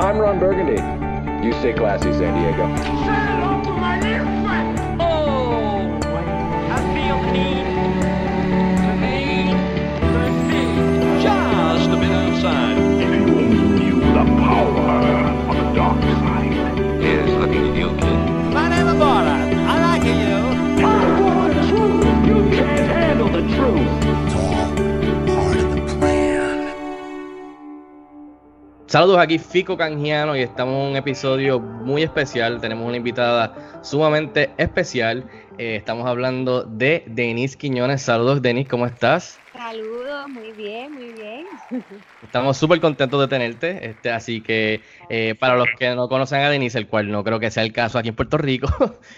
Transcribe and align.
I'm 0.00 0.16
Ron 0.16 0.38
Burgundy. 0.38 0.80
You 1.44 1.52
stay 1.54 1.72
classy, 1.72 2.12
San 2.12 2.32
Diego. 2.40 2.62
Oh, 5.00 5.98
I 6.70 6.78
feel 6.94 7.18
the 7.20 7.32
need, 7.32 7.77
Saludos 28.88 29.18
aquí 29.18 29.38
Fico 29.38 29.76
Canjiano 29.76 30.34
y 30.34 30.40
estamos 30.40 30.74
en 30.74 30.92
un 30.92 30.96
episodio 30.96 31.60
muy 31.60 32.02
especial. 32.02 32.58
Tenemos 32.58 32.88
una 32.88 32.96
invitada 32.96 33.82
sumamente 33.82 34.50
especial. 34.56 35.28
Eh, 35.58 35.76
estamos 35.76 36.06
hablando 36.06 36.62
de 36.62 37.04
Denise 37.06 37.58
Quiñones. 37.58 38.00
Saludos 38.00 38.40
Denise, 38.40 38.66
¿cómo 38.66 38.86
estás? 38.86 39.38
Saludos, 39.52 40.28
muy 40.28 40.52
bien, 40.52 40.92
muy 40.92 41.12
bien. 41.12 41.44
Estamos 42.22 42.56
súper 42.56 42.80
contentos 42.80 43.20
de 43.20 43.28
tenerte. 43.28 43.90
Este, 43.90 44.10
así 44.10 44.40
que 44.40 44.80
eh, 45.10 45.34
para 45.38 45.56
los 45.56 45.66
que 45.78 45.94
no 45.94 46.08
conocen 46.08 46.40
a 46.40 46.48
Denise, 46.48 46.78
el 46.78 46.86
cual 46.86 47.10
no 47.10 47.24
creo 47.24 47.40
que 47.40 47.50
sea 47.50 47.64
el 47.64 47.72
caso 47.72 47.98
aquí 47.98 48.08
en 48.08 48.14
Puerto 48.14 48.38
Rico, 48.38 48.68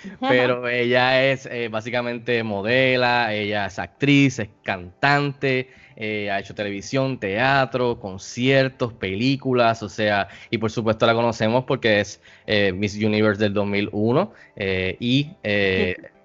pero 0.21 0.67
ella 0.69 1.31
es 1.31 1.47
eh, 1.47 1.69
básicamente 1.69 2.43
modela, 2.43 3.33
ella 3.33 3.67
es 3.67 3.79
actriz, 3.79 4.41
es 4.41 4.49
cantante. 4.65 5.69
Eh, 6.03 6.31
ha 6.31 6.39
hecho 6.39 6.55
televisión, 6.55 7.19
teatro, 7.19 8.01
conciertos, 8.01 8.95
películas, 8.95 9.83
o 9.83 9.89
sea, 9.91 10.29
y 10.49 10.57
por 10.57 10.71
supuesto 10.71 11.05
la 11.05 11.13
conocemos 11.13 11.65
porque 11.65 12.01
es 12.01 12.23
eh, 12.47 12.73
Miss 12.73 12.97
Universe 12.97 13.39
del 13.39 13.53
2001 13.53 14.33
eh, 14.57 14.97
y 14.99 15.33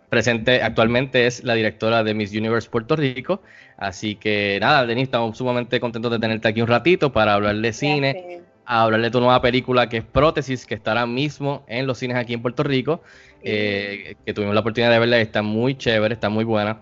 presente 0.08 0.62
actualmente 0.64 1.28
es 1.28 1.44
la 1.44 1.56
directora 1.56 2.06
de 2.06 2.14
Miss 2.14 2.32
Universe 2.32 2.70
Puerto 2.70 2.96
Rico. 2.96 3.42
Así 3.76 4.16
que 4.16 4.60
nada, 4.62 4.86
Denise, 4.86 5.04
estamos 5.08 5.38
sumamente 5.38 5.82
contentos 5.82 6.10
de 6.10 6.20
tenerte 6.20 6.48
aquí 6.48 6.62
un 6.62 6.68
ratito 6.68 7.12
para 7.12 7.34
hablar 7.34 7.58
de 7.58 7.74
cine, 7.74 8.44
hablar 8.66 9.02
de 9.02 9.12
tu 9.12 9.20
nueva 9.20 9.42
película 9.42 9.90
que 9.90 9.98
es 9.98 10.06
Prótesis, 10.06 10.66
que 10.66 10.76
estará 10.76 11.06
mismo 11.06 11.66
en 11.68 11.86
los 11.86 11.98
cines 11.98 12.16
aquí 12.16 12.34
en 12.34 12.42
Puerto 12.42 12.64
Rico, 12.64 13.04
que 13.44 14.16
tuvimos 14.34 14.54
la 14.54 14.62
oportunidad 14.62 14.92
de 14.92 15.00
verla 15.00 15.20
y 15.20 15.24
está 15.24 15.42
muy 15.42 15.76
chévere, 15.76 16.14
está 16.14 16.30
muy 16.30 16.46
buena. 16.46 16.80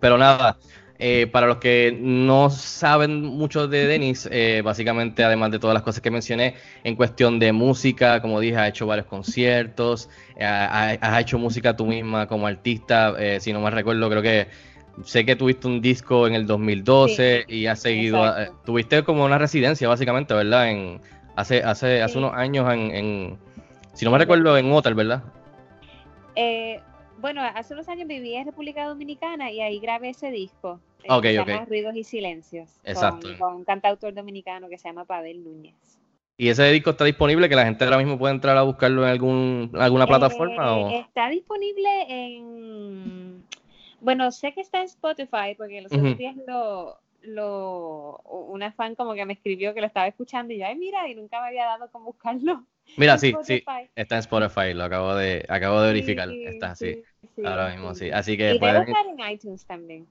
Pero 0.00 0.16
nada, 0.16 0.56
eh, 1.04 1.26
para 1.26 1.48
los 1.48 1.56
que 1.56 1.98
no 2.00 2.48
saben 2.48 3.24
mucho 3.24 3.66
de 3.66 3.88
Denis, 3.88 4.28
eh, 4.30 4.62
básicamente, 4.64 5.24
además 5.24 5.50
de 5.50 5.58
todas 5.58 5.74
las 5.74 5.82
cosas 5.82 6.00
que 6.00 6.12
mencioné, 6.12 6.54
en 6.84 6.94
cuestión 6.94 7.40
de 7.40 7.50
música, 7.50 8.22
como 8.22 8.38
dije, 8.38 8.56
ha 8.56 8.68
hecho 8.68 8.86
varios 8.86 9.08
conciertos, 9.08 10.08
eh, 10.36 10.44
has 10.44 11.20
hecho 11.20 11.40
música 11.40 11.74
tú 11.74 11.86
misma 11.86 12.28
como 12.28 12.46
artista, 12.46 13.16
si 13.40 13.52
no 13.52 13.60
me 13.60 13.72
recuerdo, 13.72 14.08
creo 14.08 14.22
que 14.22 14.46
sé 15.02 15.26
que 15.26 15.34
tuviste 15.34 15.66
un 15.66 15.80
disco 15.80 16.28
en 16.28 16.34
el 16.36 16.46
2012 16.46 17.46
y 17.48 17.66
has 17.66 17.80
seguido, 17.80 18.24
tuviste 18.64 19.02
como 19.02 19.24
una 19.24 19.38
residencia, 19.38 19.88
básicamente, 19.88 20.34
¿verdad? 20.34 20.70
En, 20.70 21.00
hace 21.34 21.64
hace, 21.64 22.00
hace 22.00 22.16
unos 22.16 22.32
años 22.32 22.72
en, 22.72 22.94
en, 22.94 23.38
si 23.92 24.04
no 24.04 24.12
me 24.12 24.18
recuerdo, 24.18 24.56
en 24.56 24.66
un 24.66 24.74
hotel, 24.74 24.94
¿verdad? 24.94 25.24
Bueno, 27.22 27.40
hace 27.42 27.72
unos 27.72 27.88
años 27.88 28.06
viví 28.06 28.34
en 28.34 28.44
República 28.44 28.86
Dominicana 28.86 29.50
y 29.50 29.62
ahí 29.62 29.80
grabé 29.80 30.10
ese 30.10 30.30
disco. 30.30 30.80
Ok, 31.08 31.24
se 31.24 31.40
ok. 31.40 31.68
Ruidos 31.68 31.96
y 31.96 32.04
Silencios. 32.04 32.78
Exacto. 32.84 33.28
Con, 33.28 33.38
con, 33.38 33.54
un 33.54 33.64
cantautor 33.64 34.12
dominicano 34.12 34.68
que 34.68 34.76
se 34.76 34.88
llama 34.88 35.06
Pavel 35.06 35.42
Núñez. 35.42 36.02
¿Y 36.36 36.48
ese 36.48 36.64
disco 36.72 36.90
está 36.90 37.04
disponible? 37.04 37.48
¿Que 37.48 37.54
la 37.54 37.64
gente 37.64 37.84
ahora 37.84 37.98
mismo 37.98 38.18
puede 38.18 38.34
entrar 38.34 38.56
a 38.56 38.62
buscarlo 38.62 39.04
en 39.04 39.10
algún, 39.10 39.70
alguna 39.78 40.06
plataforma? 40.06 40.66
Eh, 40.66 40.82
o? 40.82 40.90
Está 40.90 41.28
disponible 41.28 41.88
en... 42.08 43.44
Bueno, 44.00 44.32
sé 44.32 44.52
que 44.52 44.60
está 44.60 44.80
en 44.80 44.86
Spotify 44.86 45.54
porque 45.56 45.80
los 45.80 45.92
otros 45.92 46.18
días 46.18 46.34
lo, 46.48 46.98
lo, 47.22 48.16
una 48.24 48.72
fan 48.72 48.96
como 48.96 49.14
que 49.14 49.24
me 49.24 49.34
escribió 49.34 49.74
que 49.74 49.80
lo 49.80 49.86
estaba 49.86 50.08
escuchando 50.08 50.52
y 50.52 50.58
yo, 50.58 50.66
ay, 50.66 50.76
mira, 50.76 51.08
y 51.08 51.14
nunca 51.14 51.40
me 51.40 51.48
había 51.48 51.66
dado 51.66 51.88
con 51.90 52.04
buscarlo. 52.04 52.66
Mira, 52.96 53.16
sí, 53.16 53.32
sí, 53.44 53.62
está 53.94 54.16
en 54.16 54.20
Spotify, 54.20 54.74
lo 54.74 54.82
acabo 54.82 55.14
de, 55.14 55.46
acabo 55.48 55.80
de 55.80 55.92
verificar, 55.92 56.28
Sí, 56.28 56.44
está, 56.44 56.74
sí, 56.74 56.94
sí, 56.94 57.02
sí, 57.36 57.42
ahora 57.44 57.70
mismo, 57.70 57.94
sí, 57.94 58.10
así 58.10 58.36
que 58.36 58.54
Y 58.54 58.58
pueden, 58.58 58.84
debe 58.84 58.92
estar 58.92 59.06
en 59.06 59.32
iTunes 59.32 59.66
también. 59.66 60.06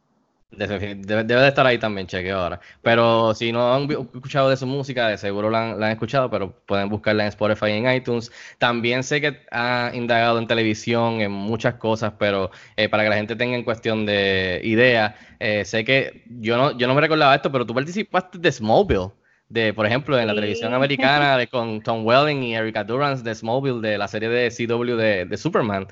debe, 0.51 1.23
debe 1.23 1.41
de 1.41 1.47
estar 1.47 1.65
ahí 1.65 1.77
también, 1.79 2.07
chequeo 2.07 2.37
ahora, 2.37 2.59
pero 2.81 3.33
si 3.33 3.51
no 3.53 3.73
han 3.73 3.89
escuchado 3.89 4.49
de 4.49 4.57
su 4.57 4.67
música, 4.67 5.07
de 5.07 5.17
seguro 5.17 5.49
la 5.49 5.71
han, 5.71 5.79
la 5.79 5.85
han 5.87 5.91
escuchado, 5.93 6.29
pero 6.29 6.51
pueden 6.65 6.89
buscarla 6.89 7.23
en 7.23 7.29
Spotify 7.29 7.67
y 7.67 7.71
en 7.77 7.91
iTunes, 7.93 8.31
también 8.57 9.03
sé 9.03 9.21
que 9.21 9.45
ha 9.51 9.91
indagado 9.93 10.39
en 10.39 10.47
televisión, 10.47 11.21
en 11.21 11.31
muchas 11.31 11.75
cosas, 11.75 12.13
pero 12.19 12.51
eh, 12.75 12.89
para 12.89 13.03
que 13.03 13.09
la 13.09 13.15
gente 13.15 13.35
tenga 13.37 13.55
en 13.55 13.63
cuestión 13.63 14.05
de 14.05 14.59
idea, 14.63 15.15
eh, 15.39 15.63
sé 15.63 15.85
que 15.85 16.23
yo 16.27 16.57
no, 16.57 16.77
yo 16.77 16.87
no 16.87 16.95
me 16.95 17.01
recordaba 17.01 17.33
esto, 17.35 17.51
pero 17.51 17.65
tú 17.65 17.73
participaste 17.73 18.37
de 18.37 18.51
Smallville. 18.51 19.11
De, 19.51 19.73
por 19.73 19.85
ejemplo, 19.85 20.17
en 20.17 20.27
la 20.27 20.33
Sí. 20.33 20.37
televisión 20.39 20.73
americana 20.73 21.35
de, 21.37 21.47
con 21.47 21.81
Tom 21.81 22.05
Welling 22.05 22.41
y 22.41 22.55
Erika 22.55 22.85
Durance 22.85 23.21
de 23.21 23.35
Smallville, 23.35 23.81
de 23.81 23.97
la 23.97 24.07
serie 24.07 24.29
de 24.29 24.49
CW 24.49 24.95
de, 24.95 25.25
de 25.25 25.37
Superman. 25.37 25.87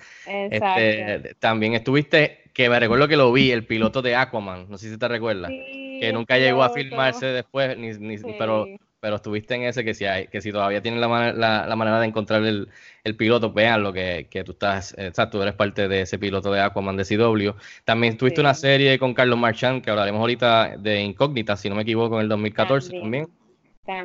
Este, 0.50 1.36
también 1.40 1.74
estuviste, 1.74 2.44
que 2.53 2.70
me 2.70 2.80
recuerdo 2.80 3.08
que 3.08 3.18
lo 3.18 3.31
vi, 3.34 3.52
el 3.52 3.66
piloto 3.66 4.02
de 4.02 4.16
Aquaman, 4.16 4.68
no 4.70 4.78
sé 4.78 4.90
si 4.90 4.97
te 4.97 5.08
recuerdas, 5.08 5.52
Sí, 5.52 5.97
que 6.00 6.12
nunca 6.14 6.38
llegó 6.38 6.64
a 6.64 6.70
filmarse 6.70 7.25
después, 7.28 7.78
ni, 7.78 7.90
ni- 7.97 8.18
Sí. 8.18 8.25
pero, 8.38 8.66
pero 9.02 9.18
estuviste 9.18 9.56
en 9.56 9.64
ese, 9.64 9.84
que 9.84 9.94
si, 9.94 10.06
hay, 10.06 10.28
que 10.28 10.40
si 10.41 10.52
todavía 10.53 10.81
tienen 10.81 11.02
la, 11.02 11.34
la, 11.34 11.68
la 11.68 11.76
manera 11.76 12.00
de 12.00 12.08
encontrar 12.08 12.44
el, 12.46 12.70
el 13.03 13.16
piloto, 13.18 13.52
vean 13.52 13.84
lo 13.84 13.91
que, 13.94 14.28
que 14.30 14.44
tú 14.46 14.53
estás, 14.53 14.94
o 14.97 15.14
sea, 15.14 15.30
tú 15.30 15.41
eres 15.41 15.53
parte 15.56 15.88
de 15.90 16.02
ese 16.02 16.18
piloto 16.18 16.52
de 16.52 16.62
Aquaman 16.62 16.96
de 16.97 17.03
CW. 17.03 17.52
También 17.84 18.18
tuviste 18.18 18.40
una 18.41 18.53
serie 18.53 18.97
con 19.00 19.14
Carlos 19.14 19.38
Marchand, 19.38 19.84
que 19.84 19.90
hablaremos 19.91 20.20
ahorita 20.22 20.78
de 20.78 21.02
Incógnita, 21.02 21.58
si 21.58 21.70
no 21.70 21.76
me 21.76 21.81
equivoco, 21.84 22.16
en 22.16 22.22
el 22.24 22.30
2014 22.30 22.91
también. 22.97 23.28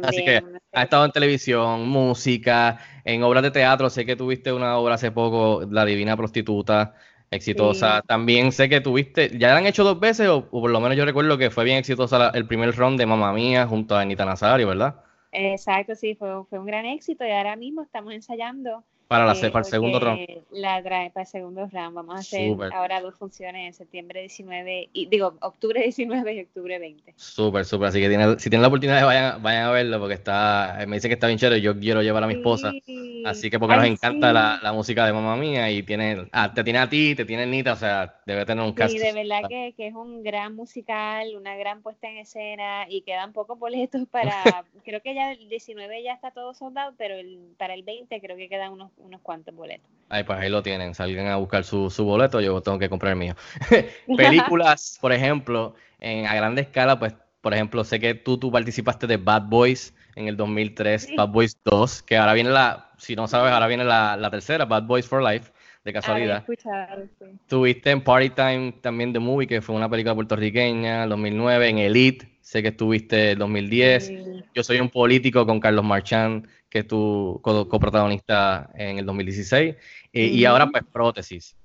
Así 0.01 0.23
que 0.25 0.41
También, 0.41 0.61
ha 0.73 0.83
estado 0.85 1.05
en 1.05 1.13
televisión, 1.13 1.89
música, 1.89 2.79
en 3.05 3.23
obras 3.23 3.43
de 3.43 3.51
teatro. 3.51 3.91
Sé 3.91 4.05
que 4.07 4.17
tuviste 4.17 4.53
una 4.53 4.77
obra 4.79 4.95
hace 4.95 5.11
poco, 5.13 5.63
La 5.71 5.85
Divina 5.85 6.17
Prostituta, 6.17 6.95
exitosa. 7.31 8.01
Sí. 8.01 8.07
También 8.07 8.53
sé 8.53 8.69
que 8.69 8.81
tuviste, 8.81 9.37
¿ya 9.39 9.49
la 9.49 9.59
han 9.59 9.67
hecho 9.67 9.85
dos 9.85 9.99
veces? 10.01 10.29
O, 10.29 10.49
o 10.51 10.61
por 10.61 10.71
lo 10.71 10.81
menos 10.81 10.97
yo 10.97 11.05
recuerdo 11.05 11.39
que 11.39 11.51
fue 11.51 11.65
bien 11.65 11.79
exitosa 11.79 12.19
la- 12.19 12.29
el 12.31 12.47
primer 12.47 12.75
round 12.77 12.99
de 12.99 13.07
Mamma 13.07 13.33
Mía 13.33 13.67
junto 13.67 13.97
a 13.97 14.01
Anita 14.03 14.25
Nazario, 14.25 14.69
¿verdad? 14.69 14.97
Exacto, 15.33 15.95
sí, 15.97 16.15
fue, 16.15 16.45
fue 16.47 16.59
un 16.61 16.67
gran 16.67 16.87
éxito 16.87 17.25
y 17.27 17.31
ahora 17.31 17.57
mismo 17.57 17.83
estamos 17.83 18.13
ensayando 18.15 18.85
Para, 19.15 19.27
la, 19.27 19.35
para 19.53 19.59
el 19.61 19.71
segundo 19.71 20.01
round. 20.01 20.27
La 20.51 20.83
trae 20.83 21.11
para 21.11 21.23
el 21.23 21.29
segundo 21.29 21.69
round. 21.71 21.95
Vamos 21.95 22.17
a 22.17 22.19
hacer 22.19 22.51
ahora 22.73 23.01
dos 23.01 23.15
funciones 23.15 23.67
en 23.67 23.73
septiembre 23.73 24.21
19, 24.23 24.89
y 24.93 25.07
digo, 25.07 25.37
octubre 25.41 25.81
19 25.81 26.35
y 26.35 26.41
octubre 26.41 26.81
20. 26.81 27.15
Súper, 27.17 27.65
súper. 27.65 27.91
Así 27.91 28.01
que 28.01 28.09
tiene, 28.09 28.39
si 28.41 28.51
tienen 28.51 28.63
la 28.63 28.69
oportunidad, 28.69 29.07
vayan, 29.07 29.41
vayan 29.41 29.67
a 29.67 29.71
verlo 29.71 30.01
porque 30.01 30.15
está, 30.15 30.85
me 30.89 30.97
dicen 30.97 31.11
que 31.11 31.15
está 31.15 31.29
bien 31.29 31.39
chévere. 31.39 31.61
Yo 31.61 31.79
quiero 31.79 32.03
llevar 32.03 32.25
a 32.25 32.27
mi 32.27 32.35
esposa. 32.35 32.73
Sí. 32.85 33.23
Así 33.25 33.51
que 33.51 33.61
porque 33.61 33.77
nos 33.77 33.87
encanta 33.87 34.29
sí. 34.29 34.35
la, 34.35 34.59
la 34.61 34.73
música 34.73 35.07
de 35.07 35.13
Mamma 35.13 35.37
Mía 35.37 35.71
y 35.71 35.85
tiene, 35.85 36.27
ah, 36.33 36.53
te 36.53 36.65
tiene 36.65 36.81
a 36.81 36.89
ti, 36.89 37.15
te 37.15 37.25
tiene 37.25 37.45
a 37.45 37.47
Nita, 37.47 37.75
o 37.75 37.77
sea, 37.77 38.21
debe 38.27 38.45
tener 38.45 38.65
un 38.65 38.73
cast. 38.73 38.93
Sí, 38.93 38.99
de 38.99 39.13
verdad 39.13 39.43
que, 39.49 39.75
que 39.77 39.87
es 39.87 39.95
un 39.95 40.23
gran 40.23 40.57
musical, 40.57 41.37
una 41.37 41.57
gran 41.57 41.83
puesta 41.83 42.09
en 42.09 42.19
escena 42.19 42.87
y 42.89 43.03
quedan 43.03 43.33
pocos 43.33 43.59
boletos 43.59 44.07
para, 44.11 44.65
creo 44.85 45.01
que 45.03 45.15
ya 45.15 45.33
el 45.33 45.49
19 45.49 46.03
ya 46.03 46.15
está 46.15 46.33
todo 46.33 46.53
soldado, 46.55 46.95
pero 46.99 47.15
el, 47.15 47.55
para 47.59 47.75
el 47.75 47.83
20 47.83 48.21
creo 48.21 48.37
que 48.37 48.49
quedan 48.49 48.73
unos, 48.73 48.91
unos 49.05 49.21
cuantos 49.21 49.55
boletos. 49.55 49.89
Ay, 50.09 50.25
pues 50.25 50.39
ahí 50.39 50.51
lo 50.51 50.63
tienen. 50.63 50.95
Salgan 50.95 51.27
a 51.29 51.37
buscar 51.37 51.65
su, 51.65 51.91
su 51.91 52.05
boleto, 52.05 52.41
yo 52.41 52.61
tengo 52.61 52.79
que 52.79 52.89
comprar 52.89 53.13
el 53.13 53.19
mío. 53.19 53.35
Películas, 54.17 54.99
por 55.01 55.13
ejemplo, 55.13 55.75
en, 56.01 56.27
a 56.27 56.35
grande 56.35 56.63
escala, 56.63 56.99
pues, 56.99 57.15
por 57.41 57.55
ejemplo, 57.55 57.85
sé 57.85 58.01
que 58.01 58.15
tú, 58.15 58.39
tú 58.39 58.51
participaste 58.51 59.07
de 59.07 59.17
Bad 59.17 59.43
Boys 59.49 59.95
en 60.17 60.29
el 60.29 60.37
2003, 60.37 61.03
Sí. 61.03 61.15
Bad 61.17 61.29
Boys 61.29 61.59
2, 61.65 62.03
que 62.03 62.17
ahora 62.17 62.33
viene 62.35 62.51
la, 62.51 62.91
si 62.99 63.17
no 63.17 63.27
sabes, 63.29 63.53
ahora 63.53 63.67
viene 63.67 63.85
la, 63.85 64.17
la 64.17 64.31
tercera, 64.31 64.65
Bad 64.65 64.85
Boys 64.85 65.07
for 65.07 65.23
Life, 65.23 65.53
de 65.85 65.93
casualidad. 65.93 66.45
sí. 66.47 67.27
Tuviste 67.49 67.91
en 67.91 68.03
Party 68.03 68.31
Time 68.31 68.73
también 68.81 69.13
The 69.13 69.19
Movie, 69.19 69.47
que 69.47 69.61
fue 69.61 69.75
una 69.75 69.89
película 69.91 70.15
puertorriqueña, 70.15 71.05
el 71.05 71.11
2009, 71.11 71.69
en 71.69 71.79
Elite, 71.79 72.39
sé 72.41 72.63
que 72.63 72.69
estuviste 72.69 73.33
el 73.33 73.39
2010. 73.39 74.07
Sí. 74.07 74.19
Yo 74.55 74.63
soy 74.63 74.81
un 74.81 74.89
político 74.89 75.45
con 75.45 75.61
Carlos 75.61 75.85
Marchand, 75.85 76.49
que 76.75 76.81
es 76.81 76.89
tu 76.89 77.39
co- 77.41 77.69
coprotagonista 77.69 78.69
en 78.75 78.99
el 78.99 79.07
2016. 79.07 79.77
eh, 80.13 80.27
Y 80.27 80.45
ahora, 80.45 80.67
pues, 80.67 80.83
prótesis. 80.93 81.57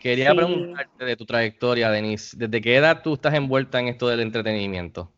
Quería 0.00 0.30
Sí. 0.30 0.36
preguntarte 0.36 1.04
de 1.04 1.16
tu 1.16 1.26
trayectoria, 1.26 1.90
Denise. 1.90 2.36
¿Desde 2.38 2.60
qué 2.60 2.76
edad 2.76 3.02
tú 3.02 3.14
estás 3.14 3.34
envuelta 3.34 3.80
en 3.80 3.88
esto 3.88 4.06
del 4.06 4.20
entretenimiento? 4.20 5.10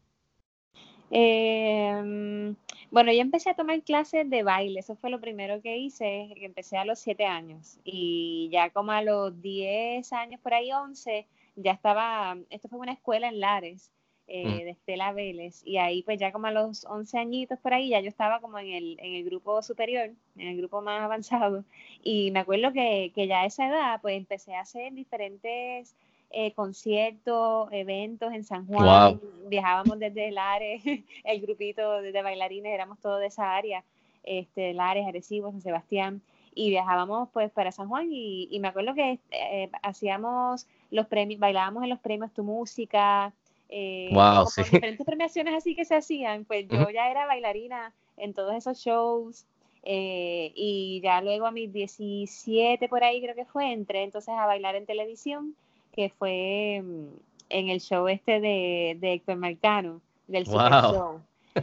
Eh, 1.10 2.54
bueno, 2.90 3.12
yo 3.12 3.20
empecé 3.20 3.50
a 3.50 3.54
tomar 3.54 3.82
clases 3.82 4.28
de 4.30 4.42
baile, 4.42 4.80
eso 4.80 4.96
fue 4.96 5.10
lo 5.10 5.20
primero 5.20 5.60
que 5.60 5.76
hice, 5.76 6.30
que 6.34 6.46
empecé 6.46 6.78
a 6.78 6.86
los 6.86 6.98
7 6.98 7.26
años 7.26 7.78
y 7.84 8.48
ya 8.50 8.70
como 8.70 8.92
a 8.92 9.02
los 9.02 9.40
10 9.42 10.10
años, 10.14 10.40
por 10.40 10.54
ahí 10.54 10.72
11, 10.72 11.26
ya 11.56 11.72
estaba, 11.72 12.36
esto 12.48 12.68
fue 12.68 12.78
una 12.78 12.92
escuela 12.92 13.28
en 13.28 13.40
Lares 13.40 13.90
eh, 14.28 14.44
Mm. 14.46 14.58
de 14.58 14.70
Estela 14.70 15.12
Vélez. 15.12 15.62
Y 15.64 15.78
ahí 15.78 16.02
pues 16.02 16.18
ya 16.20 16.32
como 16.32 16.46
a 16.46 16.50
los 16.52 16.84
11 16.84 17.18
añitos 17.18 17.58
por 17.58 17.72
ahí, 17.74 17.88
ya 17.88 18.00
yo 18.00 18.08
estaba 18.08 18.40
como 18.40 18.58
en 18.58 18.68
el, 18.68 18.98
en 19.00 19.14
el 19.14 19.24
grupo 19.24 19.62
superior, 19.62 20.10
en 20.36 20.48
el 20.48 20.56
grupo 20.58 20.82
más 20.82 21.00
avanzado. 21.02 21.64
Y 22.02 22.30
me 22.30 22.40
acuerdo 22.40 22.72
que, 22.72 23.10
que 23.14 23.26
ya 23.26 23.40
a 23.42 23.46
esa 23.46 23.68
edad 23.68 24.00
pues 24.02 24.16
empecé 24.16 24.54
a 24.54 24.60
hacer 24.60 24.92
diferentes 24.92 25.94
eh, 26.30 26.52
conciertos, 26.52 27.68
eventos 27.72 28.32
en 28.32 28.44
San 28.44 28.66
Juan. 28.66 29.20
Viajábamos 29.48 29.98
desde 29.98 30.30
Lares, 30.30 30.82
el 31.24 31.40
grupito 31.40 32.02
de, 32.02 32.12
de 32.12 32.22
bailarines, 32.22 32.72
éramos 32.72 32.98
todos 33.00 33.20
de 33.20 33.26
esa 33.26 33.56
área, 33.56 33.82
este, 34.24 34.74
Lares, 34.74 35.06
Arecibo, 35.06 35.50
San 35.50 35.62
Sebastián. 35.62 36.20
Y 36.54 36.70
viajábamos 36.70 37.28
pues 37.32 37.50
para 37.52 37.70
San 37.72 37.88
Juan 37.88 38.08
y, 38.10 38.48
y 38.50 38.58
me 38.58 38.68
acuerdo 38.68 38.92
que 38.94 39.18
eh, 39.30 39.70
hacíamos 39.82 40.66
los 40.90 41.06
premios, 41.06 41.38
bailábamos 41.40 41.84
en 41.84 41.90
los 41.90 42.00
premios 42.00 42.32
Tu 42.32 42.42
Música, 42.42 43.32
eh, 43.68 44.10
Wow, 44.12 44.44
como 44.44 44.50
sí. 44.50 44.62
diferentes 44.62 45.06
premiaciones 45.06 45.54
así 45.54 45.74
que 45.74 45.84
se 45.84 45.94
hacían, 45.94 46.44
pues 46.44 46.66
yo 46.68 46.88
ya 46.90 47.10
era 47.10 47.26
bailarina 47.26 47.92
en 48.16 48.34
todos 48.34 48.54
esos 48.54 48.78
shows 48.78 49.46
eh, 49.84 50.52
y 50.54 51.00
ya 51.02 51.20
luego 51.20 51.46
a 51.46 51.50
mis 51.50 51.72
17 51.72 52.88
por 52.88 53.04
ahí 53.04 53.22
creo 53.22 53.34
que 53.34 53.44
fue, 53.44 53.72
entré 53.72 54.02
entonces 54.02 54.34
a 54.36 54.46
bailar 54.46 54.74
en 54.74 54.86
televisión, 54.86 55.54
que 55.94 56.10
fue 56.10 56.82
mm, 56.82 57.06
en 57.50 57.68
el 57.68 57.80
show 57.80 58.08
este 58.08 58.40
de, 58.40 58.96
de 59.00 59.12
Héctor 59.14 59.36
Marcano, 59.36 60.00
del 60.26 60.46
Super 60.46 60.70
Wow. 60.70 60.92
Show, 60.92 61.20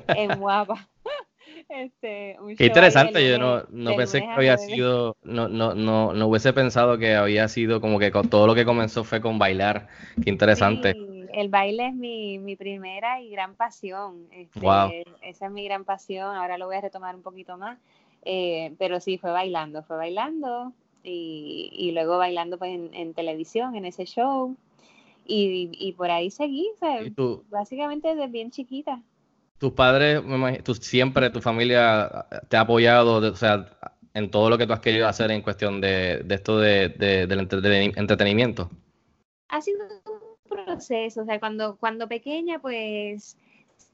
en 0.08 0.40
Guapa. 0.40 0.88
Este, 1.70 2.38
un 2.40 2.56
Qué 2.56 2.66
interesante, 2.66 3.28
yo 3.28 3.38
no, 3.38 3.64
no 3.70 3.96
pensé 3.96 4.22
que 4.22 4.28
había 4.28 4.58
sido, 4.58 5.16
no, 5.24 5.48
no, 5.48 5.74
no, 5.74 6.14
no 6.14 6.28
hubiese 6.28 6.54
pensado 6.54 6.98
que 6.98 7.16
había 7.16 7.48
sido 7.48 7.82
como 7.82 7.98
que 8.00 8.12
todo 8.12 8.48
lo 8.48 8.56
que 8.56 8.66
comenzó 8.66 9.04
fue 9.04 9.22
con 9.22 9.40
bailar. 9.40 9.88
Qué 10.24 10.30
interesante. 10.30 10.94
Sí, 10.94 11.15
el 11.42 11.50
baile 11.50 11.88
es 11.88 11.94
mi, 11.96 12.40
mi 12.40 12.56
primera 12.56 13.22
y 13.22 13.30
gran 13.30 13.56
pasión. 13.56 14.28
Este, 14.32 14.60
Wow. 14.60 14.92
Esa 15.22 15.46
es 15.48 15.52
mi 15.52 15.64
gran 15.66 15.84
pasión. 15.86 16.36
Ahora 16.36 16.58
lo 16.58 16.66
voy 16.68 16.76
a 16.78 16.82
retomar 16.82 17.16
un 17.16 17.22
poquito 17.22 17.58
más. 17.58 17.78
Eh, 18.24 18.74
pero 18.80 19.00
sí, 19.00 19.18
fue 19.18 19.32
bailando, 19.32 19.84
fue 19.84 19.98
bailando. 19.98 20.74
Y, 21.04 21.70
y 21.72 21.92
luego 21.92 22.18
bailando 22.18 22.58
pues, 22.58 22.72
en, 22.74 22.94
en 22.94 23.14
televisión, 23.14 23.76
en 23.76 23.86
ese 23.86 24.06
show. 24.06 24.56
Y, 25.28 25.70
y 25.74 25.94
por 25.94 26.10
ahí 26.12 26.30
seguí, 26.32 26.68
Y 27.04 27.10
tú, 27.12 27.44
básicamente 27.50 28.10
desde 28.10 28.28
bien 28.28 28.52
chiquita. 28.52 29.02
tus 29.58 29.72
padres, 29.74 30.22
tú 30.64 30.76
siempre, 30.76 31.30
tu 31.32 31.42
familia 31.42 32.28
te 32.48 32.58
ha 32.58 32.62
apoyado, 32.62 33.18
o 33.32 33.36
sea, 33.36 33.66
en 34.14 34.30
todo 34.30 34.50
lo 34.50 34.58
que 34.58 34.68
tú 34.68 34.74
has 34.74 34.82
querido 34.82 35.08
hacer 35.08 35.32
en 35.32 35.42
cuestión 35.42 35.82
de, 35.82 36.22
de 36.24 36.36
esto 36.36 36.60
de, 36.60 36.90
de- 36.90 37.26
del 37.28 37.40
entreteni- 37.40 37.94
entretenimiento. 37.98 38.70
ha 39.50 39.62
sido 39.62 39.80
un 40.06 40.15
proceso, 40.48 41.22
o 41.22 41.26
sea, 41.26 41.40
cuando, 41.40 41.78
cuando 41.78 42.08
pequeña, 42.08 42.60
pues 42.60 43.38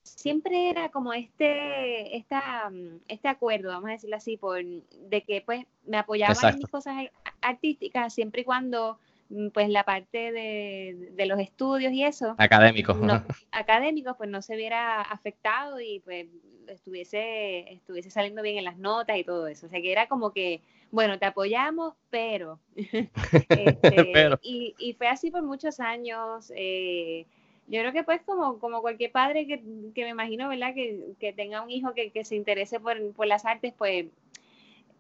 siempre 0.04 0.70
era 0.70 0.90
como 0.90 1.14
este, 1.14 2.16
esta, 2.16 2.70
mm, 2.70 3.00
este 3.08 3.28
acuerdo, 3.28 3.70
vamos 3.70 3.90
a 3.90 3.94
decirlo 3.94 4.16
así, 4.16 4.38
por, 4.38 4.64
de 4.64 5.22
que 5.22 5.42
pues 5.42 5.66
me 5.86 5.98
apoyaban 5.98 6.54
en 6.54 6.60
mis 6.60 6.68
cosas 6.68 6.96
artísticas 7.42 8.14
siempre 8.14 8.42
y 8.42 8.46
cuando 8.46 9.00
mm, 9.30 9.50
pues 9.50 9.70
la 9.70 9.84
parte 9.84 10.32
de, 10.32 11.12
de 11.14 11.26
los 11.26 11.40
estudios 11.40 11.94
y 11.94 12.04
eso, 12.04 12.36
Académico. 12.38 12.94
no, 12.94 13.24
académicos, 13.52 14.16
pues 14.18 14.30
no 14.30 14.42
se 14.42 14.56
viera 14.56 15.02
afectado 15.02 15.80
y 15.80 16.00
pues 16.02 16.28
estuviese, 16.72 17.74
estuviese 17.74 18.10
saliendo 18.10 18.42
bien 18.42 18.58
en 18.58 18.66
las 18.66 18.78
notas 18.78 19.18
y 19.18 19.24
todo 19.24 19.48
eso. 19.48 19.68
O 19.68 19.70
sea 19.70 19.82
que 19.82 19.92
era 19.92 20.08
como 20.08 20.32
que, 20.32 20.62
bueno, 20.92 21.18
te 21.20 21.26
apoyamos, 21.26 21.96
pero. 22.10 22.60
Este, 23.54 23.82
Pero. 24.14 24.40
Y, 24.42 24.76
y 24.80 24.94
fue 24.94 25.08
así 25.08 25.30
por 25.32 25.44
muchos 25.44 25.80
años. 25.80 26.52
eh, 26.56 27.26
yo 27.68 27.80
creo 27.82 27.94
que 27.94 28.04
pues 28.04 28.22
como, 28.24 28.60
como 28.60 28.82
cualquier 28.82 29.12
padre 29.12 29.48
que, 29.48 29.60
que 29.94 30.04
me 30.04 30.10
imagino, 30.10 30.50
¿verdad? 30.50 30.74
Que, 30.74 31.14
que 31.20 31.34
tenga 31.34 31.62
un 31.62 31.70
hijo 31.72 31.94
que, 31.94 32.12
que 32.12 32.24
se 32.26 32.36
interese 32.36 32.80
por, 32.80 33.14
por 33.14 33.28
las 33.28 33.46
artes, 33.46 33.74
pues 33.78 34.08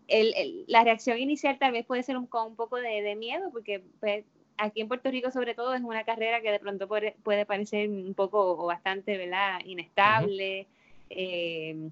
el- 0.08 0.34
el- 0.36 0.66
la 0.68 0.84
reacción 0.84 1.18
inicial 1.20 1.58
tal 1.60 1.72
vez 1.74 1.86
puede 1.86 2.04
ser 2.04 2.18
un, 2.18 2.28
con 2.28 2.48
un 2.48 2.56
poco 2.56 2.78
de, 2.78 3.02
de 3.02 3.16
miedo, 3.16 3.50
porque 3.52 3.82
pues, 4.00 4.26
aquí 4.58 4.82
en 4.82 4.88
Puerto 4.88 5.10
Rico 5.12 5.32
sobre 5.32 5.56
todo 5.56 5.74
es 5.74 5.82
una 5.82 6.04
carrera 6.04 6.42
que 6.42 6.52
de 6.52 6.60
pronto 6.60 6.88
puede, 6.88 7.16
puede 7.24 7.46
parecer 7.46 7.90
un 7.90 8.14
poco 8.14 8.52
o 8.58 8.66
bastante, 8.66 9.18
¿verdad? 9.18 9.60
Inestable. 9.66 10.68
eh, 11.10 11.90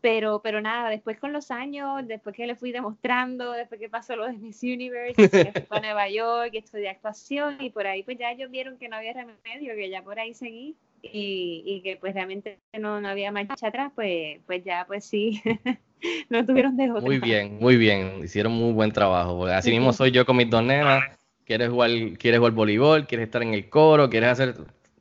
pero, 0.00 0.40
pero 0.42 0.60
nada, 0.60 0.90
después 0.90 1.18
con 1.18 1.32
los 1.32 1.50
años, 1.50 2.06
después 2.06 2.36
que 2.36 2.46
le 2.46 2.54
fui 2.54 2.72
demostrando, 2.72 3.52
después 3.52 3.80
que 3.80 3.88
pasó 3.88 4.16
lo 4.16 4.26
de 4.26 4.32
Miss 4.34 4.62
Universe, 4.62 5.28
que 5.28 5.52
fui 5.52 5.66
a 5.70 5.80
Nueva 5.80 6.08
York, 6.08 6.52
que 6.52 6.58
estudié 6.58 6.88
actuación 6.88 7.56
y 7.60 7.70
por 7.70 7.86
ahí 7.86 8.02
pues 8.02 8.18
ya 8.18 8.30
ellos 8.30 8.50
vieron 8.50 8.78
que 8.78 8.88
no 8.88 8.96
había 8.96 9.12
remedio, 9.12 9.74
que 9.74 9.90
ya 9.90 10.02
por 10.02 10.18
ahí 10.18 10.34
seguí 10.34 10.76
y, 11.02 11.62
y 11.64 11.80
que 11.82 11.96
pues 11.96 12.14
realmente 12.14 12.58
no, 12.78 13.00
no 13.00 13.08
había 13.08 13.32
marcha 13.32 13.68
atrás, 13.68 13.92
pues, 13.94 14.40
pues 14.46 14.64
ya 14.64 14.84
pues 14.86 15.04
sí, 15.04 15.42
no 16.28 16.44
tuvieron 16.44 16.76
de 16.76 16.90
otra. 16.90 17.02
Muy 17.02 17.18
bien, 17.18 17.58
muy 17.60 17.76
bien. 17.76 18.22
Hicieron 18.24 18.52
muy 18.52 18.72
buen 18.72 18.92
trabajo. 18.92 19.36
porque 19.36 19.54
Así 19.54 19.70
mismo 19.70 19.92
soy 19.92 20.10
yo 20.10 20.24
con 20.24 20.36
mis 20.36 20.50
dos 20.50 20.62
nenas. 20.62 21.02
Quieres 21.44 21.70
jugar, 21.70 21.90
quieres 22.18 22.38
jugar 22.38 22.52
voleibol, 22.52 23.06
quieres 23.06 23.26
estar 23.26 23.42
en 23.42 23.54
el 23.54 23.70
coro, 23.70 24.10
quieres 24.10 24.30
hacer, 24.30 24.54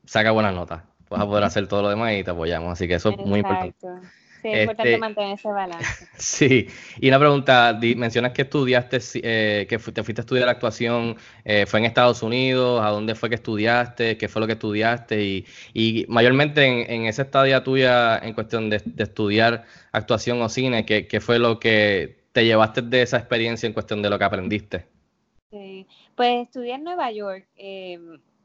saca 0.05 0.31
buenas 0.31 0.53
notas. 0.53 0.83
Vas 1.09 1.21
a 1.21 1.25
poder 1.25 1.43
hacer 1.43 1.67
todo 1.67 1.81
lo 1.81 1.89
demás 1.89 2.13
y 2.13 2.23
te 2.23 2.31
apoyamos. 2.31 2.71
Así 2.71 2.87
que 2.87 2.95
eso 2.95 3.09
es 3.09 3.17
muy 3.17 3.39
importante. 3.39 3.75
Sí, 4.51 4.57
es 4.59 4.59
importante 4.59 4.95
Este- 4.95 4.97
mantener 4.97 5.33
ese 5.33 5.49
balance. 5.51 6.07
Sí, 6.19 6.67
y 6.99 7.09
una 7.09 7.19
pregunta, 7.19 7.77
mencionas 7.95 8.31
que 8.33 8.41
estudiaste, 8.43 8.99
eh, 9.23 9.67
que 9.69 9.77
te 9.77 10.03
fuiste 10.03 10.21
a 10.21 10.23
estudiar 10.23 10.49
actuación, 10.49 11.15
eh, 11.45 11.65
¿fue 11.67 11.79
en 11.79 11.85
Estados 11.85 12.23
Unidos? 12.23 12.81
¿A 12.83 12.89
dónde 12.89 13.13
fue 13.15 13.29
que 13.29 13.35
estudiaste? 13.35 14.17
¿Qué 14.17 14.27
fue 14.27 14.39
lo 14.41 14.47
que 14.47 14.53
estudiaste? 14.53 15.23
Y, 15.23 15.45
y 15.73 16.05
mayormente 16.09 16.65
en, 16.65 16.89
en 16.91 17.05
esa 17.05 17.21
estadía 17.23 17.63
tuya 17.63 18.17
en 18.17 18.33
cuestión 18.33 18.69
de, 18.69 18.81
de 18.85 19.03
estudiar 19.03 19.65
actuación 19.91 20.41
o 20.41 20.49
cine, 20.49 20.85
¿qué, 20.85 21.07
qué 21.07 21.19
fue 21.21 21.37
lo 21.39 21.59
que 21.59 22.25
te 22.31 22.45
llevaste 22.45 22.81
de 22.81 23.01
esa 23.03 23.17
experiencia 23.17 23.67
en 23.67 23.73
cuestión 23.73 24.01
de 24.01 24.09
lo 24.09 24.17
que 24.17 24.25
aprendiste? 24.25 24.87
Sí, 25.51 25.87
pues 26.15 26.43
estudié 26.47 26.73
en 26.75 26.83
Nueva 26.83 27.11
York. 27.11 27.47
eh, 27.55 27.99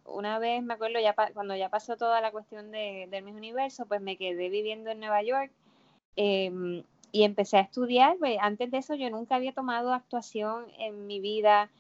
una 0.04 0.38
vez 0.38 0.62
me 0.62 0.74
acuerdo 0.74 0.98
ya 1.00 1.14
cuando 1.32 1.54
ya 1.56 1.68
pasó 1.70 1.96
toda 1.96 2.20
la 2.20 2.32
cuestión 2.32 2.70
de, 2.72 3.06
del 3.08 3.24
Miss 3.24 3.34
Universo, 3.36 3.86
pues 3.86 4.00
me 4.00 4.16
quedé 4.16 4.48
viviendo 4.50 4.90
en 4.90 4.98
Nueva 5.00 5.22
York 5.22 5.52
eh, 6.16 6.84
y 7.12 7.24
empecé 7.24 7.58
a 7.58 7.60
estudiar. 7.60 8.16
Pues, 8.18 8.38
antes 8.40 8.70
de 8.70 8.78
eso 8.78 8.94
yo 8.94 9.10
nunca 9.10 9.36
había 9.36 9.52
tomado 9.52 9.92
actuación 9.92 10.66
en 10.78 11.06
mi 11.06 11.20
vida. 11.20 11.70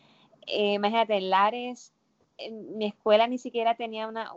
Eh, 0.46 0.74
imagínate, 0.74 1.16
en 1.16 1.30
Lares, 1.30 1.92
en 2.38 2.76
mi 2.76 2.86
escuela 2.86 3.26
ni 3.26 3.38
siquiera 3.38 3.74
tenía 3.74 4.06
una, 4.06 4.30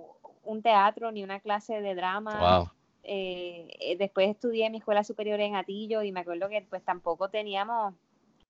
un 0.43 0.61
teatro 0.61 1.11
ni 1.11 1.23
una 1.23 1.39
clase 1.39 1.81
de 1.81 1.95
drama. 1.95 2.57
Wow. 2.57 2.69
Eh, 3.03 3.67
eh, 3.79 3.97
después 3.97 4.29
estudié 4.29 4.65
en 4.65 4.71
mi 4.71 4.79
escuela 4.79 5.03
superior 5.03 5.39
en 5.39 5.55
Atillo 5.55 6.01
y 6.01 6.11
me 6.11 6.21
acuerdo 6.21 6.49
que 6.49 6.65
pues 6.67 6.83
tampoco 6.83 7.29
teníamos 7.29 7.93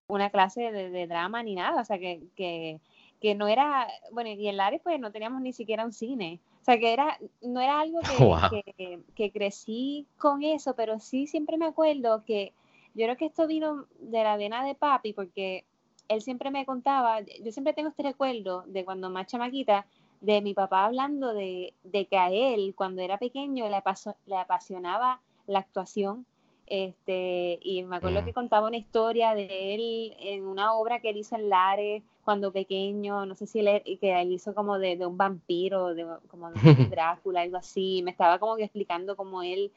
una 0.08 0.30
clase 0.30 0.72
de, 0.72 0.90
de 0.92 1.08
drama 1.08 1.44
ni 1.44 1.56
nada, 1.56 1.82
o 1.82 1.86
sea 1.86 1.98
que, 1.98 2.22
que, 2.38 2.80
que 3.26 3.34
no 3.34 3.48
era, 3.48 3.88
bueno, 4.12 4.30
y 4.30 4.48
en 4.48 4.58
Lares 4.58 4.82
pues 4.84 5.00
no 5.00 5.12
teníamos 5.12 5.42
ni 5.42 5.52
siquiera 5.52 5.84
un 5.84 5.94
cine, 5.94 6.40
o 6.62 6.64
sea 6.66 6.78
que 6.78 6.94
era, 6.94 7.18
no 7.42 7.60
era 7.60 7.80
algo 7.80 8.00
que, 8.08 8.20
Wow. 8.20 8.62
que, 8.78 9.00
que 9.16 9.32
crecí 9.32 10.06
con 10.18 10.44
eso, 10.44 10.76
pero 10.76 11.00
sí 11.00 11.26
siempre 11.26 11.58
me 11.58 11.66
acuerdo 11.66 12.24
que 12.24 12.54
yo 12.94 13.06
creo 13.06 13.18
que 13.18 13.26
esto 13.26 13.48
vino 13.48 13.88
de 14.00 14.24
la 14.24 14.38
vena 14.38 14.64
de 14.64 14.76
papi, 14.76 15.14
porque 15.14 15.66
él 16.08 16.22
siempre 16.22 16.52
me 16.52 16.68
contaba, 16.68 17.22
yo 17.22 17.52
siempre 17.52 17.74
tengo 17.74 17.90
este 17.90 18.04
recuerdo 18.04 18.64
de 18.68 18.86
cuando 18.86 19.10
más 19.10 19.26
chamaquita, 19.26 19.88
de 20.22 20.42
mi 20.42 20.54
papá 20.54 20.86
hablando 20.86 21.34
de, 21.34 21.74
de 21.84 22.06
que 22.06 22.18
a 22.18 22.30
él, 22.30 22.74
cuando 22.76 23.02
era 23.02 23.18
pequeño, 23.18 23.68
le, 23.70 23.76
apaso- 23.78 24.16
le 24.28 24.38
apasionaba 24.38 25.20
la 25.48 25.60
actuación. 25.60 26.28
Este, 26.68 27.60
y 27.62 27.84
me 27.84 27.98
acuerdo 27.98 28.22
Mm. 28.22 28.26
que 28.26 28.34
contaba 28.34 28.68
una 28.68 28.78
historia 28.78 29.36
de 29.36 29.76
él 29.76 30.16
en 30.20 30.46
una 30.48 30.74
obra 30.74 31.00
que 31.00 31.10
él 31.12 31.18
hizo 31.18 31.36
en 31.36 31.50
Lares 31.50 32.04
cuando 32.24 32.52
pequeño, 32.52 33.26
no 33.28 33.36
sé 33.36 33.46
si 33.46 33.60
él, 33.60 33.84
que 34.02 34.20
él 34.20 34.32
hizo 34.32 34.56
como 34.56 34.80
de, 34.80 34.98
de 34.98 35.06
un 35.06 35.18
vampiro, 35.18 35.94
de, 35.94 36.08
como 36.28 36.50
de 36.52 36.56
un 36.74 36.90
Drácula, 36.90 37.42
algo 37.42 37.58
así. 37.58 38.02
Me 38.04 38.12
estaba 38.12 38.40
como 38.40 38.56
que 38.56 38.64
explicando 38.64 39.16
cómo 39.16 39.44
él 39.44 39.72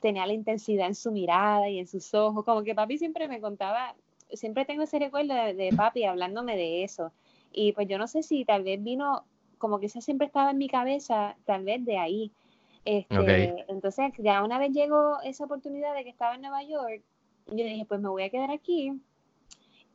tenía 0.00 0.26
la 0.26 0.32
intensidad 0.32 0.86
en 0.88 0.94
su 0.94 1.12
mirada 1.12 1.68
y 1.68 1.78
en 1.78 1.86
sus 1.86 2.12
ojos, 2.14 2.44
como 2.44 2.62
que 2.62 2.74
papi 2.74 2.98
siempre 2.98 3.28
me 3.28 3.40
contaba, 3.40 3.94
siempre 4.32 4.64
tengo 4.64 4.82
ese 4.82 4.98
recuerdo 4.98 5.34
de, 5.34 5.54
de 5.54 5.72
papi 5.72 6.04
hablándome 6.04 6.56
de 6.56 6.84
eso. 6.84 7.12
Y 7.52 7.72
pues 7.72 7.88
yo 7.88 7.98
no 7.98 8.06
sé 8.08 8.22
si 8.22 8.44
tal 8.44 8.64
vez 8.64 8.82
vino, 8.82 9.24
como 9.58 9.78
que 9.78 9.86
eso 9.86 10.00
siempre 10.00 10.26
estaba 10.26 10.50
en 10.50 10.58
mi 10.58 10.68
cabeza, 10.68 11.36
tal 11.44 11.64
vez 11.64 11.84
de 11.84 11.98
ahí. 11.98 12.32
Este. 12.84 13.64
Entonces, 13.68 14.12
ya 14.18 14.42
una 14.42 14.58
vez 14.58 14.72
llegó 14.72 15.20
esa 15.22 15.44
oportunidad 15.44 15.94
de 15.94 16.04
que 16.04 16.10
estaba 16.10 16.34
en 16.34 16.42
Nueva 16.42 16.62
York, 16.62 17.02
yo 17.46 17.64
dije, 17.64 17.84
pues 17.86 18.00
me 18.00 18.08
voy 18.08 18.22
a 18.24 18.30
quedar 18.30 18.50
aquí 18.50 18.92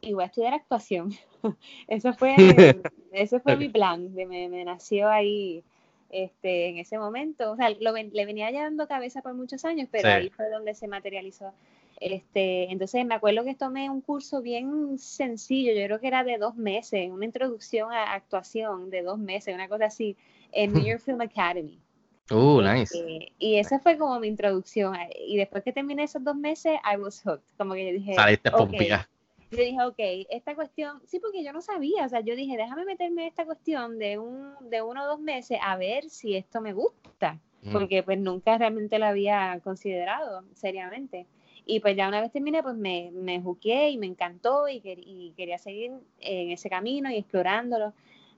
y 0.01 0.13
voy 0.13 0.23
a 0.23 0.27
estudiar 0.27 0.53
actuación. 0.53 1.11
eso 1.87 2.13
fue, 2.13 2.35
ese 3.11 3.39
fue 3.39 3.57
mi 3.57 3.69
plan, 3.69 4.13
de 4.13 4.25
me, 4.25 4.49
me 4.49 4.63
nació 4.63 5.09
ahí 5.09 5.63
este, 6.09 6.69
en 6.69 6.77
ese 6.77 6.97
momento. 6.97 7.51
O 7.51 7.55
sea, 7.55 7.69
lo 7.69 7.93
le 7.93 8.25
venía 8.25 8.51
ya 8.51 8.63
dando 8.63 8.87
cabeza 8.87 9.21
por 9.21 9.33
muchos 9.33 9.65
años, 9.65 9.87
pero 9.91 10.07
Sí. 10.07 10.13
ahí 10.13 10.29
fue 10.29 10.49
donde 10.49 10.73
se 10.73 10.87
materializó. 10.87 11.53
Este, 11.99 12.71
entonces 12.71 13.03
me 13.05 13.15
acuerdo 13.15 13.43
que 13.43 13.55
tomé 13.55 13.89
un 13.89 14.01
curso 14.01 14.41
bien 14.41 14.99
sencillo, 14.99 15.73
yo 15.73 15.83
creo 15.85 15.99
que 15.99 16.07
era 16.07 16.23
de 16.23 16.37
dos 16.37 16.55
meses, 16.55 17.09
una 17.09 17.25
introducción 17.25 17.91
a 17.91 18.13
actuación 18.13 18.91
de 18.91 19.01
dos 19.01 19.17
meses, 19.17 19.55
una 19.55 19.67
cosa 19.67 19.85
así, 19.85 20.15
en 20.51 20.73
New 20.73 20.83
York 20.85 21.01
Film 21.01 21.21
Academy. 21.21 21.79
Uh, 22.29 22.61
nice. 22.61 22.97
Eh, 22.97 23.31
y 23.39 23.55
esa 23.57 23.79
fue 23.79 23.97
como 23.97 24.19
mi 24.19 24.27
introducción. 24.27 24.95
Y 25.25 25.37
después 25.37 25.63
que 25.63 25.71
terminé 25.71 26.03
esos 26.03 26.23
dos 26.23 26.35
meses, 26.35 26.77
I 26.83 26.97
was 26.97 27.21
hooked. 27.25 27.43
Como 27.57 27.73
que 27.73 27.85
yo 27.87 27.93
dije, 27.93 28.13
Saliste 28.15 28.49
ok. 28.49 28.57
pompía. 28.57 29.09
Yo 29.49 29.59
dije, 29.59 29.81
ok, 29.81 30.27
esta 30.29 30.55
cuestión, 30.55 31.01
sí, 31.05 31.19
porque 31.19 31.41
yo 31.41 31.53
no 31.53 31.61
sabía, 31.61 32.05
o 32.05 32.09
sea, 32.09 32.19
yo 32.19 32.35
dije, 32.35 32.57
déjame 32.57 32.83
meterme 32.83 33.21
en 33.21 33.27
esta 33.29 33.45
cuestión 33.45 33.97
de, 33.97 34.17
un, 34.17 34.53
de 34.69 34.81
uno 34.81 35.03
o 35.03 35.07
dos 35.07 35.21
meses 35.21 35.57
a 35.63 35.77
ver 35.77 36.09
si 36.09 36.35
esto 36.35 36.59
me 36.61 36.73
gusta, 36.73 37.39
Mm. 37.63 37.71
porque 37.73 38.03
pues 38.03 38.19
nunca 38.19 38.55
realmente 38.57 38.99
lo 38.99 39.07
había 39.07 39.59
considerado 39.63 40.43
seriamente. 40.53 41.25
Y 41.65 41.79
pues 41.79 41.97
ya 41.97 42.07
una 42.07 42.21
vez 42.21 42.31
terminé, 42.31 42.61
pues 42.61 42.75
me, 42.75 43.09
me 43.11 43.41
juqué 43.41 43.89
y 43.89 43.97
me 43.97 44.05
encantó 44.05 44.67
y, 44.67 44.79
quer- 44.79 45.01
y 45.03 45.33
quería 45.35 45.57
seguir 45.57 45.91
en 46.19 46.51
ese 46.51 46.69
camino 46.69 47.09
y 47.09 47.15
explorándolo. 47.17 47.93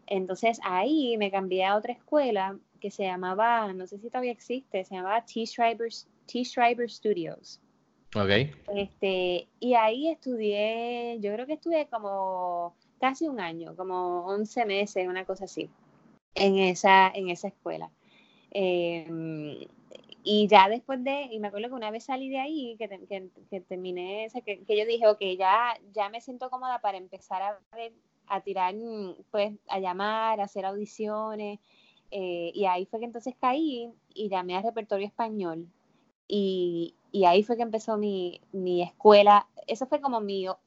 Entonces 0.08 0.60
ahí 0.64 1.18
me 1.18 1.32
cambié 1.32 1.66
a 1.66 1.76
otra 1.76 1.92
escuela 1.94 2.58
que 2.80 2.92
se 2.92 3.04
llamaba, 3.04 3.72
no 3.74 3.86
sé 3.88 4.00
si 4.00 4.10
todavía 4.10 4.32
existe, 4.32 4.84
se 4.86 4.96
llamaba 4.96 5.26
T. 5.26 5.46
Schreiber, 5.46 5.90
T. 6.26 6.44
Schreiber 6.46 6.90
Studios. 6.90 7.60
Ok. 8.16 8.30
Este, 8.76 9.48
y 9.60 9.74
ahí 9.76 10.10
estudié, 10.10 11.18
yo 11.22 11.34
creo 11.34 11.46
que 11.46 11.54
estudié 11.54 11.88
como 11.88 12.76
casi 13.00 13.28
un 13.28 13.40
año, 13.40 13.76
como 13.76 14.26
11 14.26 14.66
meses, 14.66 15.08
una 15.08 15.26
cosa 15.26 15.46
así, 15.46 15.70
en 16.36 16.58
esa, 16.60 17.10
en 17.10 17.30
esa 17.30 17.48
escuela. 17.50 17.90
Eh, 18.52 19.68
y 20.24 20.48
ya 20.48 20.68
después 20.70 21.04
de, 21.04 21.30
y 21.32 21.40
me 21.40 21.48
acuerdo 21.48 21.70
que 21.70 21.76
una 21.76 21.92
vez 21.92 22.04
salí 22.06 22.30
de 22.30 22.40
ahí, 22.40 22.76
que, 22.78 22.90
que, 23.08 23.30
que 23.50 23.62
terminé, 23.62 24.28
o 24.28 24.30
sea, 24.30 24.42
que, 24.42 24.64
que 24.64 24.78
yo 24.78 24.86
dije, 24.86 25.08
ok, 25.08 25.22
ya, 25.38 25.78
ya 25.94 26.10
me 26.10 26.22
siento 26.22 26.50
cómoda 26.50 26.80
para 26.82 26.98
empezar 26.98 27.42
a, 27.42 27.60
ver- 27.76 27.94
a 28.28 28.42
tirar, 28.42 28.76
pues, 29.32 29.54
a 29.70 29.80
llamar, 29.80 30.40
a 30.40 30.44
hacer 30.44 30.66
audiciones. 30.66 31.60
Eh, 32.12 32.52
y 32.54 32.66
ahí 32.66 32.86
fue 32.86 33.00
que 33.00 33.06
entonces 33.06 33.36
caí 33.40 33.92
y 34.14 34.30
llamé 34.30 34.56
al 34.58 34.64
repertorio 34.64 35.08
español. 35.08 35.68
Y, 36.28 36.96
y 37.12 37.26
ahí 37.26 37.44
fue 37.44 37.58
que 37.58 37.64
empezó 37.64 37.98
mi, 37.98 38.42
mi 38.52 38.82
escuela. 38.84 39.48
Eso 39.68 39.88
fue 39.88 40.02
como 40.02 40.20
mi, 40.22 40.48
o- 40.48 40.60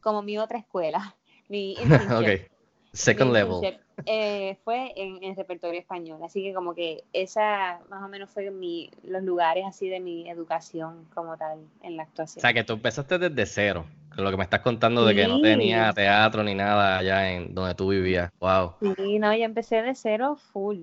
como 0.00 0.22
mi 0.22 0.38
otra 0.38 0.58
escuela. 0.58 1.16
Mi. 1.48 1.76
Second 2.94 3.30
Mi 3.30 3.32
level. 3.34 3.78
eh, 4.06 4.56
fue 4.64 4.92
en, 4.96 5.22
en 5.22 5.36
repertorio 5.36 5.80
español. 5.80 6.22
Así 6.22 6.42
que 6.42 6.54
como 6.54 6.74
que 6.74 7.04
esa 7.12 7.80
más 7.88 8.02
o 8.02 8.08
menos 8.08 8.30
fue 8.30 8.50
mi, 8.50 8.90
los 9.02 9.22
lugares 9.22 9.64
así 9.66 9.88
de 9.88 10.00
mi 10.00 10.28
educación 10.28 11.06
como 11.14 11.36
tal 11.36 11.58
en 11.82 11.96
la 11.96 12.02
O 12.04 12.06
actuación. 12.06 12.42
sea, 12.42 12.52
que 12.52 12.64
tú 12.64 12.72
empezaste 12.74 13.18
desde 13.18 13.46
cero. 13.46 13.86
Lo 14.16 14.30
que 14.30 14.36
me 14.36 14.44
estás 14.44 14.60
contando 14.60 15.04
de 15.04 15.14
que 15.14 15.26
no 15.26 15.40
tenía 15.40 15.92
teatro 15.92 16.42
ni 16.44 16.54
nada 16.54 16.98
allá 16.98 17.32
en 17.32 17.54
donde 17.54 17.74
tú 17.74 17.88
vivías. 17.88 18.30
Wow. 18.40 18.74
Sí, 18.96 19.18
no, 19.18 19.34
yo 19.34 19.44
empecé 19.44 19.82
de 19.82 19.94
cero 19.94 20.36
full. 20.52 20.78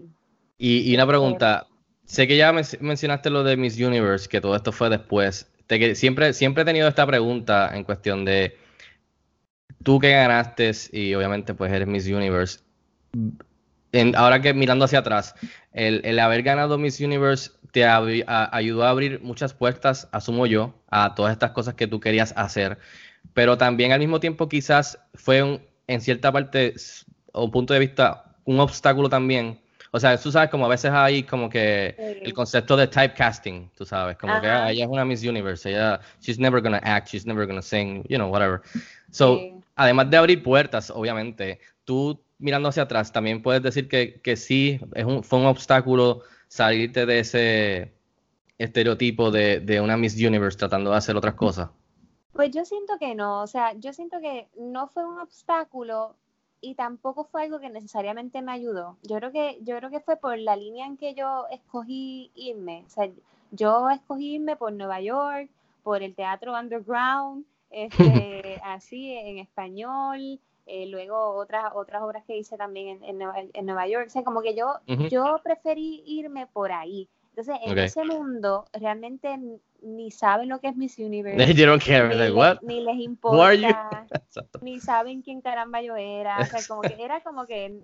Y, 0.58 0.92
y 0.92 0.96
una 0.96 1.08
pregunta. 1.08 1.68
Sé 2.06 2.28
que 2.28 2.38
ya 2.38 2.52
men- 2.52 2.66
mencionaste 2.82 3.30
lo 3.30 3.44
de 3.44 3.56
Miss 3.56 3.80
Universe, 3.80 4.28
que 4.28 4.42
todo 4.42 4.56
esto 4.56 4.72
fue 4.72 4.90
después. 4.90 5.52
Te 5.68 5.78
que 5.78 5.94
siempre, 5.94 6.34
siempre 6.34 6.64
he 6.64 6.66
tenido 6.66 6.88
esta 6.88 7.06
pregunta 7.06 7.70
en 7.76 7.84
cuestión 7.84 8.26
de 8.26 8.58
tú 9.84 10.00
que 10.00 10.12
ganaste 10.12 10.72
y 10.92 11.14
obviamente 11.14 11.54
pues 11.54 11.72
eres 11.72 11.88
Miss 11.88 12.08
Universe. 12.08 12.60
En- 13.92 14.16
ahora 14.16 14.42
que 14.42 14.54
mirando 14.54 14.86
hacia 14.86 15.00
atrás, 15.00 15.36
el, 15.72 16.02
el 16.04 16.20
haber 16.20 16.44
ganado 16.44 16.78
Miss 16.78 17.00
Universe 17.00 17.52
te 17.72 17.86
a- 17.86 18.00
ayudó 18.52 18.84
a 18.84 18.90
abrir 18.90 19.22
muchas 19.22 19.54
puertas, 19.54 20.10
asumo 20.12 20.46
yo, 20.48 20.74
a 20.90 21.16
todas 21.16 21.32
estas 21.32 21.52
cosas 21.52 21.76
que 21.76 21.88
tú 21.88 22.00
querías 22.00 22.34
hacer. 22.36 22.80
Pero 23.34 23.58
también 23.58 23.92
al 23.92 24.00
mismo 24.00 24.20
tiempo 24.20 24.48
quizás 24.50 25.00
fue 25.14 25.44
un- 25.44 25.62
en 25.88 26.02
cierta 26.02 26.32
parte 26.32 26.74
o 27.34 27.46
un 27.46 27.52
punto 27.52 27.74
de 27.74 27.80
vista 27.80 28.26
un 28.46 28.60
obstáculo 28.60 29.10
también. 29.10 29.60
O 29.92 30.00
sea, 30.00 30.18
tú 30.18 30.32
sabes 30.32 30.50
como 30.52 30.66
a 30.66 30.70
veces 30.70 30.92
hay 30.92 31.24
como 31.24 31.50
que 31.50 31.96
el 32.24 32.34
concepto 32.34 32.78
de 32.78 32.88
typecasting, 32.88 33.72
tú 33.76 33.86
sabes, 33.86 34.18
como 34.18 34.40
que 34.40 34.48
ah, 34.48 34.70
ella 34.72 34.84
es 34.86 34.90
una 34.90 35.04
Miss 35.04 35.24
Universe, 35.24 35.68
ella, 35.70 36.00
she's 36.22 36.38
never 36.38 36.62
gonna 36.62 36.80
act, 36.84 37.08
she's 37.10 37.26
never 37.26 37.48
gonna 37.48 37.62
sing, 37.62 38.04
you 38.08 38.18
know, 38.18 38.30
whatever. 38.30 38.62
So, 39.12 39.38
Sí. 39.38 39.54
además 39.76 40.10
de 40.12 40.18
abrir 40.18 40.44
puertas, 40.44 40.92
obviamente, 40.92 41.60
tú 41.86 42.22
mirando 42.38 42.70
hacia 42.70 42.84
atrás 42.84 43.12
también 43.12 43.42
puedes 43.42 43.64
decir 43.64 43.88
que, 43.88 44.22
que 44.22 44.36
sí, 44.36 44.80
es 44.94 45.06
un, 45.06 45.24
fue 45.24 45.40
un 45.40 45.48
obstáculo 45.48 46.22
salirte 46.48 47.06
de 47.08 47.20
ese 47.20 47.92
estereotipo 48.60 49.32
de, 49.32 49.60
de 49.60 49.82
una 49.82 49.98
Miss 49.98 50.16
Universe 50.16 50.58
tratando 50.58 50.92
de 50.92 50.98
hacer 50.98 51.16
otras 51.16 51.34
cosas. 51.34 51.70
Pues 52.34 52.52
yo 52.52 52.64
siento 52.66 52.98
que 53.00 53.16
no, 53.16 53.42
o 53.42 53.48
sea, 53.48 53.74
yo 53.74 53.92
siento 53.94 54.20
que 54.20 54.48
no 54.58 54.88
fue 54.88 55.06
un 55.06 55.20
obstáculo 55.20 56.16
y 56.62 56.76
tampoco 56.76 57.26
fue 57.26 57.44
algo 57.44 57.60
que 57.60 57.70
necesariamente 57.70 58.42
me 58.42 58.52
ayudó. 58.52 58.98
Yo 59.04 59.18
creo 59.18 59.32
que, 59.32 59.60
yo 59.62 59.78
creo 59.78 59.90
que 59.90 60.00
fue 60.00 60.18
por 60.18 60.38
la 60.38 60.56
línea 60.56 60.86
en 60.86 60.98
que 60.98 61.14
yo 61.14 61.48
escogí 61.52 62.32
irme. 62.36 62.84
O 62.86 62.90
sea, 62.90 63.10
yo 63.52 63.90
escogí 63.90 64.36
irme 64.36 64.56
por 64.56 64.74
Nueva 64.74 65.02
York, 65.02 65.50
por 65.84 66.04
el 66.04 66.16
teatro 66.16 66.58
underground, 66.58 67.46
este, 67.72 68.60
así 68.64 69.14
en 69.14 69.40
español, 69.40 70.40
eh, 70.66 70.86
luego 70.88 71.36
otras, 71.36 71.72
otras 71.74 72.02
obras 72.04 72.24
que 72.26 72.38
hice 72.38 72.58
también 72.58 73.04
en, 73.04 73.04
en 73.04 73.18
Nueva, 73.18 73.36
en 73.40 73.66
Nueva 73.66 73.88
York. 73.88 74.08
O 74.08 74.10
sea, 74.10 74.24
como 74.24 74.42
que 74.42 74.56
yo, 74.56 74.76
yo 75.10 75.40
preferí 75.44 76.04
irme 76.06 76.46
por 76.48 76.72
ahí. 76.72 77.10
Entonces, 77.30 77.58
en 77.64 77.78
ese 77.78 78.04
mundo 78.04 78.66
realmente 78.74 79.40
ni 79.82 80.12
saben 80.12 80.50
lo 80.50 80.60
que 80.60 80.68
es 80.70 80.76
Miss 80.76 80.98
Universe 81.00 81.54
You 81.58 81.66
don't 81.66 81.82
care, 81.82 82.10
ni, 82.10 82.16
like, 82.16 82.34
what? 82.34 82.60
ni 82.62 82.82
les 82.82 82.98
Who 83.28 83.40
are 83.42 83.54
you? 83.54 83.74
importa, 83.74 84.08
ni 84.62 84.80
saben 84.80 85.22
quién 85.22 85.42
caramba 85.42 85.82
yo 85.82 85.96
era, 85.96 86.44
o 86.44 86.48
sea, 86.48 86.64
como 86.66 86.86
que 86.86 86.96
era 87.04 87.22
como 87.22 87.46
que, 87.46 87.82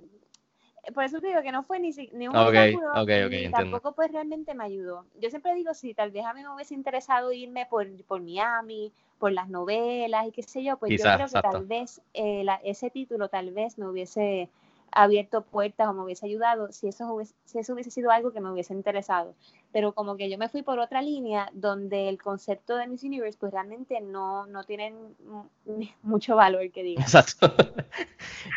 por 0.93 1.03
eso 1.03 1.19
te 1.19 1.27
digo 1.27 1.41
que 1.41 1.51
no 1.51 1.63
fue 1.63 1.79
ni, 1.79 1.91
ni 2.13 2.27
un 2.27 2.35
Ok, 2.35 2.37
obstáculo, 2.37 2.87
ok, 3.01 3.09
ok, 3.25 3.33
ni 3.33 3.47
entiendo. 3.47 3.81
tampoco 3.81 3.93
pues 3.93 4.11
realmente 4.11 4.53
me 4.53 4.63
ayudó. 4.65 5.05
Yo 5.19 5.29
siempre 5.29 5.55
digo, 5.55 5.73
si 5.73 5.93
tal 5.93 6.11
vez 6.11 6.25
a 6.25 6.33
mí 6.33 6.43
me 6.43 6.53
hubiese 6.53 6.73
interesado 6.75 7.31
irme 7.31 7.65
por, 7.65 7.87
por 8.05 8.21
Miami, 8.21 8.91
por 9.17 9.31
las 9.31 9.49
novelas 9.49 10.27
y 10.27 10.31
qué 10.31 10.43
sé 10.43 10.63
yo, 10.63 10.77
pues 10.77 10.91
Quizás, 10.91 11.05
yo 11.05 11.11
creo 11.11 11.29
que 11.29 11.39
exacto. 11.39 11.57
tal 11.57 11.65
vez 11.65 12.01
eh, 12.13 12.43
la- 12.43 12.61
ese 12.63 12.89
título 12.91 13.29
tal 13.29 13.51
vez 13.51 13.77
me 13.79 13.87
hubiese 13.87 14.49
abierto 14.95 15.43
puertas 15.43 15.87
o 15.89 15.93
me 15.93 16.03
hubiese 16.03 16.25
ayudado 16.25 16.71
si 16.71 16.87
eso 16.87 17.13
hubiese, 17.13 17.35
si 17.45 17.59
eso 17.59 17.73
hubiese 17.73 17.91
sido 17.91 18.11
algo 18.11 18.31
que 18.31 18.41
me 18.41 18.51
hubiese 18.51 18.73
interesado. 18.73 19.35
Pero 19.71 19.93
como 19.93 20.17
que 20.17 20.29
yo 20.29 20.37
me 20.39 20.49
fui 20.49 20.63
por 20.63 20.79
otra 20.79 21.01
línea 21.03 21.49
donde 21.53 22.09
el 22.09 22.21
concepto 22.21 22.75
de 22.77 22.87
Miss 22.87 23.03
Universe 23.03 23.37
pues 23.39 23.51
realmente 23.53 24.01
no, 24.01 24.47
no 24.47 24.63
tiene 24.63 24.93
mu- 25.25 25.49
mucho 26.03 26.35
valor 26.35 26.71
que 26.71 26.83
diga. 26.83 27.05
Exacto. 27.05 27.53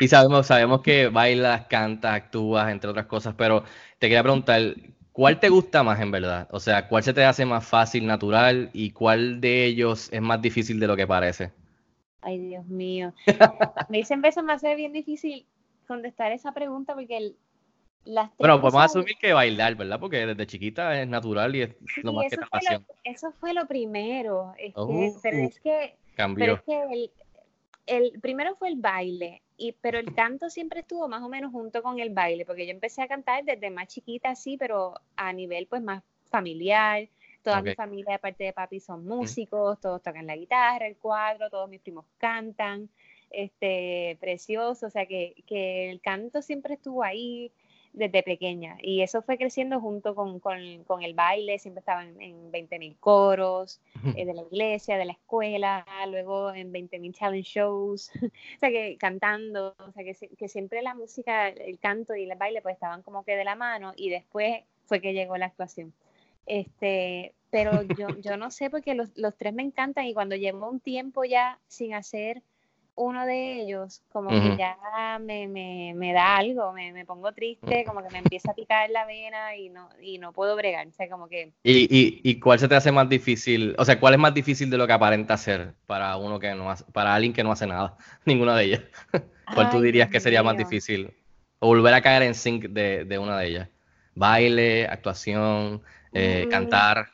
Y 0.00 0.08
sabemos, 0.08 0.46
sabemos 0.46 0.82
que 0.82 1.08
bailas, 1.08 1.66
cantas, 1.66 2.14
actúas, 2.14 2.70
entre 2.70 2.90
otras 2.90 3.06
cosas, 3.06 3.34
pero 3.36 3.64
te 3.98 4.06
quería 4.08 4.22
preguntar, 4.22 4.74
¿cuál 5.12 5.40
te 5.40 5.48
gusta 5.48 5.82
más 5.82 6.00
en 6.00 6.10
verdad? 6.12 6.48
O 6.52 6.60
sea, 6.60 6.88
¿cuál 6.88 7.02
se 7.02 7.12
te 7.14 7.24
hace 7.24 7.44
más 7.46 7.66
fácil, 7.66 8.06
natural, 8.06 8.70
y 8.72 8.90
cuál 8.92 9.40
de 9.40 9.64
ellos 9.66 10.08
es 10.12 10.22
más 10.22 10.40
difícil 10.42 10.80
de 10.80 10.86
lo 10.86 10.96
que 10.96 11.06
parece? 11.06 11.52
Ay, 12.20 12.38
Dios 12.38 12.66
mío. 12.66 13.12
Mí 13.88 14.04
siempre 14.04 14.32
se 14.32 14.42
me 14.42 14.52
hace 14.52 14.74
bien 14.76 14.92
difícil 14.92 15.46
contestar 15.88 16.30
esa 16.30 16.52
pregunta 16.52 16.94
porque 16.94 17.16
el- 17.16 17.36
las 18.04 18.28
tres 18.28 18.38
Bueno, 18.38 18.60
podemos 18.60 18.72
cosas- 18.84 18.90
asumir 18.96 19.16
que 19.20 19.32
bailar, 19.32 19.74
¿verdad? 19.74 19.98
Porque 20.00 20.24
desde 20.24 20.46
chiquita 20.46 21.00
es 21.02 21.08
natural 21.08 21.54
y 21.56 21.62
es 21.62 21.76
lo 22.04 22.12
más 22.12 22.26
que 22.30 22.36
te 22.36 22.44
apasiona. 22.44 22.84
eso 23.04 23.32
fue 23.32 23.52
lo 23.52 23.66
primero. 23.66 24.52
este, 24.56 24.72
Oh. 24.80 24.88
pero 25.22 25.38
es 25.38 25.60
que 25.60 25.96
Pero 26.36 26.54
es 26.54 26.62
que 26.62 26.82
el, 26.92 27.10
el 27.86 28.20
primero 28.20 28.54
fue 28.56 28.68
el 28.68 28.76
baile, 28.76 29.42
y, 29.56 29.72
pero 29.72 29.98
el 29.98 30.14
canto 30.14 30.48
siempre 30.50 30.80
estuvo 30.80 31.08
más 31.08 31.22
o 31.22 31.28
menos 31.28 31.50
junto 31.52 31.82
con 31.82 31.98
el 31.98 32.10
baile, 32.10 32.44
porque 32.46 32.64
yo 32.66 32.70
empecé 32.72 33.02
a 33.02 33.08
cantar 33.08 33.44
desde 33.44 33.70
más 33.70 33.88
chiquita, 33.88 34.34
sí, 34.36 34.56
pero 34.56 34.94
a 35.16 35.32
nivel 35.32 35.66
pues 35.66 35.82
más 35.82 36.02
familiar. 36.30 37.08
Toda 37.42 37.62
mi 37.62 37.74
familia 37.74 38.12
de 38.12 38.18
parte 38.18 38.44
de 38.44 38.52
papi 38.52 38.78
son 38.80 39.06
músicos, 39.06 39.80
todos 39.80 40.02
tocan 40.02 40.26
la 40.26 40.36
guitarra, 40.36 40.86
el 40.86 40.96
cuadro, 40.96 41.48
todos 41.48 41.68
mis 41.68 41.80
primos 41.80 42.04
cantan, 42.18 42.88
este, 43.30 44.16
precioso, 44.20 44.86
o 44.86 44.90
sea 44.90 45.06
que, 45.06 45.34
que 45.46 45.90
el 45.90 46.00
canto 46.00 46.42
siempre 46.42 46.74
estuvo 46.74 47.02
ahí 47.02 47.52
desde 47.94 48.22
pequeña 48.22 48.76
y 48.82 49.00
eso 49.00 49.22
fue 49.22 49.38
creciendo 49.38 49.80
junto 49.80 50.14
con, 50.14 50.38
con- 50.40 50.84
con 50.84 51.02
el 51.02 51.14
baile, 51.14 51.58
siempre 51.58 51.80
estaba 51.80 52.04
en, 52.04 52.20
en 52.20 52.50
20.000 52.52 52.96
coros, 53.00 53.80
eh, 54.14 54.24
de 54.26 54.34
la 54.34 54.42
iglesia, 54.42 54.98
de 54.98 55.06
la 55.06 55.12
escuela, 55.12 55.84
luego 56.08 56.52
en 56.54 56.70
20.000 56.70 57.12
challenge 57.14 57.48
shows, 57.50 58.10
o 58.56 58.58
sea 58.60 58.68
que 58.70 58.96
cantando, 58.98 59.74
o 59.78 59.92
sea 59.92 60.04
que, 60.04 60.14
que 60.36 60.48
siempre 60.48 60.82
la 60.82 60.94
música, 60.94 61.48
el 61.48 61.78
canto 61.78 62.14
y 62.14 62.30
el 62.30 62.36
baile 62.38 62.62
pues 62.62 62.74
estaban 62.74 63.02
como 63.02 63.24
que 63.24 63.36
de 63.36 63.44
la 63.44 63.56
mano 63.56 63.92
y 63.96 64.10
después 64.10 64.62
fue 64.84 65.00
que 65.00 65.12
llegó 65.14 65.36
la 65.38 65.46
actuación. 65.46 65.92
Este, 66.46 67.34
pero 67.50 67.82
yo, 67.82 68.08
yo 68.22 68.36
no 68.36 68.50
sé 68.50 68.70
porque 68.70 68.94
los, 68.94 69.10
los 69.16 69.36
tres 69.36 69.52
me 69.54 69.62
encantan 69.62 70.06
y 70.06 70.14
cuando 70.14 70.36
llevo 70.36 70.68
un 70.68 70.80
tiempo 70.80 71.24
ya 71.24 71.58
sin 71.68 71.94
hacer 71.94 72.42
uno 72.98 73.26
de 73.26 73.62
ellos, 73.62 74.02
como 74.10 74.30
que 74.30 74.56
ya 74.58 74.76
me, 75.20 75.46
me, 75.48 75.92
me 75.94 76.12
da 76.12 76.36
algo, 76.36 76.72
me, 76.72 76.92
me 76.92 77.04
pongo 77.06 77.32
triste, 77.32 77.84
como 77.86 78.02
que 78.02 78.10
me 78.10 78.18
empieza 78.18 78.50
a 78.50 78.54
picar 78.54 78.90
la 78.90 79.06
vena 79.06 79.56
y 79.56 79.68
no, 79.70 79.88
y 80.02 80.18
no 80.18 80.32
puedo 80.32 80.56
bregar, 80.56 80.86
o 80.86 80.92
sea, 80.92 81.08
como 81.08 81.28
que 81.28 81.52
¿Y, 81.62 81.84
y, 81.96 82.20
y 82.24 82.40
cuál 82.40 82.58
se 82.58 82.68
te 82.68 82.74
hace 82.74 82.90
más 82.92 83.08
difícil? 83.08 83.74
O 83.78 83.84
sea, 83.84 84.00
¿cuál 84.00 84.14
es 84.14 84.20
más 84.20 84.34
difícil 84.34 84.68
de 84.70 84.78
lo 84.78 84.86
que 84.86 84.92
aparenta 84.92 85.36
ser 85.36 85.74
para 85.86 86.16
uno 86.16 86.38
que 86.38 86.54
no 86.54 86.70
hace, 86.70 86.84
para 86.92 87.14
alguien 87.14 87.32
que 87.32 87.44
no 87.44 87.52
hace 87.52 87.66
nada? 87.66 87.96
Ninguna 88.24 88.56
de 88.56 88.64
ellas. 88.64 88.82
¿Cuál 89.54 89.70
tú 89.70 89.80
dirías 89.80 90.08
que 90.10 90.20
sería 90.20 90.42
más 90.42 90.56
difícil? 90.56 91.12
O 91.60 91.68
volver 91.68 91.94
a 91.94 92.02
caer 92.02 92.22
en 92.22 92.34
sync 92.34 92.66
de, 92.66 93.04
de 93.04 93.18
una 93.18 93.38
de 93.38 93.46
ellas. 93.46 93.68
Baile, 94.14 94.86
actuación, 94.86 95.82
eh, 96.12 96.44
Mm. 96.46 96.50
cantar. 96.50 97.08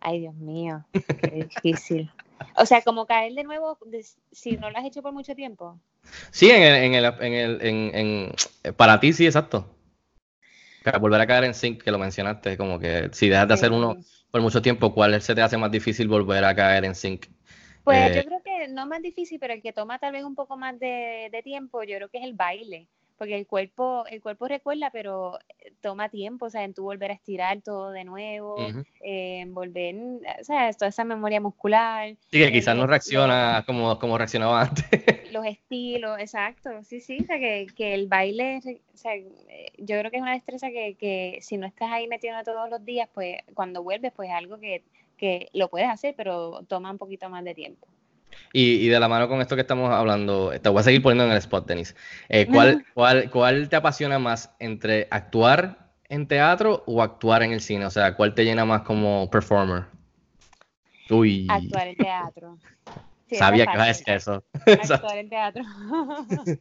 Ay, 0.00 0.20
Dios 0.20 0.34
mío, 0.34 0.84
qué 0.92 1.30
difícil. 1.30 2.10
O 2.56 2.66
sea, 2.66 2.82
como 2.82 3.06
caer 3.06 3.32
de 3.34 3.44
nuevo 3.44 3.78
de- 3.86 4.04
si 4.32 4.56
no 4.58 4.70
lo 4.70 4.78
has 4.78 4.84
hecho 4.86 5.02
por 5.02 5.12
mucho 5.12 5.34
tiempo. 5.34 5.80
Sí, 6.30 6.50
en 6.50 6.62
el, 6.62 6.74
en 6.84 6.94
el, 6.94 7.04
en 7.20 7.32
el, 7.34 7.62
en, 7.62 7.94
en- 8.64 8.74
para 8.76 9.00
ti 9.00 9.12
sí, 9.12 9.26
exacto. 9.26 9.66
Para 10.82 10.98
volver 10.98 11.20
a 11.20 11.26
caer 11.26 11.44
en 11.44 11.54
sync, 11.54 11.82
que 11.82 11.90
lo 11.90 11.98
mencionaste, 11.98 12.56
como 12.56 12.78
que 12.78 13.10
si 13.12 13.28
dejas 13.28 13.48
de 13.48 13.54
hacer 13.54 13.72
uno 13.72 13.96
Eh, 13.96 14.04
por 14.30 14.40
mucho 14.40 14.62
tiempo, 14.62 14.94
¿cuál 14.94 15.20
se 15.22 15.34
te 15.34 15.42
hace 15.42 15.56
más 15.58 15.70
difícil 15.70 16.08
volver 16.08 16.44
a 16.44 16.54
caer 16.54 16.84
en 16.84 16.94
sync? 16.94 17.26
Pues 17.82 18.10
Eh, 18.10 18.14
yo 18.14 18.24
creo 18.24 18.42
que 18.42 18.68
no 18.68 18.86
más 18.86 19.02
difícil, 19.02 19.38
pero 19.40 19.54
el 19.54 19.62
que 19.62 19.72
toma 19.72 19.98
tal 19.98 20.12
vez 20.12 20.24
un 20.24 20.34
poco 20.34 20.56
más 20.56 20.78
de, 20.78 21.28
de 21.32 21.42
tiempo, 21.42 21.82
yo 21.84 21.96
creo 21.96 22.08
que 22.10 22.18
es 22.18 22.24
el 22.24 22.34
baile, 22.34 22.88
porque 23.18 23.36
el 23.36 23.46
cuerpo, 23.46 24.04
el 24.06 24.22
cuerpo 24.22 24.46
recuerda, 24.46 24.90
pero 24.90 25.38
eh, 25.58 25.72
toma 25.80 26.08
tiempo, 26.08 26.46
o 26.46 26.50
sea, 26.50 26.64
en 26.64 26.72
tú 26.72 26.84
volver 26.84 27.10
a 27.10 27.14
estirar 27.14 27.60
todo 27.62 27.90
de 27.90 28.04
nuevo, 28.04 28.56
eh, 29.00 29.40
en 29.40 29.52
volver, 29.54 29.96
o 30.40 30.44
sea, 30.44 30.72
toda 30.72 30.88
esa 30.88 31.04
memoria 31.04 31.40
muscular, 31.40 32.16
Sí, 32.30 32.38
que 32.38 32.52
quizás 32.52 32.76
no 32.76 32.86
reacciona 32.86 33.64
como, 33.66 33.98
como 33.98 34.16
reaccionaba 34.16 34.62
antes. 34.62 34.84
los 35.32 35.44
estilos, 35.44 36.18
exacto, 36.20 36.70
sí, 36.84 37.00
sí, 37.00 37.18
o 37.20 37.26
sea, 37.26 37.38
que, 37.38 37.66
que 37.76 37.94
el 37.94 38.06
baile, 38.06 38.60
o 38.94 38.96
sea, 38.96 39.14
eh, 39.16 39.72
yo 39.78 39.98
creo 39.98 40.10
que 40.10 40.18
es 40.18 40.22
una 40.22 40.34
destreza 40.34 40.68
que, 40.68 40.94
que 40.94 41.38
si 41.40 41.58
no 41.58 41.66
estás 41.66 41.90
ahí 41.90 42.06
metiendo 42.06 42.42
todos 42.44 42.70
los 42.70 42.84
días, 42.84 43.08
pues 43.12 43.36
cuando 43.54 43.82
vuelves, 43.82 44.12
pues 44.14 44.28
es 44.28 44.34
algo 44.34 44.58
que, 44.58 44.84
que 45.16 45.48
lo 45.52 45.68
puedes 45.68 45.88
hacer, 45.88 46.14
pero 46.16 46.62
toma 46.68 46.90
un 46.90 46.98
poquito 46.98 47.28
más 47.28 47.44
de 47.44 47.54
tiempo. 47.54 47.88
Y, 48.52 48.76
y 48.76 48.88
de 48.88 48.98
la 48.98 49.08
mano 49.08 49.28
con 49.28 49.40
esto 49.40 49.54
que 49.54 49.62
estamos 49.62 49.90
hablando, 49.92 50.52
te 50.60 50.68
voy 50.68 50.80
a 50.80 50.82
seguir 50.82 51.02
poniendo 51.02 51.24
en 51.24 51.32
el 51.32 51.38
spot, 51.38 51.66
Denis. 51.66 51.94
Eh, 52.28 52.46
¿cuál, 52.46 52.84
cuál, 52.94 53.30
¿Cuál 53.30 53.68
te 53.68 53.76
apasiona 53.76 54.18
más 54.18 54.54
entre 54.58 55.06
actuar 55.10 55.90
en 56.08 56.26
teatro 56.26 56.82
o 56.86 57.02
actuar 57.02 57.42
en 57.42 57.52
el 57.52 57.60
cine? 57.60 57.84
O 57.86 57.90
sea, 57.90 58.14
¿cuál 58.14 58.34
te 58.34 58.44
llena 58.44 58.64
más 58.64 58.82
como 58.82 59.28
performer? 59.30 59.84
Uy, 61.10 61.46
Actuar 61.48 61.88
en 61.88 61.96
teatro. 61.96 62.58
Sí, 63.28 63.36
sabía 63.36 63.66
que 63.66 63.72
ibas 63.74 63.84
a 63.84 63.88
decir 63.88 64.10
eso. 64.10 64.44
actuar 64.66 65.18
en 65.18 65.28
teatro. 65.28 65.62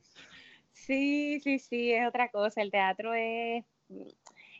sí, 0.74 1.39
sí, 1.41 1.60
sí, 1.60 1.93
es 1.93 2.07
otra 2.07 2.29
cosa. 2.29 2.62
El 2.62 2.72
teatro 2.72 3.13
es. 3.13 3.63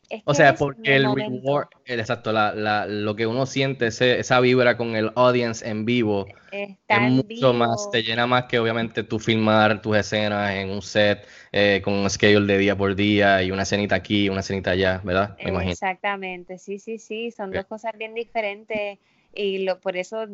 Es 0.10 0.24
O 0.26 0.34
sea, 0.34 0.58
porque 0.58 0.96
el 0.96 1.14
reward, 1.16 1.68
el, 1.86 2.00
exacto, 2.02 2.32
la, 2.34 2.54
la, 2.54 2.86
lo 2.86 3.16
que 3.16 3.28
uno 3.28 3.46
siente, 3.46 3.88
ese- 3.88 4.20
esa 4.20 4.40
vibra 4.42 4.78
con 4.78 4.96
el 4.96 5.12
audience 5.16 5.68
en 5.68 5.86
vivo, 5.86 6.34
Está 6.52 6.88
es 6.90 7.02
mucho 7.02 7.54
más, 7.54 7.90
te 7.90 8.04
llena 8.04 8.28
más 8.28 8.46
que 8.46 8.60
obviamente 8.60 9.04
tú 9.04 9.20
filmar 9.20 9.82
tus 9.82 9.98
escenas 9.98 10.54
en 10.56 10.70
un 10.70 10.82
set 10.82 11.28
eh, 11.52 11.82
con 11.84 11.94
un 11.94 12.10
schedule 12.10 12.52
de 12.54 12.60
día 12.60 12.78
por 12.78 12.96
día 12.96 13.42
y 13.44 13.52
una 13.52 13.64
escenita 13.64 13.96
aquí, 13.96 14.30
una 14.30 14.42
escenita 14.42 14.72
allá, 14.72 15.02
¿verdad? 15.04 15.38
Me 15.44 15.50
imagino. 15.52 15.76
Exactamente, 15.76 16.58
sí, 16.58 16.80
sí, 16.80 16.98
sí, 16.98 17.32
son 17.32 17.54
dos 17.54 17.66
cosas 17.68 17.94
bien 17.98 18.14
diferentes 18.16 18.98
y 19.34 19.60
lo, 19.60 19.80
por 19.80 19.96
eso 19.96 20.26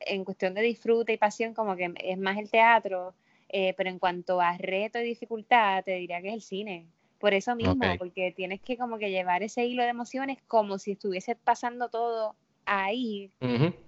en 0.00 0.24
cuestión 0.24 0.54
de 0.54 0.60
disfrute 0.62 1.12
y 1.14 1.16
pasión 1.18 1.54
como 1.54 1.76
que 1.76 1.92
es 1.96 2.18
más 2.18 2.36
el 2.38 2.50
teatro, 2.50 3.14
eh, 3.48 3.72
pero 3.76 3.88
en 3.90 3.98
cuanto 3.98 4.40
a 4.40 4.56
reto 4.58 4.98
y 5.00 5.04
dificultad 5.04 5.82
te 5.84 5.92
diría 5.96 6.20
que 6.20 6.28
es 6.28 6.34
el 6.34 6.42
cine. 6.42 6.86
Por 7.20 7.34
eso 7.34 7.54
mismo, 7.54 7.84
porque 7.98 8.32
tienes 8.34 8.60
que 8.62 8.78
como 8.78 8.98
que 8.98 9.10
llevar 9.10 9.42
ese 9.42 9.66
hilo 9.66 9.82
de 9.82 9.90
emociones 9.90 10.38
como 10.48 10.78
si 10.78 10.92
estuviese 10.92 11.36
pasando 11.36 11.88
todo 11.90 12.34
ahí, 12.64 13.30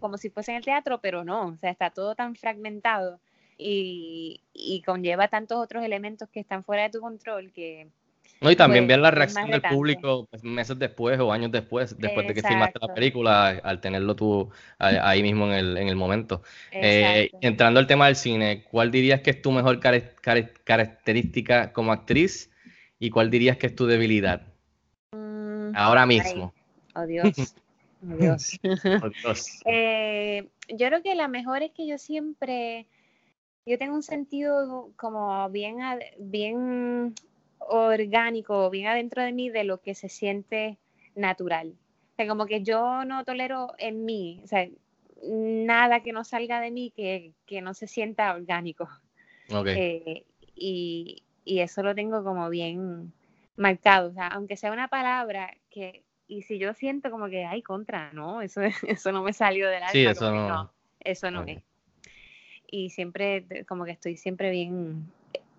como 0.01 0.19
si 0.19 0.29
fuese 0.29 0.53
en 0.53 0.59
el 0.59 0.65
teatro, 0.65 1.01
pero 1.01 1.25
no, 1.25 1.47
o 1.47 1.57
sea, 1.57 1.71
está 1.71 1.91
todo 1.91 2.15
tan 2.15 2.37
fragmentado 2.37 3.21
y, 3.57 4.41
y 4.53 4.83
conlleva 4.83 5.29
tantos 5.29 5.59
otros 5.59 5.85
elementos 5.85 6.29
que 6.29 6.41
están 6.41 6.63
fuera 6.63 6.83
de 6.85 6.91
tu 6.91 7.01
control 7.01 7.53
que 7.53 7.89
No, 8.41 8.51
y 8.51 8.57
también 8.57 8.85
Pues, 8.85 8.89
ver 8.89 9.01
la 9.01 9.11
reacción 9.13 9.51
del 9.51 9.63
público 9.63 10.27
pues, 10.31 10.43
meses 10.43 10.79
después 10.79 11.19
o 11.21 11.33
años 11.33 11.53
después, 11.53 11.97
después 11.99 12.27
de 12.27 12.35
que 12.35 12.43
filmaste 12.43 12.81
la 12.81 12.93
película, 12.93 13.49
al 13.63 13.81
tenerlo 13.81 14.15
tú 14.17 14.51
ahí 14.79 15.23
mismo 15.23 15.47
en 15.47 15.53
el, 15.53 15.77
en 15.79 15.89
el 15.89 15.97
momento. 15.97 16.43
Eh, 16.73 17.31
entrando 17.41 17.81
al 17.81 17.87
tema 17.87 18.07
del 18.07 18.17
cine, 18.17 18.65
¿cuál 18.71 18.91
dirías 18.91 19.21
que 19.21 19.31
es 19.31 19.41
tu 19.41 19.53
mejor 19.53 19.81
característica 19.81 21.73
como 21.73 21.93
actriz 21.93 22.52
y 23.03 23.11
cuál 23.11 23.31
dirías 23.31 23.57
que 23.57 23.67
es 23.67 23.75
tu 23.75 23.87
debilidad 23.87 24.43
Mm, 25.13 25.73
ahora 25.75 26.03
ay, 26.03 26.09
mismo? 26.09 26.55
oh 26.95 27.03
Dios, 27.07 27.55
oh 28.09 28.17
Dios. 28.17 28.61
Oh, 28.63 29.09
Dios. 29.11 29.63
Eh, 29.65 30.49
yo 30.69 30.87
creo 30.89 31.03
que 31.03 31.15
la 31.15 31.29
mejor 31.29 31.63
es 31.63 31.73
que 31.73 31.87
yo 31.87 31.99
siempre, 31.99 32.87
yo 33.67 33.79
tengo 33.79 33.95
un 33.95 34.03
sentido 34.03 34.91
como 34.97 35.49
bien, 35.51 35.79
bien 36.19 37.15
orgánico, 37.59 38.71
bien 38.71 38.87
adentro 38.87 39.23
de 39.23 39.33
mí 39.33 39.51
de 39.51 39.65
lo 39.65 39.81
que 39.81 39.95
se 39.95 40.09
siente 40.09 40.79
natural. 41.15 41.75
O 42.13 42.17
sea, 42.17 42.27
como 42.27 42.47
que 42.47 42.63
yo 42.63 43.05
no 43.05 43.25
tolero 43.25 43.75
en 43.79 44.05
mí, 44.05 44.41
o 44.45 44.47
sea, 44.47 44.69
nada 45.23 46.03
que 46.03 46.13
no 46.13 46.25
salga 46.25 46.61
de 46.61 46.71
mí 46.71 46.93
que, 46.95 47.33
que 47.47 47.61
no 47.61 47.75
se 47.75 47.87
sienta 47.87 48.35
orgánico. 48.35 48.89
Ok. 49.51 49.67
Eh, 49.69 50.25
y, 50.55 51.23
y 51.45 51.61
eso 51.61 51.83
lo 51.83 51.95
tengo 51.95 52.23
como 52.25 52.49
bien 52.51 53.13
marcado, 53.57 54.11
o 54.11 54.13
sea, 54.13 54.29
aunque 54.29 54.57
sea 54.57 54.73
una 54.73 54.89
palabra 54.89 55.55
que, 55.71 56.05
y 56.29 56.43
si 56.43 56.59
yo 56.59 56.73
siento 56.75 57.11
como 57.11 57.29
que, 57.29 57.45
ay, 57.45 57.63
contra, 57.63 58.13
no, 58.13 58.43
eso, 58.43 58.61
eso 58.87 59.13
no 59.13 59.23
me 59.23 59.33
salió 59.33 59.69
del 59.69 59.83
alma, 59.83 59.93
Sí, 59.93 60.05
eso 60.05 60.31
no. 60.31 60.71
eso 61.01 61.31
no 61.31 61.43
es. 61.45 61.63
Y 62.67 62.91
siempre, 62.91 63.65
como 63.67 63.85
que 63.85 63.91
estoy 63.91 64.17
siempre 64.17 64.51
bien, 64.51 65.11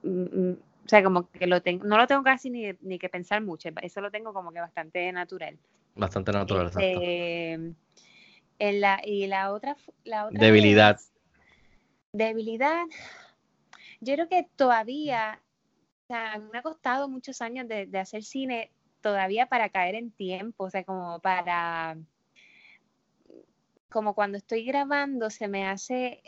mm, 0.04 0.22
mm, 0.50 0.58
o 0.86 0.90
sea, 0.90 1.04
como 1.04 1.30
que 1.30 1.46
lo 1.48 1.62
tengo, 1.62 1.86
no 1.86 1.98
lo 1.98 2.08
tengo 2.08 2.24
casi 2.24 2.50
ni, 2.50 2.74
ni 2.82 2.98
que 2.98 3.10
pensar 3.10 3.42
mucho, 3.42 3.70
eso 3.82 4.02
lo 4.02 4.10
tengo 4.12 4.34
como 4.34 4.52
que 4.52 4.60
bastante 4.60 5.12
natural. 5.12 5.58
Bastante 5.96 6.32
natural, 6.32 6.68
exacto. 6.68 7.00
Este, 7.00 7.54
en 8.60 8.82
la, 8.82 9.02
y 9.06 9.28
la 9.28 9.52
otra, 9.52 9.76
la 10.06 10.26
otra 10.26 10.40
Debilidad. 10.40 10.96
es- 10.96 11.12
debilidad. 12.14 12.86
Yo 14.02 14.14
creo 14.16 14.28
que 14.30 14.48
todavía, 14.56 15.40
sea, 16.14 16.40
me 16.40 16.60
ha 16.60 16.62
costado 16.62 17.08
muchos 17.10 17.42
años 17.42 17.68
de, 17.68 17.86
de 17.88 18.00
hacer 18.00 18.24
cine 18.24 18.72
todavía 19.02 19.48
para 19.48 19.70
caer 19.70 19.96
en 19.96 20.12
tiempo, 20.12 20.66
o 20.66 20.70
sea, 20.70 20.84
como 20.84 21.20
para, 21.20 21.98
como 23.90 24.14
cuando 24.14 24.38
estoy 24.38 24.66
grabando 24.66 25.30
se 25.30 25.48
me 25.48 25.66
hace 25.68 26.22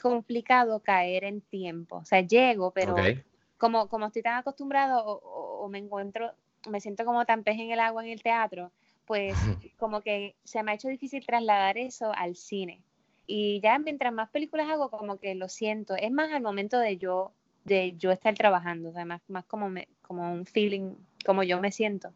complicado 0.00 0.80
caer 0.80 1.24
en 1.24 1.40
tiempo, 1.42 1.96
o 1.98 2.04
sea, 2.04 2.20
llego, 2.20 2.72
pero 2.72 2.94
Ok. 2.94 3.24
como, 3.58 3.88
como 3.88 4.06
estoy 4.06 4.22
tan 4.22 4.38
acostumbrado 4.38 5.04
o, 5.04 5.12
o- 5.20 5.64
o 5.64 5.68
me 5.68 5.78
encuentro, 5.78 6.32
me 6.68 6.80
siento 6.80 7.04
como 7.04 7.24
tan 7.24 7.44
pez 7.44 7.58
en 7.58 7.70
el 7.70 7.80
agua 7.80 8.04
en 8.04 8.10
el 8.10 8.22
teatro, 8.22 8.72
pues 9.06 9.34
como 9.78 10.00
que 10.02 10.34
se 10.44 10.62
me 10.62 10.72
ha 10.72 10.74
hecho 10.74 10.88
difícil 10.88 11.24
trasladar 11.26 11.78
eso 11.78 12.12
al 12.14 12.34
cine. 12.36 12.82
Y 13.26 13.60
ya 13.60 13.78
mientras 13.78 14.12
más 14.12 14.30
películas 14.30 14.68
hago, 14.68 14.90
como 14.90 15.18
que 15.18 15.34
lo 15.36 15.48
siento. 15.48 15.94
Es 15.96 16.10
más 16.10 16.32
al 16.32 16.42
momento 16.42 16.78
de 16.78 16.98
yo, 16.98 17.32
de 17.64 17.94
yo 17.96 18.10
estar 18.10 18.34
trabajando, 18.34 18.90
o 18.90 18.92
sea, 18.92 19.04
más, 19.04 19.22
más 19.28 19.44
como, 19.44 19.68
me, 19.68 19.88
como 20.02 20.32
un 20.32 20.46
feeling, 20.46 20.94
como 21.24 21.42
yo 21.42 21.60
me 21.60 21.72
siento. 21.72 22.12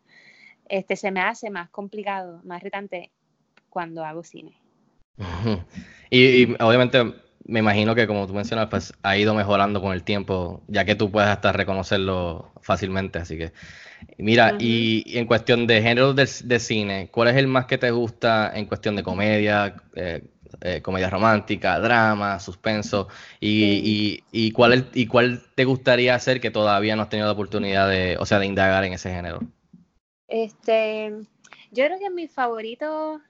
Este, 0.69 0.97
se 0.97 1.11
me 1.11 1.21
hace 1.21 1.51
más 1.51 1.71
complicado, 1.71 2.41
más 2.45 2.63
retante 2.63 3.13
cuando 3.69 4.05
hago 4.05 4.23
cine. 4.23 4.61
Y 6.09 6.55
obviamente 6.63 7.03
me 7.49 7.61
imagino 7.61 7.95
que 7.95 8.07
como 8.07 8.27
tú 8.27 8.35
mencionas, 8.35 8.69
pues 8.69 8.93
ha 9.03 9.17
ido 9.17 9.35
mejorando 9.35 9.81
con 9.81 9.93
el 9.93 10.03
tiempo, 10.05 10.63
ya 10.69 10.85
que 10.85 10.95
tú 10.97 11.11
puedes 11.11 11.31
hasta 11.31 11.53
reconocerlo 11.53 12.53
fácilmente, 12.63 13.19
así 13.21 13.39
que 13.39 13.53
mira, 14.19 14.57
y, 14.59 15.03
y 15.07 15.19
en 15.19 15.27
cuestión 15.27 15.67
de 15.67 15.83
género 15.83 16.15
de, 16.15 16.29
de 16.45 16.61
cine, 16.61 17.09
¿cuál 17.13 17.29
es 17.29 17.37
el 17.37 17.47
más 17.49 17.67
que 17.67 17.79
te 17.79 17.91
gusta 17.91 18.53
en 18.55 18.67
cuestión 18.67 18.97
de 18.97 19.03
comedia, 19.03 19.77
eh, 19.95 20.23
eh, 20.63 20.83
comedia 20.83 21.11
romántica, 21.11 21.79
drama, 21.81 22.41
suspenso? 22.41 23.09
Y, 23.41 24.23
y, 24.33 24.47
y 24.49 24.53
cuál 24.53 24.73
el- 24.75 24.87
y 24.95 25.07
cuál 25.07 25.43
te 25.55 25.65
gustaría 25.65 26.15
hacer 26.15 26.41
que 26.41 26.51
todavía 26.51 26.97
no 26.97 27.03
has 27.03 27.09
tenido 27.11 27.27
la 27.29 27.33
oportunidad 27.35 27.89
de, 27.89 28.17
o 28.19 28.27
sea, 28.27 28.39
de 28.39 28.47
indagar 28.47 28.85
en 28.85 28.93
ese 28.95 29.11
género? 29.13 29.41
Este, 30.29 31.11
yo 31.73 31.85
creo 31.87 31.99
que 31.99 32.11
mi 32.11 32.29
favorito, 32.29 33.21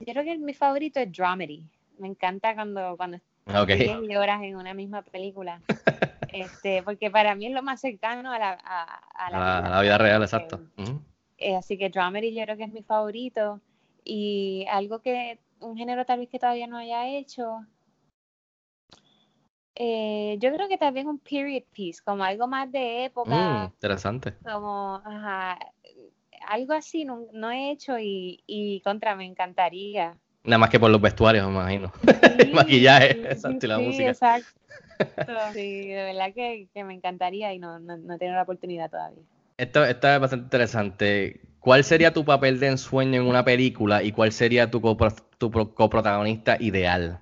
yo 0.00 0.12
creo 0.14 0.24
que 0.24 0.38
mi 0.38 0.54
favorito 0.54 1.00
es 1.00 1.12
dramedy. 1.12 1.68
Me 1.98 2.08
encanta 2.08 2.54
cuando, 2.54 2.96
cuando 2.96 3.18
Ok. 3.46 3.70
ríes 3.70 3.98
y 3.98 4.08
lloras 4.08 4.42
en 4.42 4.56
una 4.56 4.74
misma 4.74 5.02
película. 5.02 5.62
Este, 6.28 6.82
porque 6.84 7.10
para 7.10 7.34
mí 7.36 7.46
es 7.46 7.52
lo 7.54 7.62
más 7.62 7.80
cercano 7.80 8.32
a 8.32 8.38
la, 8.38 8.58
a, 8.64 9.26
a 9.26 9.30
A 9.30 9.30
la 9.30 9.40
la, 9.40 9.58
a 9.58 9.60
vida. 9.62 9.70
la 9.70 9.82
vida 9.82 9.98
real, 9.98 10.22
Eh, 10.32 10.48
exacto. 10.48 10.60
Ujú. 10.78 11.00
eh, 11.38 11.56
así 11.56 11.78
que 11.78 11.90
dramedy 11.90 12.34
yo 12.34 12.44
creo 12.44 12.56
que 12.56 12.64
es 12.64 12.72
mi 12.72 12.82
favorito. 12.82 13.60
Y 14.04 14.66
algo 14.70 15.00
que, 15.02 15.40
un 15.60 15.76
género 15.76 16.04
tal 16.06 16.20
vez 16.20 16.28
que 16.30 16.38
todavía 16.38 16.66
no 16.68 16.78
haya 16.78 17.08
hecho. 17.08 17.66
eh, 19.74 20.36
yo 20.40 20.52
creo 20.52 20.68
que 20.68 20.78
también 20.78 21.08
un 21.08 21.18
period 21.18 21.64
piece, 21.72 22.02
como 22.04 22.24
algo 22.24 22.46
más 22.46 22.70
de 22.72 23.04
Mm, 23.24 23.64
época, 23.64 23.74
interesante. 23.74 24.34
como, 24.42 24.96
ajá, 25.04 25.58
algo 26.48 26.72
así 26.74 27.04
no, 27.04 27.26
no 27.32 27.50
he 27.50 27.70
hecho 27.72 27.98
y, 27.98 28.42
y 28.46 28.80
contra 28.82 29.16
me 29.16 29.26
encantaría. 29.26 30.18
Nada 30.46 30.58
más 30.58 30.70
que 30.70 30.78
por 30.80 30.90
los 30.90 31.00
vestuarios, 31.00 31.46
me 31.46 31.52
imagino. 31.52 31.92
Sí, 32.36 32.52
maquillaje, 32.52 33.12
sí, 33.12 33.24
exacto, 33.30 33.66
y 33.66 33.68
la 33.68 33.78
sí, 33.78 33.82
música. 33.84 34.10
exacto. 34.10 34.48
Sí, 35.54 35.88
de 35.88 36.04
verdad 36.04 36.32
que, 36.34 36.68
que 36.72 36.84
me 36.84 36.94
encantaría 36.94 37.52
y 37.52 37.58
no, 37.58 37.78
no, 37.78 37.96
tenido 38.18 38.36
la 38.36 38.42
oportunidad 38.42 38.90
todavía. 38.90 39.22
Esto, 39.58 39.84
esto 39.84 40.08
es 40.08 40.20
bastante 40.20 40.44
interesante. 40.44 41.40
¿Cuál 41.60 41.82
sería 41.84 42.12
tu 42.12 42.24
papel 42.24 42.60
de 42.60 42.68
ensueño 42.68 43.20
en 43.20 43.26
una 43.26 43.44
película 43.44 44.02
y 44.02 44.12
cuál 44.12 44.32
sería 44.32 44.70
tu, 44.70 44.80
copro- 44.80 45.14
tu 45.38 45.50
pro- 45.50 45.74
coprotagonista 45.74 46.56
ideal? 46.60 47.20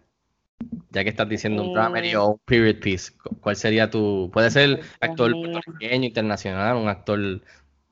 Ya 0.91 1.03
que 1.05 1.11
estás 1.11 1.29
diciendo 1.29 1.63
un 1.63 1.71
Eh. 1.71 2.17
o 2.17 2.29
un 2.33 2.39
period 2.45 2.81
piece, 2.81 3.13
cu- 3.19 3.37
¿cuál 3.41 3.57
sería 3.57 3.91
tu... 3.91 4.31
Puede 4.33 4.51
ser 4.51 4.81
actor 5.01 5.33
puertorriqueño, 5.41 6.07
internacional, 6.07 6.77
un 6.77 6.89
actor 6.89 7.43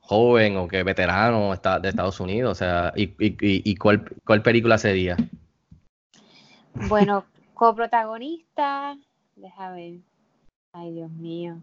joven 0.03 0.57
o 0.57 0.67
que 0.67 0.83
veterano 0.83 1.53
esta- 1.53 1.79
de 1.79 1.89
Estados 1.89 2.19
Unidos, 2.19 2.51
o 2.51 2.55
sea, 2.55 2.93
y, 2.95 3.03
y, 3.19 3.27
y- 3.41 3.61
y 3.71 3.75
cuál, 3.75 4.03
cuál 4.25 4.41
película 4.41 4.77
sería? 4.77 5.17
Bueno, 6.87 7.25
coprotagonista, 7.53 8.97
deja 9.35 9.71
ver. 9.71 9.95
Ay, 10.73 10.91
Dios 10.93 11.11
mío. 11.11 11.57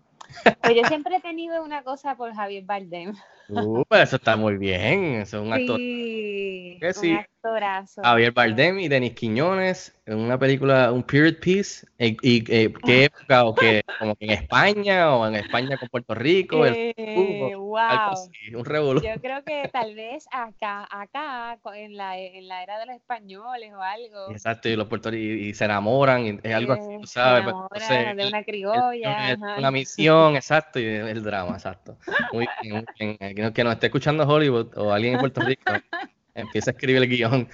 Pues 0.62 0.76
yo 0.76 0.84
siempre 0.86 1.16
he 1.16 1.20
tenido 1.20 1.64
una 1.64 1.82
cosa 1.82 2.14
por 2.14 2.32
Javier 2.32 2.64
Bardem. 2.64 3.14
Uh, 3.50 3.82
pero 3.88 4.02
eso 4.02 4.16
está 4.16 4.36
muy 4.36 4.56
bien, 4.56 5.04
eso 5.16 5.38
es 5.38 5.42
un 5.46 5.52
actor. 5.52 5.78
Sí, 5.78 6.78
Que 6.80 6.92
un 6.94 6.94
sí. 6.94 7.12
actorazo. 7.12 8.02
Javier 8.02 8.32
Bardem 8.32 8.78
y 8.80 8.88
Denis 8.88 9.14
Quiñones 9.14 9.94
en 10.06 10.18
una 10.18 10.38
película, 10.38 10.92
un 10.92 11.02
period 11.02 11.36
piece, 11.40 11.86
y, 11.98 12.16
y, 12.22 12.44
eh, 12.48 12.72
¿qué 12.84 13.04
época? 13.04 13.44
¿O 13.44 13.54
qué? 13.54 13.82
¿Como 13.98 14.16
que 14.16 14.24
en 14.26 14.30
España 14.32 15.14
o 15.14 15.26
en 15.26 15.34
España 15.36 15.76
con 15.78 15.88
Puerto 15.88 16.14
Rico? 16.14 16.64
El- 16.66 16.78
Eh, 16.96 17.54
algo 17.88 18.04
wow. 18.06 18.12
así, 18.12 18.54
un 18.54 18.64
revolú. 18.64 19.00
Yo 19.02 19.20
creo 19.20 19.42
que 19.44 19.68
tal 19.72 19.94
vez 19.94 20.26
acá, 20.32 20.86
acá, 20.90 21.58
en 21.74 21.96
la, 21.96 22.18
en 22.18 22.48
la 22.48 22.62
era 22.62 22.78
de 22.78 22.86
los 22.86 22.96
españoles 22.96 23.72
o 23.74 23.80
algo. 23.82 24.32
Exacto, 24.32 24.68
y 24.68 24.76
los 24.76 24.86
puertorriqueños 24.88 25.40
y 25.48 25.54
se 25.54 25.64
enamoran, 25.64 26.24
y 26.26 26.38
es 26.42 26.54
algo 26.54 26.72
así, 26.74 26.86
eh, 26.86 26.98
tú 27.00 27.06
se 27.06 27.12
sabes. 27.14 27.42
pues, 27.44 27.56
entonces, 27.90 28.16
de 28.16 28.26
una 28.26 28.42
el- 28.42 28.44
criolla. 28.44 29.30
el- 29.32 29.38
ajá. 29.42 29.58
una 29.58 29.70
misión, 29.70 30.36
exacto, 30.36 30.78
y 30.78 30.84
el 30.84 31.22
drama, 31.22 31.54
exacto. 31.54 31.98
Muy 32.30 32.48
bien, 32.60 32.74
muy 32.76 32.86
bien. 32.98 33.18
Que, 33.40 33.46
no- 33.46 33.52
que 33.52 33.64
nos 33.64 33.72
esté 33.74 33.86
escuchando 33.86 34.24
Hollywood 34.26 34.76
o 34.76 34.92
alguien 34.92 35.14
en 35.14 35.20
Puerto 35.20 35.40
Rico, 35.40 35.62
empieza 36.34 36.70
a 36.70 36.72
escribir 36.72 37.02
el 37.02 37.08
guion. 37.08 37.48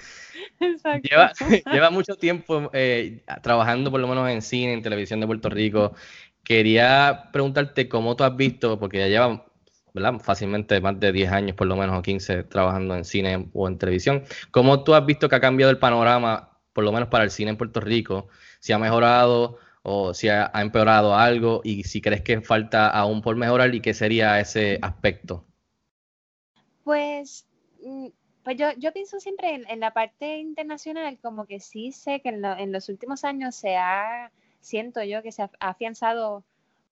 Exacto. 0.59 1.07
Lleva, 1.09 1.31
lleva 1.71 1.89
mucho 1.89 2.15
tiempo 2.15 2.69
eh, 2.73 3.23
trabajando 3.41 3.91
por 3.91 3.99
lo 3.99 4.07
menos 4.07 4.29
en 4.29 4.41
cine, 4.41 4.73
en 4.73 4.81
televisión 4.81 5.19
de 5.19 5.27
Puerto 5.27 5.49
Rico. 5.49 5.93
Quería 6.43 7.29
preguntarte 7.33 7.89
cómo 7.89 8.15
tú 8.15 8.23
has 8.23 8.35
visto, 8.35 8.79
porque 8.79 8.99
ya 8.99 9.07
lleva 9.07 9.45
¿verdad? 9.93 10.19
fácilmente 10.19 10.79
más 10.81 10.99
de 10.99 11.11
10 11.11 11.31
años, 11.31 11.55
por 11.55 11.67
lo 11.67 11.75
menos, 11.75 11.97
o 11.97 12.01
15, 12.01 12.43
trabajando 12.43 12.95
en 12.95 13.05
cine 13.05 13.49
o 13.53 13.67
en 13.67 13.77
televisión. 13.77 14.23
¿Cómo 14.51 14.83
tú 14.83 14.93
has 14.95 15.05
visto 15.05 15.27
que 15.29 15.35
ha 15.35 15.41
cambiado 15.41 15.71
el 15.71 15.79
panorama, 15.79 16.59
por 16.73 16.83
lo 16.83 16.91
menos 16.91 17.09
para 17.09 17.23
el 17.25 17.31
cine 17.31 17.51
en 17.51 17.57
Puerto 17.57 17.79
Rico? 17.81 18.29
Si 18.59 18.73
ha 18.73 18.79
mejorado 18.79 19.57
o 19.83 20.13
si 20.13 20.29
ha, 20.29 20.49
ha 20.53 20.61
empeorado 20.61 21.15
algo 21.15 21.61
y 21.63 21.83
si 21.83 22.01
crees 22.01 22.21
que 22.21 22.41
falta 22.41 22.89
aún 22.89 23.21
por 23.21 23.35
mejorar 23.35 23.73
y 23.75 23.81
qué 23.81 23.93
sería 23.93 24.39
ese 24.39 24.79
aspecto. 24.81 25.46
Pues, 26.87 27.45
mm, 27.83 28.07
pues 28.43 28.55
yo, 28.57 28.67
yo 28.77 28.93
pienso 28.93 29.19
siempre 29.19 29.61
en, 29.67 29.79
la 29.81 29.91
parte 29.91 30.37
internacional, 30.37 31.19
como 31.21 31.45
que 31.45 31.59
sí 31.59 31.91
sé 31.91 32.21
que 32.21 32.29
en, 32.29 32.41
lo- 32.41 32.57
en 32.57 32.71
los 32.71 32.87
últimos 32.87 33.25
años 33.25 33.55
se 33.55 33.75
ha, 33.75 34.31
siento 34.61 35.03
yo 35.03 35.21
que 35.21 35.33
se 35.33 35.41
ha 35.43 35.51
afianzado 35.59 36.45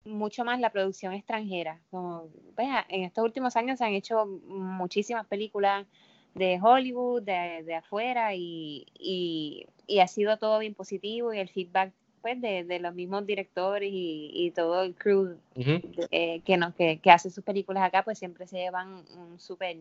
mucho 0.04 0.44
más 0.44 0.60
la 0.60 0.72
producción 0.72 1.14
extranjera. 1.14 1.80
Como, 1.92 2.28
vea, 2.58 2.86
en 2.90 3.04
estos 3.06 3.24
últimos 3.24 3.56
años 3.56 3.78
se 3.80 3.86
han 3.86 3.94
hecho 3.94 4.26
muchísimas 4.26 5.26
películas 5.28 5.88
de 6.34 6.60
Hollywood, 6.62 7.22
de, 7.24 7.64
de 7.64 7.76
afuera, 7.76 8.36
y, 8.36 8.86
y, 9.00 9.66
y 9.88 10.00
ha 10.00 10.08
sido 10.08 10.38
todo 10.38 10.60
bien 10.60 10.74
positivo 10.76 11.34
y 11.34 11.40
el 11.40 11.48
feedback 11.50 11.94
pues, 12.26 12.42
de, 12.42 12.64
de 12.64 12.80
los 12.80 12.96
mismos 12.96 13.24
directores 13.28 13.92
y, 13.94 14.32
y 14.34 14.50
todo 14.50 14.82
el 14.82 14.96
crew 14.96 15.38
Ujú. 15.56 15.80
eh, 16.10 16.42
que, 16.44 16.58
no, 16.58 16.74
que, 16.74 16.98
que 17.00 17.12
hace 17.12 17.30
sus 17.30 17.44
películas 17.44 17.84
acá, 17.84 18.04
pues 18.04 18.18
siempre 18.18 18.48
se 18.48 18.58
llevan 18.58 19.06
un 19.16 19.40
super, 19.40 19.78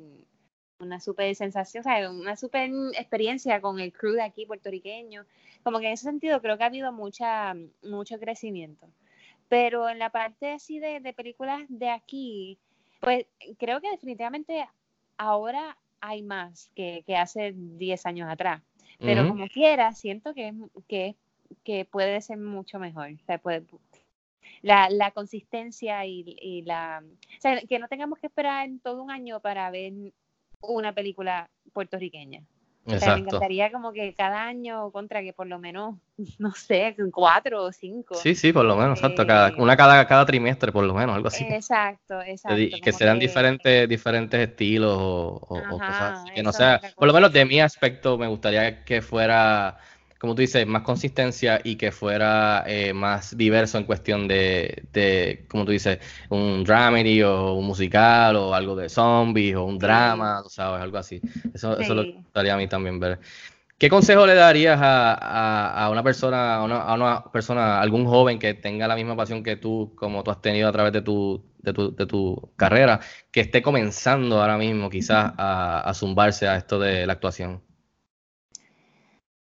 una 0.79 1.01
super 1.01 1.35
sensación, 1.35 1.81
o 1.81 1.85
sea, 1.85 2.11
una 2.11 2.37
super 2.37 2.71
experiencia 2.99 3.63
con 3.63 3.81
el 3.81 3.95
crew 3.95 4.13
de 4.13 4.23
aquí 4.23 4.45
puertorriqueño. 4.45 5.25
Como 5.63 5.81
que 5.81 5.87
en 5.87 5.93
ese 5.95 6.05
sentido 6.05 6.43
creo 6.43 6.59
que 6.59 6.65
ha 6.65 6.67
habido 6.67 6.93
mucha, 6.93 7.55
mucho 7.83 8.19
crecimiento. 8.19 8.87
Pero 9.49 9.89
en 9.89 9.99
la 9.99 10.11
parte 10.11 10.53
así 10.53 10.79
de, 10.81 11.01
de 11.01 11.13
películas 11.15 11.63
de 11.69 11.91
aquí, 11.91 12.59
pues 13.01 13.27
creo 13.59 13.81
que 13.81 13.91
definitivamente 13.91 14.69
ahora 15.17 15.79
hay 16.01 16.23
más 16.23 16.71
que, 16.75 17.03
que 17.07 17.17
hace 17.17 17.55
10 17.57 18.05
años 18.07 18.29
atrás. 18.31 18.63
Pero 18.99 19.23
Ujú. 19.23 19.31
como 19.31 19.49
quiera, 19.49 19.95
siento 19.95 20.35
que, 20.35 20.49
es- 20.49 20.55
que, 20.89 21.17
que 21.65 21.85
puede 21.85 22.21
ser 22.21 22.39
mucho 22.39 22.79
mejor. 22.79 23.11
O 23.13 23.25
sea, 23.27 23.39
puede, 23.39 23.65
la, 24.63 24.89
la 24.91 25.11
consistencia 25.11 26.05
y, 26.07 26.25
y 26.41 26.63
la... 26.63 27.03
O 27.05 27.41
sea, 27.41 27.61
que 27.61 27.79
no 27.79 27.89
tengamos 27.89 28.19
que 28.19 28.27
esperar 28.29 28.69
todo 28.83 29.03
un 29.03 29.11
año 29.11 29.41
para 29.41 29.71
ver 29.71 29.93
una 30.61 30.93
película 30.93 31.49
puertorriqueña. 31.73 32.41
O 32.87 32.91
sea, 32.91 32.99
me 32.99 33.05
Exacto. 33.21 33.29
encantaría 33.29 33.73
como 33.73 33.93
que 33.95 34.15
cada 34.15 34.45
año 34.45 34.91
contra 34.91 35.23
que 35.23 35.33
por 35.33 35.47
lo 35.47 35.59
menos, 35.59 35.97
no 36.39 36.53
sé, 36.53 36.95
cuatro 37.13 37.65
o 37.65 37.73
cinco. 37.73 38.15
Sí, 38.15 38.35
sí, 38.35 38.53
por 38.53 38.65
lo 38.67 38.77
menos, 38.77 38.99
exacto. 38.99 39.27
Cada, 39.27 39.49
Eh, 39.49 39.55
una 39.57 39.75
cada, 39.77 40.07
cada 40.07 40.27
trimestre, 40.27 40.71
por 40.71 40.85
lo 40.85 40.93
menos, 40.95 41.17
algo 41.17 41.29
así. 41.29 41.45
Exacto, 41.45 42.21
exacto. 42.27 42.59
Y 42.61 42.81
que 42.83 42.93
sean 42.93 43.19
que- 43.19 43.27
diferentes, 43.27 43.89
diferentes 43.89 44.39
estilos 44.49 44.97
o, 44.99 45.41
o- 45.49 45.57
o 45.57 45.79
cosas 45.79 45.81
Ajá, 45.81 46.23
así. 46.23 46.33
Que 46.35 46.43
no 46.43 46.53
sea, 46.53 46.81
por 46.95 47.07
lo 47.09 47.15
menos 47.15 47.33
de 47.33 47.45
mi 47.47 47.61
aspecto, 47.61 48.19
me 48.19 48.27
gustaría 48.27 48.85
que 48.85 49.01
fuera, 49.01 49.79
como 50.25 50.35
tú 50.35 50.41
dices, 50.43 50.67
más 50.67 50.83
consistencia 50.83 51.61
y 51.63 51.77
que 51.77 51.93
fuera 51.93 52.65
eh, 52.67 52.93
más 52.95 53.37
diverso 53.37 53.79
en 53.79 53.85
cuestión 53.85 54.27
de, 54.27 54.89
de, 54.93 55.47
como 55.49 55.65
tú 55.65 55.73
dices, 55.73 55.99
un 56.31 56.65
dramedy 56.65 57.23
o 57.23 57.53
un 57.55 57.67
musical 57.67 58.37
o 58.37 58.55
algo 58.55 58.75
de 58.77 58.89
zombies 58.89 59.55
o 59.57 59.65
un 59.65 59.79
drama, 59.79 60.43
sabes, 60.49 60.83
algo 60.83 60.99
así. 60.99 61.23
Eso, 61.53 61.79
eso 61.79 61.93
es 61.93 61.97
lo 61.97 62.05
que 62.05 62.09
Sí. 62.09 62.15
me 62.17 62.23
gustaría 62.25 62.55
a 62.55 62.57
mí 62.57 62.69
también 62.69 62.99
ver. 63.01 63.21
¿Qué 63.79 63.89
consejo 63.91 64.27
le 64.27 64.35
darías 64.35 64.81
a, 64.81 65.15
a- 65.15 65.85
a 65.87 65.91
una 65.91 66.03
persona, 66.03 66.57
a 66.57 66.65
una, 66.65 66.77
a 66.83 66.95
una 66.95 67.25
persona, 67.33 67.81
algún 67.81 68.07
joven 68.07 68.39
que 68.39 68.55
tenga 68.55 68.87
la 68.89 68.95
misma 68.97 69.17
pasión 69.17 69.43
que 69.43 69.57
tú, 69.57 69.95
como 69.97 70.23
tú 70.25 70.31
has 70.31 70.41
tenido 70.41 70.69
a 70.69 70.73
través 70.73 70.93
de 70.93 71.03
tu, 71.03 71.45
de 71.59 71.73
tu, 71.73 71.95
de 71.95 72.07
tu 72.07 72.53
carrera, 72.57 73.01
que 73.31 73.41
esté 73.41 73.63
comenzando 73.63 74.41
ahora 74.41 74.57
mismo 74.59 74.89
quizás 74.91 75.33
a, 75.37 75.81
a 75.81 75.95
zumbarse 75.95 76.49
a 76.49 76.57
esto 76.57 76.79
de 76.79 77.07
la 77.07 77.15
actuación? 77.15 77.63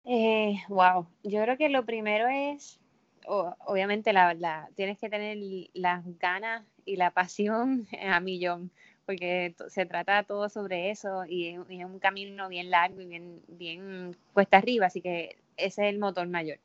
Eh, 0.04 0.56
wow, 0.68 1.06
yo 1.22 1.42
creo 1.42 1.56
que 1.56 1.68
lo 1.70 1.84
primero 1.84 2.28
es, 2.28 2.78
obviamente, 3.26 4.12
la, 4.12 4.68
tienes 4.74 4.98
que 4.98 5.08
tener 5.08 5.38
las 5.72 6.04
ganas 6.18 6.64
y 6.84 6.96
la 6.96 7.10
pasión 7.10 7.86
a 8.02 8.20
millón, 8.20 8.70
porque 9.06 9.54
se 9.68 9.86
trata 9.86 10.22
todo 10.24 10.48
sobre 10.48 10.90
eso 10.90 11.24
y 11.26 11.48
es, 11.48 11.84
un 11.84 11.98
camino 11.98 12.48
bien 12.48 12.70
largo 12.70 13.00
y 13.00 13.06
bien, 13.06 13.42
bien 13.48 14.16
cuesta 14.32 14.58
arriba, 14.58 14.86
así 14.86 15.00
que 15.00 15.38
ese 15.56 15.82
es 15.82 15.94
el 15.94 15.98
motor 15.98 16.28
mayor. 16.28 16.58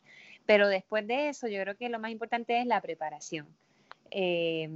Pero 0.45 0.67
después 0.67 1.07
de 1.07 1.29
eso, 1.29 1.47
yo 1.47 1.61
creo 1.61 1.77
que 1.77 1.89
lo 1.89 1.99
más 1.99 2.11
importante 2.11 2.59
es 2.59 2.65
la 2.65 2.81
preparación. 2.81 3.47
Eh, 4.11 4.67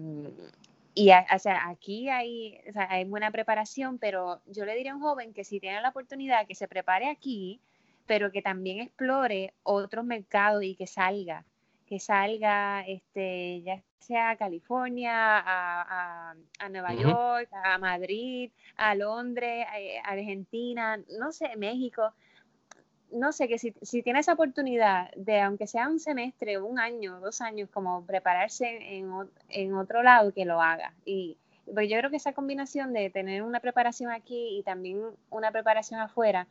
y 0.95 1.09
o 1.09 1.39
sea, 1.39 1.69
aquí 1.69 2.09
hay, 2.09 2.59
o 2.69 2.73
sea, 2.73 2.87
hay 2.91 3.03
buena 3.05 3.31
preparación, 3.31 3.97
pero 3.97 4.41
yo 4.45 4.63
le 4.65 4.75
diría 4.75 4.91
a 4.91 4.95
un 4.95 5.01
joven 5.01 5.33
que 5.33 5.43
si 5.43 5.59
tiene 5.59 5.81
la 5.81 5.89
oportunidad, 5.89 6.45
que 6.45 6.53
se 6.53 6.67
prepare 6.67 7.09
aquí, 7.09 7.59
pero 8.05 8.31
que 8.31 8.41
también 8.41 8.79
explore 8.79 9.53
otros 9.63 10.05
mercados 10.05 10.63
y 10.63 10.75
que 10.75 10.87
salga, 10.87 11.45
que 11.87 11.99
salga, 11.99 12.81
este, 12.87 13.61
ya 13.63 13.81
sea 13.99 14.31
a 14.31 14.37
California, 14.37 15.11
a, 15.39 16.31
a- 16.31 16.35
a 16.59 16.69
Nueva. 16.69 16.93
York, 16.95 17.49
a 17.53 17.77
Madrid, 17.77 18.51
a 18.75 18.95
Londres, 18.95 19.65
a, 19.67 20.09
a 20.09 20.11
Argentina, 20.13 20.97
no 21.19 21.31
sé, 21.31 21.55
México, 21.57 22.13
no 23.11 23.31
sé, 23.31 23.47
que 23.47 23.59
si, 23.59 23.73
si 23.81 24.01
tiene 24.01 24.19
esa 24.19 24.33
oportunidad 24.33 25.11
de, 25.15 25.39
aunque 25.41 25.67
sea 25.67 25.87
un 25.87 25.99
semestre, 25.99 26.59
un 26.59 26.79
año, 26.79 27.19
dos 27.19 27.41
años, 27.41 27.69
como 27.71 28.05
prepararse 28.05 28.97
en, 28.97 29.11
en 29.49 29.73
otro 29.75 30.01
lado, 30.01 30.33
que 30.33 30.45
lo 30.45 30.61
haga. 30.61 30.93
Y 31.05 31.37
pues 31.71 31.89
yo 31.89 31.97
creo 31.97 32.09
que 32.09 32.17
esa 32.17 32.33
combinación 32.33 32.91
de 32.91 33.09
tener 33.11 33.43
una 33.43 33.59
preparación 33.59 34.11
aquí 34.11 34.57
y 34.57 34.63
también 34.63 34.99
una 35.29 35.51
preparación 35.51 35.99
afuera, 36.01 36.47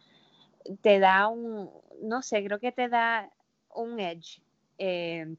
te 0.80 0.98
da 0.98 1.28
un, 1.28 1.70
no 2.02 2.22
sé, 2.22 2.44
creo 2.44 2.58
que 2.58 2.72
te 2.72 2.88
da 2.88 3.30
un 3.74 3.98
edge 4.00 4.42
eh, 4.78 5.34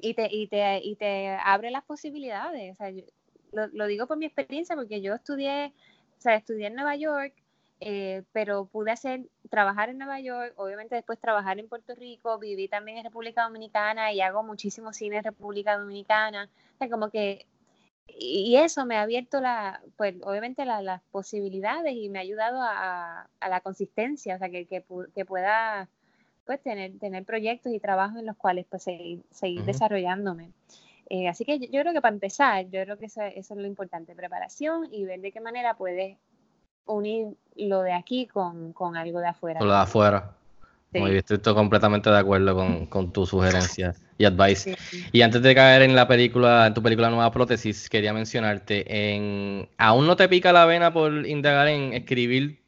y, 0.00 0.14
te, 0.14 0.28
y, 0.30 0.46
te, 0.48 0.80
y 0.82 0.96
te 0.96 1.36
abre 1.42 1.70
las 1.70 1.84
posibilidades. 1.84 2.76
Lo, 3.52 3.86
digo 3.86 4.06
por 4.06 4.18
mi 4.18 4.26
experiencia 4.26 4.76
porque 4.76 5.00
yo 5.00 5.14
estudié, 5.14 5.72
o 6.18 6.20
sea, 6.20 6.34
estudié 6.34 6.66
en 6.66 6.74
Nueva 6.74 6.96
York, 6.96 7.34
eh, 7.80 8.24
pero 8.32 8.66
pude 8.66 8.90
hacer, 8.90 9.28
trabajar 9.50 9.88
en 9.88 9.98
Nueva 9.98 10.20
York, 10.20 10.52
obviamente 10.56 10.96
después 10.96 11.18
trabajar 11.20 11.58
en 11.58 11.68
Puerto 11.68 11.94
Rico, 11.94 12.38
viví 12.38 12.68
también 12.68 12.98
en 12.98 13.04
República 13.04 13.44
Dominicana 13.44 14.12
y 14.12 14.20
hago 14.20 14.42
muchísimo 14.42 14.92
cine 14.92 15.18
en 15.18 15.24
República 15.24 15.78
Dominicana. 15.78 16.50
Como 16.90 17.10
que 17.10 17.46
y 18.08 18.56
eso 18.56 18.84
me 18.86 18.96
ha 18.96 19.02
abierto 19.02 19.40
la, 19.40 19.80
pues 19.96 20.14
obviamente 20.22 20.64
la- 20.64 20.82
las 20.82 21.02
posibilidades 21.10 21.94
y 21.94 22.08
me 22.08 22.18
ha 22.18 22.22
ayudado 22.22 22.60
a, 22.62 23.28
a 23.40 23.48
la 23.48 23.60
consistencia, 23.60 24.36
o 24.36 24.38
sea, 24.38 24.48
que, 24.48 24.66
que, 24.66 24.84
que 25.14 25.24
pueda 25.24 25.88
pues 26.44 26.62
tener, 26.62 26.98
tener 26.98 27.24
proyectos 27.24 27.72
y 27.72 27.78
trabajos 27.80 28.18
en 28.20 28.26
los 28.26 28.36
cuales 28.36 28.64
pues 28.70 28.82
seguir, 28.82 29.22
seguir 29.30 29.64
desarrollándome. 29.64 30.50
Eh, 31.10 31.28
así 31.28 31.44
que 31.44 31.58
yo, 31.58 31.66
yo 31.70 31.80
creo 31.82 31.92
que 31.92 32.00
para 32.00 32.14
empezar, 32.14 32.64
yo 32.70 32.82
creo 32.82 32.98
que 32.98 33.06
eso, 33.06 33.22
eso 33.22 33.54
es 33.54 33.60
lo 33.60 33.66
importante, 33.66 34.14
preparación 34.14 34.88
y 34.92 35.04
ver 35.04 35.20
de 35.20 35.30
qué 35.32 35.40
manera 35.40 35.74
puedes 35.74 36.16
unir 36.86 37.36
lo 37.56 37.82
de 37.82 37.92
aquí 37.92 38.26
con, 38.26 38.72
con 38.72 38.96
algo 38.96 39.20
de 39.20 39.28
afuera. 39.28 39.58
Por 39.58 39.68
lo 39.68 39.74
de 39.74 39.80
afuera. 39.80 40.37
Sí. 40.92 40.98
Muy 41.00 41.10
bien, 41.10 41.18
estoy 41.18 41.38
to- 41.38 41.54
completamente 41.54 42.08
de 42.08 42.18
acuerdo 42.18 42.54
con, 42.54 42.86
con 42.86 43.12
tu 43.12 43.26
sugerencia 43.26 43.94
y 44.16 44.24
advice. 44.24 44.74
Sí. 44.90 45.04
Y 45.12 45.20
antes 45.20 45.42
de 45.42 45.54
caer 45.54 45.82
en 45.82 45.94
la 45.94 46.08
película, 46.08 46.66
en 46.66 46.74
tu 46.74 46.82
película 46.82 47.10
Nueva 47.10 47.30
Prótesis, 47.30 47.90
quería 47.90 48.12
mencionarte, 48.14 49.14
en, 49.14 49.68
¿aún 49.76 50.06
no 50.06 50.16
te 50.16 50.28
pica 50.28 50.52
la 50.52 50.64
vena 50.64 50.92
por 50.92 51.26
indagar 51.26 51.68
en 51.68 51.92
escribir 51.92 52.62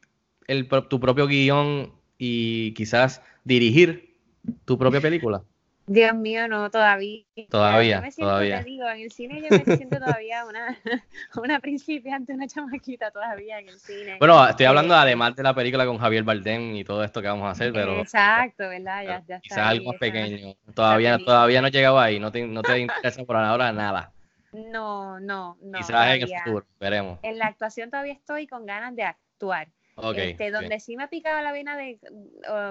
el, 0.47 0.67
tu 0.87 0.99
propio 0.99 1.25
guion 1.27 1.93
y 2.19 2.73
quizás 2.73 3.23
dirigir 3.43 4.17
tu 4.65 4.77
propia 4.77 5.01
película? 5.01 5.43
Dios 5.93 6.15
mío, 6.15 6.47
no, 6.47 6.71
todavía. 6.71 7.23
Todavía, 7.49 7.97
Yo 7.97 8.01
me 8.01 8.11
siento, 8.11 8.29
todavía. 8.31 8.59
te 8.59 8.63
digo, 8.63 8.87
en 8.89 9.01
el 9.01 9.11
cine 9.11 9.41
yo 9.41 9.49
me 9.49 9.75
siento 9.75 9.97
todavía 9.97 10.45
una, 10.45 10.77
una 11.35 11.59
principiante, 11.59 12.33
una 12.33 12.47
chamaquita 12.47 13.11
todavía 13.11 13.59
en 13.59 13.67
el 13.67 13.77
cine. 13.79 14.15
Bueno, 14.17 14.47
estoy 14.47 14.65
Eh, 14.65 14.69
hablando 14.69 14.95
además 14.95 15.35
de 15.35 15.43
la 15.43 15.53
película 15.53 15.85
con 15.85 15.97
Javier 15.97 16.23
Bardem 16.23 16.75
y 16.77 16.83
todo 16.85 17.03
esto 17.03 17.21
que 17.21 17.27
vamos 17.27 17.45
a 17.47 17.51
hacer, 17.51 17.73
pero 17.73 17.99
Exacto, 17.99 18.69
¿verdad? 18.69 19.03
Ya, 19.03 19.23
ya 19.27 19.39
quizás 19.41 19.57
está 19.57 19.69
ahí 19.69 19.77
algo 19.79 19.91
más 19.91 19.99
pequeño. 19.99 20.55
Todavía, 20.73 21.17
todavía 21.17 21.61
no 21.61 21.67
he 21.67 21.71
llegado 21.71 21.99
ahí, 21.99 22.19
no 22.19 22.31
te, 22.31 22.45
no 22.47 22.61
te 22.61 22.79
interesa 22.79 23.23
por 23.25 23.35
ahora 23.35 23.73
nada. 23.73 24.11
No, 24.53 25.19
no, 25.19 25.57
no. 25.61 25.77
Quizás 25.77 26.15
en 26.15 26.21
el 26.21 26.37
futuro, 26.39 26.65
veremos. 26.79 27.19
En 27.21 27.37
la 27.37 27.47
actuación 27.47 27.89
todavía 27.89 28.13
estoy 28.13 28.47
con 28.47 28.65
ganas 28.65 28.95
de 28.95 29.03
actuar. 29.03 29.67
Ok, 30.03 30.17
Este, 30.17 30.51
donde 30.51 30.79
sí 30.79 30.95
me 30.97 31.03
ha 31.03 31.09
picado 31.09 31.41
la 31.41 31.51
vena 31.51 31.77
de, 31.77 31.99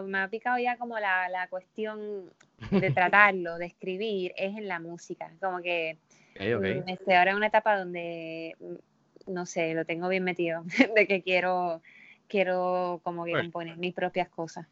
me 0.05 0.19
ha 0.19 0.29
picado 0.29 0.59
ya 0.59 0.77
como 0.77 0.99
la, 0.99 1.29
la 1.29 1.49
cuestión 1.49 2.31
de 2.71 2.91
tratarlo, 2.95 3.59
de 3.59 3.67
escribir, 3.67 4.33
es 4.37 4.57
en 4.57 4.69
la 4.69 4.81
música. 4.81 5.31
Como 5.41 5.61
que 5.61 5.97
mm, 6.57 6.89
este, 6.89 7.17
ahora 7.17 7.31
en 7.33 7.37
una 7.37 7.47
etapa 7.49 7.79
donde, 7.79 8.57
mm, 8.61 9.33
no 9.33 9.47
sé, 9.47 9.75
lo 9.75 9.85
tengo 9.85 10.09
bien 10.09 10.25
metido, 10.25 10.65
de 10.97 11.07
que 11.07 11.23
quiero, 11.23 11.83
quiero 12.29 13.01
como 13.05 13.25
que 13.25 13.33
Bueno. 13.33 13.45
componer 13.45 13.77
mis 13.77 13.95
propias 13.95 14.29
cosas. 14.29 14.67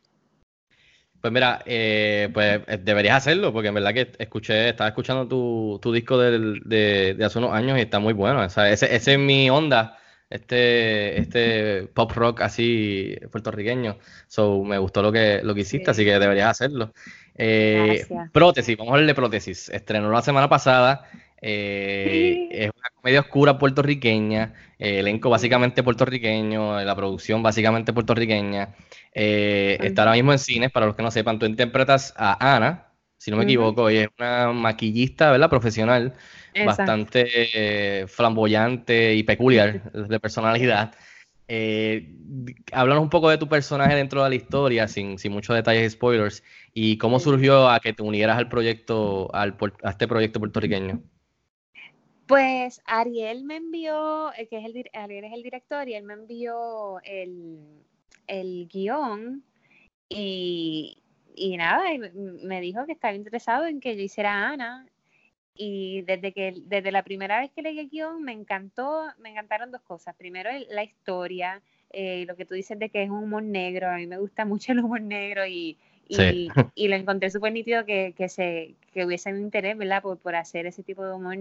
Pues 1.20 1.32
mira, 1.32 1.62
eh, 1.66 2.28
pues 2.32 2.60
eh, 2.68 2.78
deberías 2.78 3.16
hacerlo, 3.16 3.52
porque 3.52 3.68
en 3.68 3.74
verdad 3.74 3.92
que 3.92 4.12
escuché, 4.18 4.68
estaba 4.68 4.88
escuchando 4.88 5.26
tu, 5.26 5.78
tu 5.82 5.92
disco 5.92 6.16
del- 6.16 6.60
de, 6.64 7.14
de 7.14 7.24
hace 7.24 7.38
unos 7.40 7.52
años 7.52 7.76
y 7.76 7.82
está 7.82 7.98
muy 7.98 8.12
bueno. 8.12 8.40
O 8.42 8.48
sea, 8.48 8.70
ese, 8.70 8.94
ese 8.94 9.14
es 9.14 9.18
mi 9.18 9.50
onda, 9.50 9.97
este, 10.30 11.20
este 11.20 11.88
pop 11.94 12.12
rock 12.12 12.42
así 12.42 13.16
puertorriqueño. 13.30 13.98
So, 14.26 14.62
me 14.64 14.78
gustó 14.78 15.02
lo 15.02 15.12
que, 15.12 15.40
lo 15.42 15.54
que 15.54 15.60
hiciste, 15.62 15.86
Sí. 15.86 15.90
así 15.90 16.04
que 16.04 16.18
deberías 16.18 16.50
hacerlo. 16.50 16.92
Eh, 17.34 18.04
prótesis, 18.32 18.76
vamos 18.76 18.92
a 18.92 18.94
hablar 18.94 19.06
de 19.08 19.14
prótesis. 19.14 19.68
Estrenó 19.68 20.10
la 20.10 20.22
semana 20.22 20.48
pasada. 20.48 21.08
eh, 21.40 22.48
es 22.50 22.70
una 22.76 22.90
comedia 23.00 23.20
oscura 23.20 23.58
puertorriqueña, 23.58 24.54
eh, 24.76 24.98
elenco 24.98 25.30
básicamente 25.30 25.84
puertorriqueño, 25.84 26.80
la 26.82 26.96
producción 26.96 27.44
básicamente 27.44 27.92
puertorriqueña. 27.92 28.74
Está 29.12 30.02
ahora 30.02 30.14
mismo 30.14 30.32
en 30.32 30.40
cines, 30.40 30.72
para 30.72 30.86
los 30.86 30.96
que 30.96 31.02
no 31.04 31.12
sepan, 31.12 31.38
tú 31.38 31.46
interpretas 31.46 32.12
a 32.16 32.56
Ana, 32.56 32.87
si 33.18 33.30
no 33.30 33.36
me 33.36 33.44
equivoco, 33.44 33.88
ella 33.88 34.02
es 34.02 34.08
una 34.18 34.52
maquillista, 34.52 35.32
¿verdad? 35.32 35.50
Profesional, 35.50 36.14
Exacto. 36.54 36.66
bastante 36.66 37.28
eh, 37.52 38.06
flamboyante 38.06 39.14
y 39.14 39.24
peculiar 39.24 39.92
de 39.92 40.20
personalidad. 40.20 40.94
Eh, 41.48 42.14
háblanos 42.72 43.02
un 43.02 43.10
poco 43.10 43.28
de 43.30 43.38
tu 43.38 43.48
personaje 43.48 43.96
dentro 43.96 44.22
de 44.22 44.28
la 44.28 44.34
historia, 44.36 44.86
sin, 44.86 45.18
sin 45.18 45.32
muchos 45.32 45.56
detalles 45.56 45.86
y 45.86 45.90
spoilers, 45.90 46.44
y 46.74 46.96
cómo 46.98 47.18
surgió 47.18 47.68
a 47.68 47.80
que 47.80 47.92
te 47.92 48.02
unieras 48.02 48.38
al 48.38 48.48
proyecto, 48.48 49.34
al, 49.34 49.56
a 49.82 49.90
este 49.90 50.06
proyecto 50.06 50.38
puertorriqueño. 50.38 51.02
Pues 52.26 52.82
Ariel 52.84 53.44
me 53.44 53.56
envió, 53.56 54.32
eh, 54.34 54.46
que 54.46 54.58
es 54.58 54.64
el, 54.66 54.84
Ariel 54.92 55.24
es 55.24 55.32
el 55.32 55.42
director, 55.42 55.88
y 55.88 55.94
él 55.94 56.04
me 56.04 56.12
envió 56.12 57.00
el, 57.02 57.58
el 58.26 58.68
guion 58.68 59.42
y, 60.08 61.02
y 61.38 61.56
nada, 61.56 61.92
y 61.92 61.98
me- 61.98 62.60
dijo 62.60 62.86
que 62.86 62.92
estaba 62.92 63.14
interesado 63.14 63.66
en 63.66 63.80
que 63.80 63.96
yo 63.96 64.02
hiciera 64.02 64.48
Ana. 64.48 64.86
Y 65.54 66.02
desde 66.02 66.32
que 66.32 66.54
desde 66.66 66.92
la 66.92 67.02
primera 67.02 67.40
vez 67.40 67.50
que 67.50 67.62
leí 67.62 67.78
el 67.80 67.88
guion 67.90 68.22
me 68.22 68.32
encantó, 68.32 69.06
me 69.18 69.30
encantaron 69.30 69.72
dos 69.72 69.82
cosas. 69.82 70.14
Primero 70.16 70.50
la 70.70 70.84
historia, 70.84 71.60
eh, 71.90 72.24
lo 72.28 72.36
que 72.36 72.44
tú 72.46 72.54
dices 72.54 72.78
de 72.78 72.90
que 72.90 73.02
es 73.02 73.10
un 73.10 73.24
humor 73.24 73.42
negro, 73.42 73.88
a 73.88 73.96
mí 73.96 74.06
me 74.06 74.18
gusta 74.18 74.44
mucho 74.46 74.72
el 74.72 74.80
humor 74.80 75.00
negro 75.00 75.46
y, 75.46 75.76
y, 76.08 76.14
Sí. 76.16 76.48
y 76.76 76.88
lo 76.88 76.96
encontré 76.96 77.30
súper 77.30 77.52
nítido 77.52 77.84
que, 77.84 78.14
que, 78.16 78.28
se, 78.28 78.74
que 78.92 79.04
hubiese 79.04 79.32
un 79.32 79.40
interés, 79.40 79.76
¿verdad? 79.76 80.02
Por, 80.02 80.18
por 80.18 80.36
hacer 80.36 80.66
ese 80.66 80.82
tipo 80.84 81.04
de 81.04 81.12
humor 81.14 81.36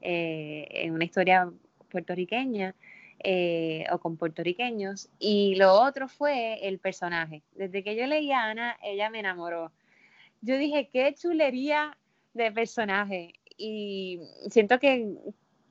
eh, 0.00 0.68
en 0.70 0.92
una 0.94 1.04
historia 1.04 1.50
puertorriqueña 1.90 2.74
eh, 3.20 3.84
o 3.90 3.98
con 3.98 4.16
puertorriqueños. 4.16 5.08
Y 5.18 5.54
lo 5.56 5.72
otro 5.72 6.08
fue 6.08 6.66
el 6.66 6.78
personaje. 6.78 7.42
Desde 7.52 7.82
que 7.82 7.96
yo 7.96 8.06
leí 8.06 8.32
a 8.32 8.44
Ana, 8.44 8.76
ella 8.82 9.10
me 9.10 9.20
enamoró. 9.20 9.72
Yo 10.40 10.56
dije, 10.56 10.88
qué 10.92 11.14
chulería 11.14 11.96
de 12.34 12.52
personaje. 12.52 13.34
Y 13.56 14.20
siento 14.50 14.78
que, 14.78 15.14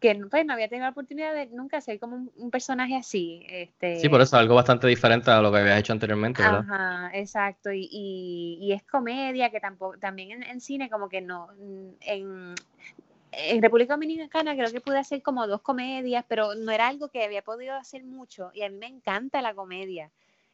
que 0.02 0.16
pues, 0.30 0.46
no 0.46 0.54
había 0.54 0.68
tenido 0.68 0.86
la 0.86 0.92
oportunidad 0.92 1.34
de 1.34 1.48
nunca 1.48 1.80
ser 1.80 2.00
como 2.00 2.18
un, 2.18 2.32
un 2.36 2.52
personaje 2.52 2.96
así. 2.96 3.46
Este, 3.50 4.00
Sí, 4.00 4.10
por 4.10 4.22
eso, 4.22 4.38
algo 4.38 4.56
bastante 4.56 4.88
diferente 4.88 5.32
a 5.32 5.42
lo 5.42 5.52
que 5.52 5.60
habías 5.60 5.80
hecho 5.80 5.94
anteriormente, 5.94 6.44
¿verdad? 6.44 6.66
Ajá, 6.70 7.12
exacto. 7.14 7.72
Y, 7.72 7.88
y, 7.90 8.58
y 8.62 8.74
es 8.74 8.84
comedia 8.84 9.50
que 9.50 9.62
tampoco, 9.62 9.98
también 9.98 10.32
en, 10.32 10.44
en 10.44 10.60
cine 10.60 10.90
como 10.90 11.08
que 11.08 11.22
no, 11.22 11.48
en, 12.02 12.56
en 13.32 13.62
República 13.62 13.94
Dominicana 13.94 14.56
creo 14.56 14.72
que 14.72 14.82
pude 14.82 14.98
hacer 14.98 15.22
como 15.22 15.48
dos 15.48 15.62
comedias, 15.62 16.26
pero 16.28 16.56
no 16.56 16.72
era 16.72 16.88
algo 16.88 17.10
que 17.10 17.24
había 17.24 17.42
podido 17.42 17.74
hacer 17.76 18.04
mucho. 18.04 18.52
Y 18.54 18.64
a 18.64 18.70
mí 18.70 18.78
me 18.78 18.88
encanta 18.88 19.42
la 19.42 19.54
comedia. 19.54 20.10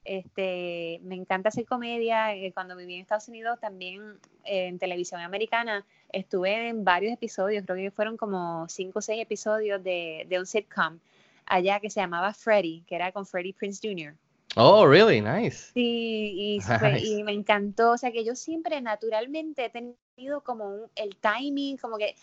Este, 0.06 1.00
me 1.04 1.16
encanta 1.16 1.50
hacer 1.50 1.66
comedia. 1.66 2.36
eh, 2.36 2.52
Cuando 2.54 2.76
viví 2.76 2.96
en 2.96 3.02
Estados 3.02 3.28
Unidos 3.30 3.60
también 3.60 4.02
eh, 4.44 4.68
en 4.68 4.78
televisión 4.80 5.22
americana 5.22 5.86
estuve 6.12 6.68
en 6.68 6.84
varios 6.84 7.14
episodios, 7.14 7.64
creo 7.66 7.78
que 7.78 7.90
fueron 7.92 8.18
como 8.18 8.68
cinco 8.70 9.00
o 9.00 9.02
seis 9.02 9.22
episodios 9.22 9.82
de, 9.84 10.26
de 10.30 10.40
un 10.40 10.46
sitcom 10.46 11.00
allá 11.46 11.80
que 11.80 11.90
se 11.90 12.00
llamaba 12.02 12.34
Freddy, 12.34 12.84
que 12.88 12.96
era 12.96 13.12
con 13.12 13.26
Freddie 13.26 13.54
Prince 13.54 13.80
Jr. 13.88 14.14
Oh, 14.56 14.86
really? 14.86 15.22
Nice. 15.22 15.72
Sí, 15.74 16.34
y, 16.36 16.60
fue- 16.62 16.94
Nice. 16.94 17.08
y 17.08 17.24
me 17.24 17.32
encantó. 17.32 17.92
O 17.92 17.98
sea, 17.98 18.12
que 18.12 18.24
yo 18.26 18.36
siempre 18.36 18.80
naturalmente 18.82 19.66
he 19.66 19.70
tenido 19.70 20.42
como 20.44 20.68
un- 20.68 20.90
el 20.96 21.16
timing, 21.16 21.78
como 21.78 21.98
que 21.98 22.16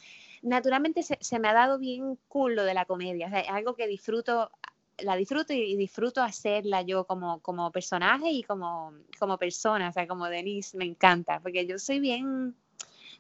naturalmente 0.43 1.03
se, 1.03 1.19
se 1.21 1.39
me 1.39 1.49
ha 1.49 1.53
dado 1.53 1.79
bien 1.79 2.19
cool 2.29 2.57
lo 2.57 2.65
de 2.65 2.75
la 2.75 2.85
comedia. 2.85 3.27
O 3.27 3.31
sea, 3.31 3.41
es 3.41 3.51
algo 3.51 3.75
que 3.75 3.87
disfruto, 3.87 4.51
la 4.99 5.17
disfruto 5.17 5.53
y, 5.53 5.73
y 5.73 5.77
disfruto 5.77 6.23
hacerla 6.23 6.83
yo 6.83 7.05
como, 7.05 7.41
como 7.41 7.71
personaje 7.71 8.31
y 8.31 8.43
como, 8.43 8.95
como 9.19 9.39
persona. 9.39 9.89
O 9.89 9.93
sea, 9.93 10.07
como 10.07 10.27
Denise, 10.29 10.77
me 10.77 10.85
encanta, 10.85 11.41
porque 11.41 11.67
yo 11.67 11.79
soy 11.79 12.01
bien. 12.01 12.55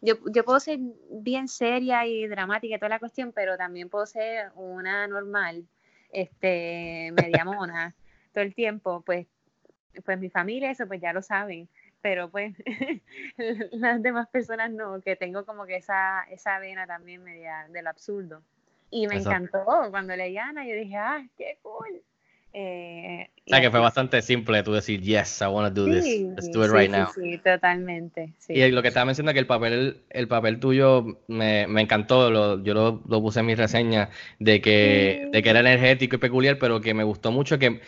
Yo, 0.02 0.14
yo 0.33 0.44
puedo 0.44 0.61
ser 0.61 0.78
bien 1.11 1.46
seria 1.46 2.06
y 2.06 2.26
dramática 2.26 2.76
y 2.76 2.78
toda 2.78 2.88
la 2.88 2.98
cuestión, 2.98 3.33
pero 3.33 3.59
también 3.59 3.90
puedo 3.90 4.06
ser 4.06 4.50
una 4.54 5.06
normal, 5.06 5.66
este, 6.11 7.12
media 7.12 7.44
mona 7.44 7.94
todo 8.33 8.42
el 8.42 8.54
tiempo, 8.54 9.02
pues, 9.02 9.26
pues 10.04 10.18
mi 10.18 10.30
familia 10.30 10.70
eso 10.70 10.87
pues 10.87 11.02
ya 11.02 11.12
lo 11.12 11.20
saben, 11.20 11.68
pero 12.02 12.30
pues 12.30 12.54
las 13.72 14.02
demás 14.02 14.28
personas 14.28 14.70
no, 14.70 15.00
que 15.00 15.16
tengo 15.16 15.44
como 15.44 15.66
que 15.66 15.76
esa, 15.76 16.22
esa 16.30 16.58
vena 16.58 16.86
también 16.86 17.22
media 17.24 17.66
de 17.70 17.82
lo 17.82 17.90
absurdo. 17.90 18.42
Y 18.90 19.06
me 19.06 19.14
Exacto. 19.14 19.46
encantó 19.46 19.64
cuando 19.90 20.16
leí 20.16 20.36
Ana, 20.38 20.66
yo 20.66 20.74
dije, 20.74 20.96
ah, 20.96 21.24
qué 21.36 21.58
cool. 21.62 22.02
Eh, 22.52 23.30
O 23.46 23.50
sea, 23.50 23.60
que 23.60 23.70
fue 23.70 23.80
bastante 23.80 24.22
simple 24.22 24.62
tú 24.62 24.72
decir, 24.72 25.00
yes, 25.02 25.40
I 25.42 25.46
want 25.46 25.74
to 25.74 25.82
do 25.82 25.90
this. 25.90 26.04
Sí, 26.04 26.26
Let's 26.36 26.50
do 26.50 26.64
it 26.64 26.70
sí, 26.70 26.72
right 26.72 26.90
sí, 26.94 27.06
now. 27.06 27.14
sí, 27.14 27.38
totalmente. 27.38 28.32
Sí. 28.38 28.52
Y 28.52 28.68
lo 28.72 28.82
que 28.82 28.88
estaba 28.88 29.04
mencionando 29.06 29.32
que 29.34 29.38
el 29.38 29.46
papel, 29.46 30.02
el 30.10 30.26
papel 30.26 30.58
tuyo 30.58 31.22
me, 31.28 31.68
me 31.68 31.82
encantó, 31.82 32.30
lo- 32.30 32.60
yo 32.64 32.74
lo, 32.74 33.02
lo 33.08 33.20
puse 33.20 33.40
en 33.40 33.46
mi 33.46 33.54
reseña, 33.54 34.10
de 34.40 34.60
que, 34.60 35.28
de 35.30 35.42
que 35.42 35.50
era 35.50 35.60
energético 35.60 36.16
y 36.16 36.18
peculiar, 36.18 36.58
pero 36.58 36.80
que 36.80 36.92
me 36.92 37.04
gustó 37.04 37.30
mucho 37.30 37.58
que, 37.60 37.80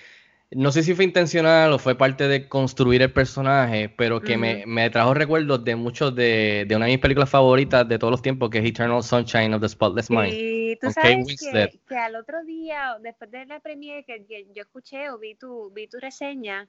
no 0.55 0.73
sé 0.73 0.83
si 0.83 0.95
fue 0.95 1.05
intencional 1.05 1.73
o 1.73 1.79
fue 1.79 1.97
parte 1.97 2.29
de 2.29 2.49
construir 2.49 3.03
el 3.03 3.13
personaje, 3.13 3.89
pero 3.89 4.23
que 4.23 4.37
me, 4.37 4.59
Ujú. 4.61 4.69
me 4.69 4.91
trajo 4.91 5.15
recuerdos 5.15 5.65
de 5.65 5.77
muchos 5.77 6.15
de, 6.15 6.65
de 6.69 6.77
una 6.77 6.87
de 6.87 6.93
mis 6.93 7.01
películas 7.01 7.31
favoritas 7.31 7.89
de 7.89 7.99
todos 7.99 8.11
los 8.11 8.23
tiempos, 8.23 8.51
que 8.51 8.59
es 8.59 8.65
Eternal 8.65 9.03
Sunshine 9.03 9.55
of 9.55 9.61
the 9.63 9.69
Spotless 9.69 10.11
Mind. 10.11 10.33
Y 10.33 10.77
tú 10.77 10.91
sabes 10.91 11.37
que, 11.39 11.81
que 11.89 11.97
al 11.97 12.17
otro 12.17 12.45
día, 12.45 12.97
después 13.01 13.31
de 13.31 13.47
la 13.47 13.61
premiere, 13.61 14.05
que, 14.05 14.25
que 14.27 14.47
yo 14.55 14.63
escuché 14.63 15.11
o 15.11 15.19
vi 15.19 15.35
tu, 15.35 15.71
vi 15.71 15.87
tu 15.87 15.99
reseña, 15.99 16.69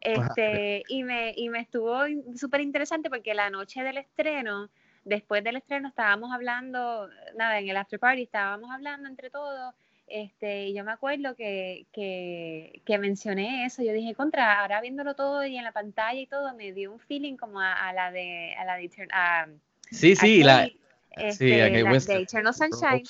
este, 0.00 0.84
y 0.88 1.02
me, 1.02 1.32
y 1.36 1.48
me 1.48 1.60
estuvo 1.60 2.00
súper 2.36 2.60
interesante 2.60 3.10
porque 3.10 3.34
la 3.34 3.50
noche 3.50 3.82
del 3.82 3.98
estreno, 3.98 4.70
después 5.04 5.42
del 5.42 5.56
estreno 5.56 5.88
estábamos 5.88 6.32
hablando, 6.32 7.08
nada, 7.36 7.58
en 7.58 7.68
el 7.68 7.76
after 7.76 7.98
party 7.98 8.22
estábamos 8.22 8.70
hablando 8.70 9.08
entre 9.08 9.30
todos, 9.30 9.74
este, 10.10 10.66
y 10.66 10.74
yo 10.74 10.84
me 10.84 10.92
acuerdo 10.92 11.34
que, 11.34 11.86
que, 11.92 12.82
que 12.84 12.98
mencioné 12.98 13.64
eso, 13.66 13.82
yo 13.82 13.92
dije, 13.92 14.14
contra, 14.14 14.60
ahora 14.60 14.80
viéndolo 14.80 15.14
todo 15.14 15.44
y 15.44 15.56
en 15.56 15.64
la 15.64 15.72
pantalla 15.72 16.20
y 16.20 16.26
todo, 16.26 16.54
me 16.54 16.72
dio 16.72 16.92
un 16.92 17.00
feeling 17.00 17.36
como 17.36 17.60
a, 17.60 17.88
a 17.88 17.92
la 17.92 18.10
de, 18.10 18.54
a 18.56 18.64
la 18.64 18.76
de, 18.76 18.90
a, 19.12 19.48
Sí, 19.90 20.16
sí, 20.16 20.42
a 20.42 20.46
la, 20.46 20.58
Kate, 20.62 20.76
Este, 21.12 21.62
hay 21.62 21.82
la 21.82 21.92
de 21.92 22.22
Eternal 22.22 22.54
Sunshine 22.54 23.04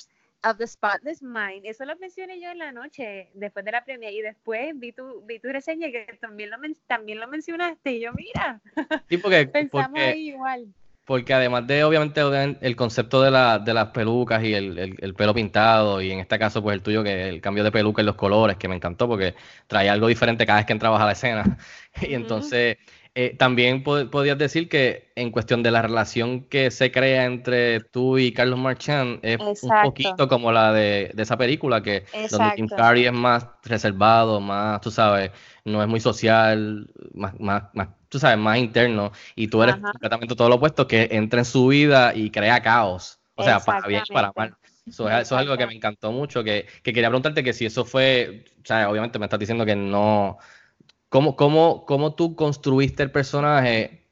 of 0.45 0.57
the 0.59 0.67
Spotless 0.67 1.23
Mind. 1.23 1.65
Eso 1.65 1.85
lo 1.85 1.97
mencioné 1.97 2.41
yo 2.41 2.51
en 2.51 2.59
la 2.59 2.73
noche, 2.73 3.29
después 3.35 3.65
de 3.65 3.73
la 3.73 3.85
premia, 3.85 4.11
y 4.11 4.21
después 4.21 4.79
vi 4.79 4.93
tu, 4.93 5.23
vi 5.27 5.39
tu 5.39 5.49
reseña 5.49 5.91
que 5.91 6.19
también 6.21 6.51
lo, 6.51 6.59
también 6.87 7.21
lo 7.21 7.29
mencionaste, 7.29 7.93
y 7.93 8.01
yo, 8.01 8.13
mira, 8.13 8.61
Sí, 9.09 9.19
porque, 9.19 9.47
pensamos 9.53 9.91
porque, 9.91 10.01
ahí 10.01 10.29
igual. 10.29 10.67
Porque 11.09 11.33
además 11.35 11.67
de, 11.67 11.85
obviamente, 11.85 12.21
el 12.61 12.77
concepto 12.77 13.23
de, 13.23 13.31
la, 13.31 13.59
de 13.59 13.73
las 13.75 13.89
pelucas 13.89 14.45
y 14.45 14.53
el, 14.55 14.79
el- 14.79 14.97
el 15.01 15.15
pelo 15.15 15.35
pintado, 15.35 16.03
y 16.03 16.13
en 16.13 16.21
este 16.21 16.39
caso, 16.39 16.63
pues 16.63 16.75
el 16.77 16.83
tuyo, 16.83 17.03
que 17.03 17.29
el 17.31 17.41
cambio 17.41 17.65
de 17.65 17.73
peluca 17.73 18.03
en 18.03 18.07
los 18.07 18.17
colores, 18.17 18.59
que 18.59 18.69
me 18.69 18.77
encantó 18.77 19.09
porque 19.09 19.35
traía 19.67 19.93
algo 19.95 20.09
diferente 20.09 20.47
cada 20.47 20.59
vez 20.61 20.67
que 20.67 20.73
entrabas 20.75 21.01
a 21.03 21.07
la 21.07 21.13
escena. 21.13 21.59
Y 22.03 22.15
entonces, 22.15 22.77
eh, 23.21 23.37
también 23.37 23.83
po- 23.83 24.09
podías 24.11 24.39
decir 24.39 24.69
que 24.69 25.11
en 25.17 25.31
cuestión 25.33 25.63
de 25.63 25.71
la 25.73 25.83
relación 25.83 26.45
que 26.45 26.71
se 26.71 26.93
crea 26.93 27.25
entre 27.25 27.81
tú 27.81 28.19
y 28.19 28.33
Carlos 28.33 28.59
Marchand, 28.59 29.21
es 29.25 29.41
un 29.61 29.73
poquito 29.75 30.29
como 30.29 30.53
la 30.53 30.73
de, 30.73 31.11
de 31.15 31.23
esa 31.23 31.37
película, 31.37 31.83
que 31.83 32.05
donde 32.29 32.53
Exacto. 32.53 32.77
Carrey 32.77 33.07
es 33.07 33.13
más 33.13 33.47
reservado, 33.65 34.41
más, 34.41 34.81
tú 34.81 34.91
sabes, 34.91 35.31
no 35.65 35.83
es 35.83 35.89
muy 35.89 36.01
social, 36.01 36.89
más, 37.15 37.39
más, 37.41 37.65
más, 37.75 37.89
tú 38.09 38.19
sabes, 38.19 38.39
más 38.39 38.59
interno, 38.59 39.13
y 39.35 39.49
tú 39.49 39.63
eres 39.63 39.77
Ajá. 39.77 39.93
completamente 39.93 40.35
todo 40.37 40.49
lo 40.49 40.57
opuesto, 40.57 40.87
que 40.87 41.09
entra 41.11 41.41
en 41.41 41.45
su 41.45 41.67
vida 41.69 42.15
y 42.15 42.31
crea 42.31 42.63
caos, 42.63 43.21
o 43.35 43.43
sea, 43.43 43.65
para 43.65 43.87
bien 43.89 44.05
y 44.09 44.13
para 44.13 44.33
mal. 44.37 44.57
Eso 44.89 45.09
es, 45.11 45.23
eso 45.23 45.35
es 45.35 45.41
algo 45.41 45.57
que 45.59 45.67
me 45.67 45.75
encantó 45.75 46.13
mucho, 46.13 46.43
que, 46.45 46.67
que 46.83 46.93
quería 46.93 47.09
preguntarte 47.11 47.45
que 47.45 47.53
si 47.53 47.67
eso 47.67 47.85
fue, 47.85 48.45
o 48.63 48.65
sea, 48.67 48.89
obviamente 48.91 49.19
me 49.19 49.27
estás 49.27 49.39
diciendo 49.39 49.67
que 49.67 49.77
no, 49.77 50.39
¿cómo, 51.09 51.37
cómo, 51.37 51.85
cómo 51.87 52.15
tú 52.15 52.35
construiste 52.37 53.03
el 53.03 53.11
personaje 53.11 54.07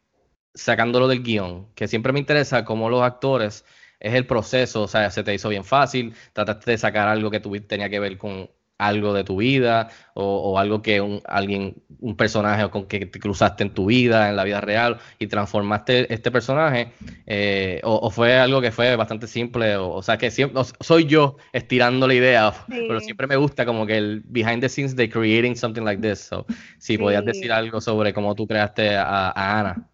sacándolo 0.55 1.09
del 1.09 1.23
guion? 1.23 1.73
Que 1.75 1.89
siempre 1.89 2.13
me 2.13 2.21
interesa 2.21 2.65
cómo 2.65 2.91
los 2.91 3.03
actores, 3.03 3.65
es 4.01 4.15
el 4.15 4.27
proceso, 4.27 4.83
o 4.85 4.89
sea, 4.89 5.11
se 5.11 5.25
te 5.25 5.35
hizo 5.35 5.49
bien 5.49 5.65
fácil, 5.65 6.15
trataste 6.35 6.73
de 6.73 6.79
sacar 6.79 7.09
algo 7.09 7.31
que 7.31 7.43
tuvi- 7.43 7.67
tenía 7.67 7.91
que 7.91 8.01
ver 8.01 8.19
con 8.19 8.51
algo 8.79 9.15
de 9.15 9.25
tu 9.25 9.39
vida 9.39 9.89
o, 10.15 10.53
o 10.53 10.59
algo 10.59 10.83
que 10.83 11.01
un, 11.01 11.21
alguien, 11.27 11.75
un 12.01 12.17
personaje 12.17 12.69
con 12.71 12.87
que 12.87 13.07
te 13.07 13.19
cruzaste 13.19 13.63
en 13.65 13.71
tu 13.71 13.87
vida, 13.87 14.29
en 14.29 14.37
la 14.37 14.45
vida 14.45 14.61
real 14.61 14.99
y 15.19 15.27
transformaste 15.27 16.13
este 16.13 16.31
personaje 16.31 16.93
eh, 17.27 17.81
o, 17.85 17.95
o 17.95 18.11
fue 18.11 18.37
algo 18.39 18.61
que 18.61 18.73
fue 18.73 18.95
bastante 18.97 19.27
simple 19.27 19.77
o, 19.77 19.91
o 19.91 20.03
sea 20.03 20.19
que 20.19 20.31
siempre 20.31 20.63
soy 20.81 21.07
yo 21.07 21.37
estirando 21.53 22.07
la 22.07 22.15
idea 22.15 22.53
pero 22.69 23.01
siempre 23.01 23.27
me 23.27 23.37
gusta 23.37 23.65
como 23.65 23.87
que 23.87 23.97
el 23.97 24.23
behind 24.27 24.61
the 24.61 24.69
scenes 24.69 24.95
de 24.95 25.09
creating 25.09 25.57
something 25.57 25.83
like 25.83 26.03
this 26.03 26.21
so, 26.21 26.47
si 26.79 26.99
podías 26.99 27.23
Sí. 27.23 27.27
decir 27.27 27.53
algo 27.53 27.81
sobre 27.81 28.13
cómo 28.13 28.35
tú 28.35 28.47
creaste 28.47 28.97
a, 28.97 29.31
a 29.31 29.61
Ana. 29.61 29.91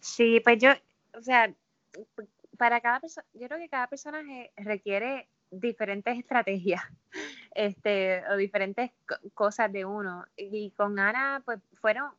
Sí, 0.00 0.40
pues 0.44 0.58
yo, 0.58 0.70
o 1.16 1.22
sea, 1.22 1.52
para 2.58 2.80
cada 2.80 3.00
persona, 3.00 3.26
yo 3.32 3.48
creo 3.48 3.58
que 3.58 3.68
cada 3.68 3.86
personaje 3.88 4.52
requiere 4.56 5.28
diferentes 5.50 6.18
estrategias, 6.18 6.82
este, 7.54 8.22
o 8.30 8.36
diferentes 8.36 8.90
co- 9.08 9.16
cosas 9.34 9.72
de 9.72 9.84
uno. 9.84 10.26
Y 10.36 10.70
con 10.72 10.98
Ana, 10.98 11.42
pues 11.44 11.60
fueron, 11.80 12.10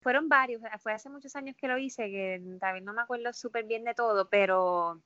fueron 0.00 0.28
varios, 0.28 0.62
fue 0.82 0.92
hace 0.92 1.10
muchos 1.10 1.36
años 1.36 1.56
que 1.56 1.68
lo 1.68 1.78
hice, 1.78 2.10
que 2.10 2.42
también 2.60 2.84
no 2.84 2.92
me 2.94 3.02
acuerdo 3.02 3.32
súper 3.32 3.64
bien 3.66 3.84
de 3.84 3.94
todo, 3.94 4.28
pero, 4.28 5.00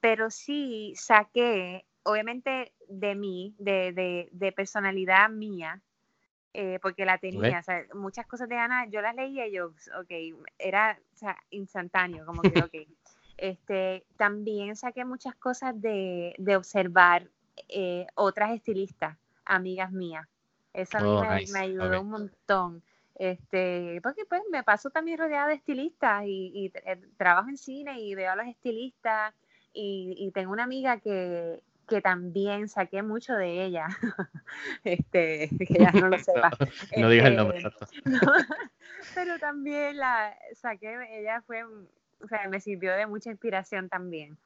pero 0.00 0.30
sí 0.30 0.94
saqué, 0.96 1.86
obviamente, 2.04 2.72
de 2.88 3.14
mí, 3.14 3.54
de, 3.58 3.92
de, 3.92 4.28
de 4.32 4.52
personalidad 4.52 5.30
mía, 5.30 5.82
eh, 6.54 6.78
porque 6.80 7.04
la 7.04 7.18
tenía, 7.18 7.58
o 7.60 7.62
sea, 7.62 7.84
muchas 7.94 8.26
cosas 8.26 8.48
de 8.48 8.56
Ana, 8.56 8.86
yo 8.88 9.02
las 9.02 9.14
leía 9.14 9.46
y 9.46 9.52
yo, 9.52 9.66
ok, 10.00 10.10
era, 10.58 10.98
o 11.14 11.16
sea, 11.16 11.36
instantáneo, 11.50 12.24
como 12.26 12.46
que, 12.46 12.62
ok. 12.62 12.74
Este, 13.36 14.06
también 14.16 14.76
saqué 14.76 15.04
muchas 15.04 15.34
cosas 15.36 15.78
de, 15.80 16.34
de 16.38 16.56
observar 16.56 17.30
eh, 17.68 18.06
otras 18.14 18.52
estilistas, 18.52 19.16
amigas 19.44 19.92
mías. 19.92 20.26
Eso 20.72 20.98
a 20.98 21.02
mí 21.02 21.16
Oh, 21.16 21.20
me, 21.20 21.28
nice. 21.40 21.52
me 21.52 21.60
ayudó 21.60 22.00
un 22.00 22.10
montón. 22.10 22.82
Este, 23.14 24.00
porque 24.02 24.24
pues 24.26 24.42
me 24.50 24.62
paso 24.62 24.90
también 24.90 25.18
rodeada 25.18 25.48
de 25.48 25.54
estilistas 25.54 26.24
y, 26.26 26.52
y 26.54 26.72
eh, 26.84 27.00
trabajo 27.16 27.48
en 27.48 27.56
cine 27.56 28.00
y 28.00 28.14
veo 28.14 28.32
a 28.32 28.36
los 28.36 28.46
estilistas 28.46 29.34
y, 29.72 30.14
y 30.18 30.30
tengo 30.32 30.52
una 30.52 30.64
amiga 30.64 31.00
que, 31.00 31.62
que 31.88 32.00
también 32.02 32.68
saqué 32.68 33.02
mucho 33.02 33.34
de 33.34 33.64
ella. 33.64 33.86
este, 34.84 35.50
que 35.66 35.78
ya 35.78 35.92
no 35.92 36.08
lo 36.08 36.18
sepa. 36.18 36.50
no 36.96 37.08
digas 37.08 37.26
el 37.28 37.32
Este, 37.32 37.36
nombre 37.36 37.58
exacto. 37.58 37.86
pero 39.14 39.38
también 39.38 39.96
la 39.98 40.36
saqué, 40.54 40.96
ella 41.20 41.42
fue, 41.42 41.64
o 41.64 42.28
sea, 42.28 42.48
me 42.48 42.60
sirvió 42.60 42.92
de 42.94 43.06
mucha 43.06 43.30
inspiración 43.30 43.88
también. 43.88 44.38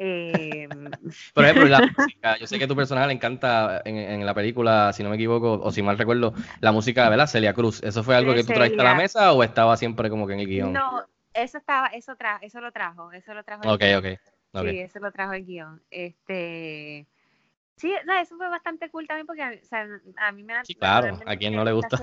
Eh, 0.00 0.68
Por 1.34 1.44
ejemplo, 1.44 1.66
la 1.66 1.80
música, 1.80 2.38
yo 2.38 2.46
sé 2.46 2.58
que 2.58 2.64
a 2.64 2.68
tu 2.68 2.76
personaje 2.76 3.08
le 3.08 3.14
encanta 3.14 3.82
en, 3.84 3.96
en 3.96 4.24
la 4.24 4.32
película, 4.34 4.92
si 4.92 5.02
no 5.02 5.10
me 5.10 5.16
equivoco, 5.16 5.54
o 5.54 5.72
si 5.72 5.82
mal 5.82 5.98
recuerdo, 5.98 6.32
la 6.60 6.72
música, 6.72 7.08
¿verdad? 7.08 7.26
Celia 7.26 7.52
Cruz. 7.52 7.82
¿Eso 7.82 8.04
fue 8.04 8.14
algo 8.14 8.32
De 8.32 8.38
que 8.38 8.44
tú 8.44 8.52
trajiste 8.52 8.80
a 8.80 8.84
la 8.84 8.94
mesa 8.94 9.32
o 9.32 9.42
estaba 9.42 9.76
siempre 9.76 10.08
como 10.08 10.26
que 10.26 10.34
en 10.34 10.40
el 10.40 10.46
guion? 10.46 10.72
no, 10.72 11.04
eso 11.34 11.58
estaba, 11.58 11.88
eso 11.88 12.16
tra 12.16 12.38
eso 12.42 12.60
lo 12.60 12.70
trajo, 12.72 13.12
eso 13.12 13.34
lo 13.34 13.42
trajo. 13.42 13.64
el 13.64 13.70
Ok, 13.70 13.80
guion. 13.80 13.98
ok. 13.98 14.18
ok. 14.54 14.68
Sí, 14.68 14.78
eso 14.78 14.98
lo 15.00 15.12
trajo 15.12 15.32
el 15.32 15.44
guion. 15.44 15.82
Este, 15.90 17.06
sí, 17.76 17.92
no, 18.06 18.16
eso 18.18 18.36
fue 18.36 18.48
bastante 18.48 18.88
cool 18.90 19.06
también 19.06 19.26
porque 19.26 19.60
o 19.62 19.66
sea, 19.66 19.86
a 20.16 20.32
mí 20.32 20.44
me 20.44 20.64
Sí, 20.64 20.74
claro, 20.74 21.18
a 21.26 21.36
quien 21.36 21.56
no 21.56 21.64
le 21.64 21.72
gusta. 21.72 21.98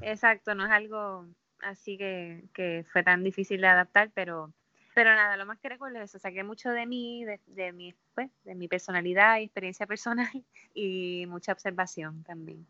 Exacto, 0.00 0.54
no 0.54 0.64
es 0.64 0.70
algo 0.72 1.26
así 1.62 1.96
que, 1.96 2.44
que 2.54 2.84
fue 2.90 3.02
tan 3.02 3.22
difícil 3.22 3.60
de 3.60 3.68
adaptar, 3.68 4.10
pero 4.14 4.52
pero 4.94 5.14
nada, 5.14 5.36
lo 5.36 5.46
más 5.46 5.58
que 5.58 5.68
recuerdo 5.68 5.98
es 5.98 6.10
eso, 6.10 6.18
saqué 6.18 6.44
mucho 6.44 6.70
de 6.70 6.86
mí, 6.86 7.24
de, 7.24 7.40
de 7.46 7.72
mi, 7.72 7.94
pues, 8.14 8.30
de 8.44 8.54
mi 8.54 8.68
personalidad 8.68 9.38
y 9.38 9.44
experiencia 9.44 9.86
personal 9.88 10.30
y 10.74 11.26
mucha 11.26 11.52
observación 11.52 12.22
también. 12.24 12.66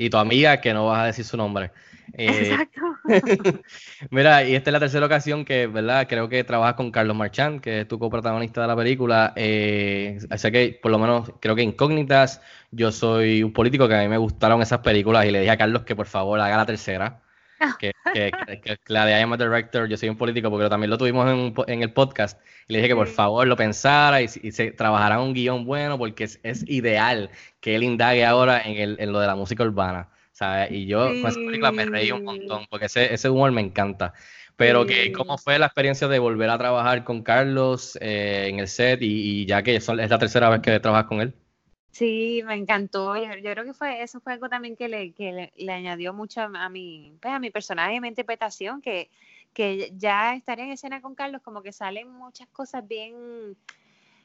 Y 0.00 0.10
tu 0.10 0.16
amiga, 0.16 0.60
que 0.60 0.72
no 0.72 0.86
vas 0.86 1.00
a 1.00 1.06
decir 1.06 1.24
su 1.24 1.36
nombre. 1.36 1.72
Eh, 2.14 2.52
Exacto. 2.52 2.80
Mira, 4.10 4.42
y 4.42 4.54
esta 4.54 4.70
es 4.70 4.72
la 4.72 4.80
tercera 4.80 5.04
ocasión 5.04 5.44
que, 5.44 5.66
¿verdad? 5.66 6.08
Creo 6.08 6.26
que 6.26 6.42
trabajas 6.42 6.74
con 6.74 6.90
Carlos 6.90 7.14
Marchand, 7.14 7.60
que 7.60 7.82
es 7.82 7.88
tu 7.88 7.98
coprotagonista 7.98 8.62
de 8.62 8.66
la 8.66 8.74
película. 8.74 9.34
Eh, 9.36 10.18
así 10.30 10.50
que, 10.50 10.80
por 10.82 10.90
lo 10.90 10.98
menos, 10.98 11.30
creo 11.38 11.54
que 11.54 11.62
Incógnitas, 11.62 12.40
yo 12.70 12.92
soy 12.92 13.42
un 13.42 13.52
político 13.52 13.86
que 13.86 13.94
a 13.94 14.00
mí 14.00 14.08
me 14.08 14.16
gustaron 14.16 14.62
esas 14.62 14.78
películas 14.78 15.26
y 15.26 15.30
le 15.30 15.40
dije 15.40 15.50
a 15.50 15.58
Carlos 15.58 15.82
que 15.82 15.94
por 15.94 16.06
favor 16.06 16.40
haga 16.40 16.56
la 16.56 16.64
tercera. 16.64 17.20
Que, 17.80 17.92
que, 18.14 18.30
que- 18.46 18.60
que 18.60 18.78
la 18.86 19.04
de 19.06 19.12
I 19.18 19.22
am 19.22 19.32
a 19.32 19.36
director, 19.36 19.88
yo 19.88 19.96
soy 19.96 20.08
un 20.08 20.16
político, 20.16 20.50
porque 20.50 20.68
también 20.68 20.90
lo 20.90 20.98
tuvimos 20.98 21.28
en, 21.30 21.54
en 21.66 21.82
el 21.82 21.92
podcast. 21.92 22.40
Y 22.68 22.72
le 22.72 22.78
dije 22.78 22.88
que 22.88 22.94
por 22.96 23.08
Sí. 23.08 23.14
favor 23.14 23.46
lo 23.46 23.56
pensara 23.56 24.22
y, 24.22 24.26
y 24.42 24.52
se 24.52 24.70
trabajara 24.72 25.20
un 25.20 25.32
guion 25.34 25.64
bueno, 25.64 25.98
porque 25.98 26.24
es, 26.24 26.40
es 26.42 26.64
ideal 26.68 27.30
que 27.60 27.74
él 27.76 27.82
indague 27.82 28.24
ahora 28.24 28.60
en, 28.62 28.76
el, 28.76 28.96
en 29.00 29.12
lo 29.12 29.20
de 29.20 29.26
la 29.26 29.34
música 29.36 29.62
urbana. 29.64 30.08
¿sabes? 30.32 30.70
Y 30.70 30.86
yo 30.86 31.06
con 31.08 31.16
esa 31.26 31.34
película 31.40 31.72
me 31.72 31.84
reí 31.86 32.12
un 32.12 32.20
Sí. 32.20 32.24
montón, 32.24 32.66
porque 32.70 32.86
ese, 32.86 33.12
ese 33.12 33.28
humor 33.28 33.50
me 33.50 33.60
encanta. 33.60 34.12
Pero 34.56 34.86
que, 34.86 35.04
Sí. 35.06 35.12
¿cómo 35.12 35.36
fue 35.38 35.58
la 35.58 35.66
experiencia 35.66 36.06
de 36.08 36.18
volver 36.20 36.50
a 36.50 36.58
trabajar 36.58 37.02
con 37.04 37.22
Carlos 37.24 37.98
eh, 38.00 38.46
en 38.48 38.58
el 38.60 38.68
set? 38.68 39.02
Y, 39.02 39.42
y 39.42 39.46
ya 39.46 39.62
que 39.64 39.80
son- 39.80 39.98
es 40.00 40.10
la 40.10 40.18
tercera 40.18 40.48
vez 40.48 40.60
que 40.60 40.78
trabajas 40.80 41.06
con 41.06 41.20
él. 41.20 41.34
Sí, 41.98 42.42
me 42.44 42.54
encantó. 42.54 43.16
Yo, 43.16 43.28
creo 43.52 43.64
que 43.64 43.74
fue 43.74 44.02
eso 44.02 44.20
fue 44.20 44.32
algo 44.34 44.48
también 44.48 44.76
que 44.76 44.88
le, 44.88 45.12
que 45.14 45.32
le, 45.32 45.52
le 45.56 45.72
añadió 45.72 46.12
mucho 46.14 46.42
a, 46.42 46.68
mi, 46.68 47.18
pues, 47.20 47.34
a 47.34 47.38
mi 47.40 47.50
personaje 47.50 47.94
y 47.96 48.00
mi 48.00 48.08
interpretación, 48.08 48.80
que, 48.80 49.10
que 49.52 49.90
ya 49.96 50.34
estar 50.34 50.60
en 50.60 50.70
escena 50.70 51.00
con 51.02 51.14
Carlos, 51.16 51.42
como 51.42 51.62
que 51.62 51.72
salen 51.72 52.08
muchas 52.10 52.48
cosas 52.50 52.86
bien, 52.86 53.56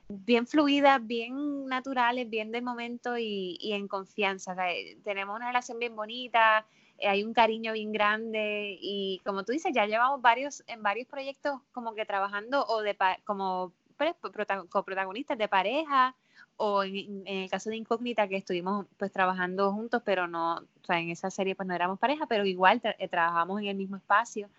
bien 0.09 0.47
fluidas, 0.47 1.05
bien 1.05 1.65
naturales, 1.65 2.29
bien 2.29 2.51
del 2.51 2.63
momento 2.63 3.17
y, 3.17 3.57
y 3.59 3.73
en 3.73 3.87
confianza. 3.87 4.53
O 4.53 4.55
sea, 4.55 4.71
eh, 4.71 4.97
tenemos 5.03 5.35
una 5.35 5.47
relación 5.47 5.79
bien 5.79 5.95
bonita, 5.95 6.67
eh, 6.99 7.07
hay 7.07 7.23
un 7.23 7.33
cariño 7.33 7.73
bien 7.73 7.91
grande 7.91 8.77
y 8.81 9.21
como 9.25 9.43
tú 9.45 9.51
dices, 9.53 9.73
ya 9.73 9.87
llevamos 9.87 10.21
varios, 10.21 10.63
en 10.67 10.83
varios 10.83 11.07
proyectos 11.07 11.61
como 11.71 11.95
que 11.95 12.05
trabajando 12.05 12.65
o 12.67 12.81
de 12.81 12.97
como 13.25 13.73
pues, 13.97 14.13
prota- 14.33 14.65
coprotagonistas 14.69 15.37
de 15.37 15.47
pareja 15.47 16.15
o 16.57 16.83
en, 16.83 17.23
el 17.25 17.49
caso 17.49 17.69
de 17.69 17.77
Incógnita 17.77 18.27
que 18.27 18.37
estuvimos 18.37 18.85
pues 18.97 19.11
trabajando 19.11 19.71
juntos, 19.71 20.01
pero 20.05 20.27
no, 20.27 20.55
o 20.57 20.85
sea, 20.85 20.99
en 20.99 21.09
esa 21.09 21.29
serie 21.29 21.55
pues 21.55 21.67
no 21.67 21.73
éramos 21.75 21.99
pareja, 21.99 22.25
pero 22.27 22.45
igual 22.45 22.81
tra- 22.81 22.95
eh, 22.99 23.07
trabajamos 23.07 23.61
en 23.61 23.67
el 23.67 23.75
mismo 23.77 23.97
espacio. 23.97 24.49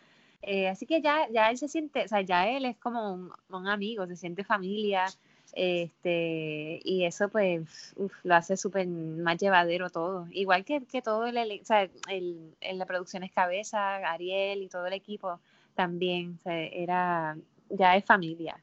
Eh, 0.42 0.68
así 0.68 0.86
que 0.86 1.00
ya, 1.00 1.28
ya 1.30 1.50
él 1.50 1.58
se 1.58 1.68
siente, 1.68 2.04
o 2.04 2.08
sea, 2.08 2.20
ya 2.20 2.48
él 2.48 2.66
es 2.66 2.76
como 2.78 3.14
un, 3.48 3.68
amigo, 3.68 4.06
se 4.06 4.16
siente 4.16 4.44
familia, 4.44 5.06
este, 5.54 6.80
y 6.84 7.04
eso 7.04 7.28
pues 7.28 7.94
uf, 7.96 8.12
lo 8.24 8.34
hace 8.34 8.56
súper 8.56 8.86
más 8.86 9.38
llevadero 9.38 9.88
todo. 9.90 10.26
Igual 10.32 10.64
que, 10.64 10.84
que 10.84 11.00
todo 11.02 11.26
el, 11.26 11.60
o 11.60 11.64
sea, 11.64 11.88
el, 12.10 12.54
en 12.60 12.78
la 12.78 12.86
producción 12.86 13.22
es 13.22 13.32
cabeza, 13.32 13.96
Ariel 13.96 14.62
y 14.62 14.68
todo 14.68 14.86
el 14.86 14.92
equipo 14.94 15.40
también, 15.74 16.38
era, 16.44 17.36
ya 17.68 17.96
es 17.96 18.04
familia, 18.04 18.56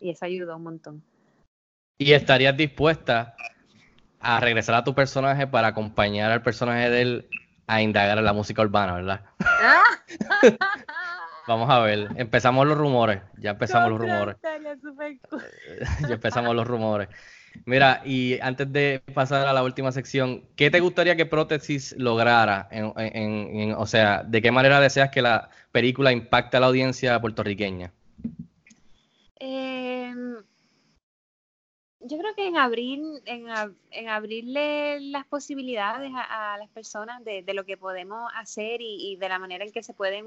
y 0.00 0.10
eso 0.10 0.24
ayudó 0.24 0.56
un 0.56 0.64
montón. 0.64 1.02
¿Y 2.02 2.12
estarías 2.14 2.56
dispuesta 2.56 3.36
a 4.20 4.40
regresar 4.40 4.74
a 4.74 4.84
tu 4.84 4.94
personaje 4.94 5.46
para 5.46 5.68
acompañar 5.68 6.32
al 6.32 6.42
personaje 6.42 6.90
de 6.90 7.02
él 7.02 7.26
a 7.66 7.80
indagar 7.80 8.18
en 8.18 8.24
la 8.24 8.32
música 8.32 8.62
urbana, 8.62 8.94
verdad? 8.94 9.20
Vamos 11.46 11.70
a 11.70 11.78
ver. 11.80 12.08
Empezamos 12.16 12.66
los 12.66 12.76
rumores. 12.76 13.20
Ya 13.38 13.50
empezamos 13.50 13.90
los 13.90 14.00
rumores. 14.00 14.36
cool. 15.28 15.42
ya 16.08 16.14
empezamos 16.14 16.54
los 16.56 16.66
rumores. 16.66 17.08
Mira, 17.66 18.00
y 18.04 18.40
antes 18.40 18.72
de 18.72 19.02
pasar 19.14 19.46
a 19.46 19.52
la 19.52 19.62
última 19.62 19.92
sección, 19.92 20.42
¿qué 20.56 20.70
te 20.70 20.80
gustaría 20.80 21.16
que 21.16 21.26
Prótesis 21.26 21.94
lograra? 21.98 22.66
En, 22.70 22.92
en- 22.96 23.56
en- 23.60 23.74
o 23.74 23.86
sea, 23.86 24.22
¿de 24.24 24.40
qué 24.42 24.50
manera 24.50 24.80
deseas 24.80 25.10
que 25.10 25.22
la 25.22 25.50
película 25.70 26.10
impacte 26.12 26.56
a 26.56 26.60
la 26.60 26.66
audiencia 26.66 27.20
puertorriqueña? 27.20 27.92
Em, 29.38 29.91
yo 32.04 32.18
creo 32.18 32.34
que 32.34 32.46
en 32.46 32.56
abrir, 32.56 33.00
en, 33.26 33.46
en 33.90 34.08
abrirle 34.08 35.00
las 35.00 35.26
posibilidades 35.26 36.10
a, 36.14 36.54
a 36.54 36.58
las 36.58 36.68
personas 36.70 37.24
de, 37.24 37.42
de 37.42 37.54
lo 37.54 37.64
que 37.64 37.76
podemos 37.76 38.30
hacer 38.34 38.80
y, 38.80 39.12
y 39.12 39.16
de 39.16 39.28
la 39.28 39.38
manera 39.38 39.64
en 39.64 39.72
que 39.72 39.82
se 39.82 39.94
pueden, 39.94 40.26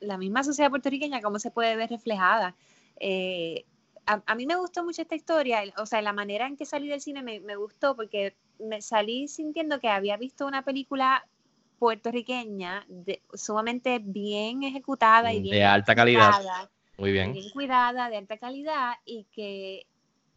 la 0.00 0.18
misma 0.18 0.42
sociedad 0.44 0.70
puertorriqueña, 0.70 1.20
cómo 1.22 1.38
se 1.38 1.50
puede 1.50 1.76
ver 1.76 1.90
reflejada. 1.90 2.54
Eh, 3.00 3.64
a, 4.06 4.22
a 4.26 4.34
mí 4.34 4.46
me 4.46 4.56
gustó 4.56 4.84
mucho 4.84 5.02
esta 5.02 5.14
historia, 5.14 5.62
o 5.78 5.86
sea, 5.86 6.02
la 6.02 6.12
manera 6.12 6.46
en 6.46 6.56
que 6.56 6.66
salí 6.66 6.88
del 6.88 7.00
cine 7.00 7.22
me, 7.22 7.40
me 7.40 7.56
gustó 7.56 7.96
porque 7.96 8.34
me 8.58 8.80
salí 8.82 9.28
sintiendo 9.28 9.80
que 9.80 9.88
había 9.88 10.16
visto 10.16 10.46
una 10.46 10.62
película 10.62 11.26
puertorriqueña 11.78 12.84
de- 12.88 13.20
sumamente 13.34 13.98
bien 14.02 14.62
ejecutada 14.62 15.32
y 15.32 15.40
Mm, 15.40 15.42
De 15.44 15.50
bien 15.50 15.66
alta 15.66 15.94
calidad. 15.94 16.30
cuidada 16.30 16.70
Muy 16.98 17.12
bien. 17.12 17.32
bien 17.32 17.50
cuidada, 17.50 18.08
de 18.10 18.16
alta 18.16 18.38
calidad 18.38 18.94
y 19.04 19.24
que, 19.32 19.86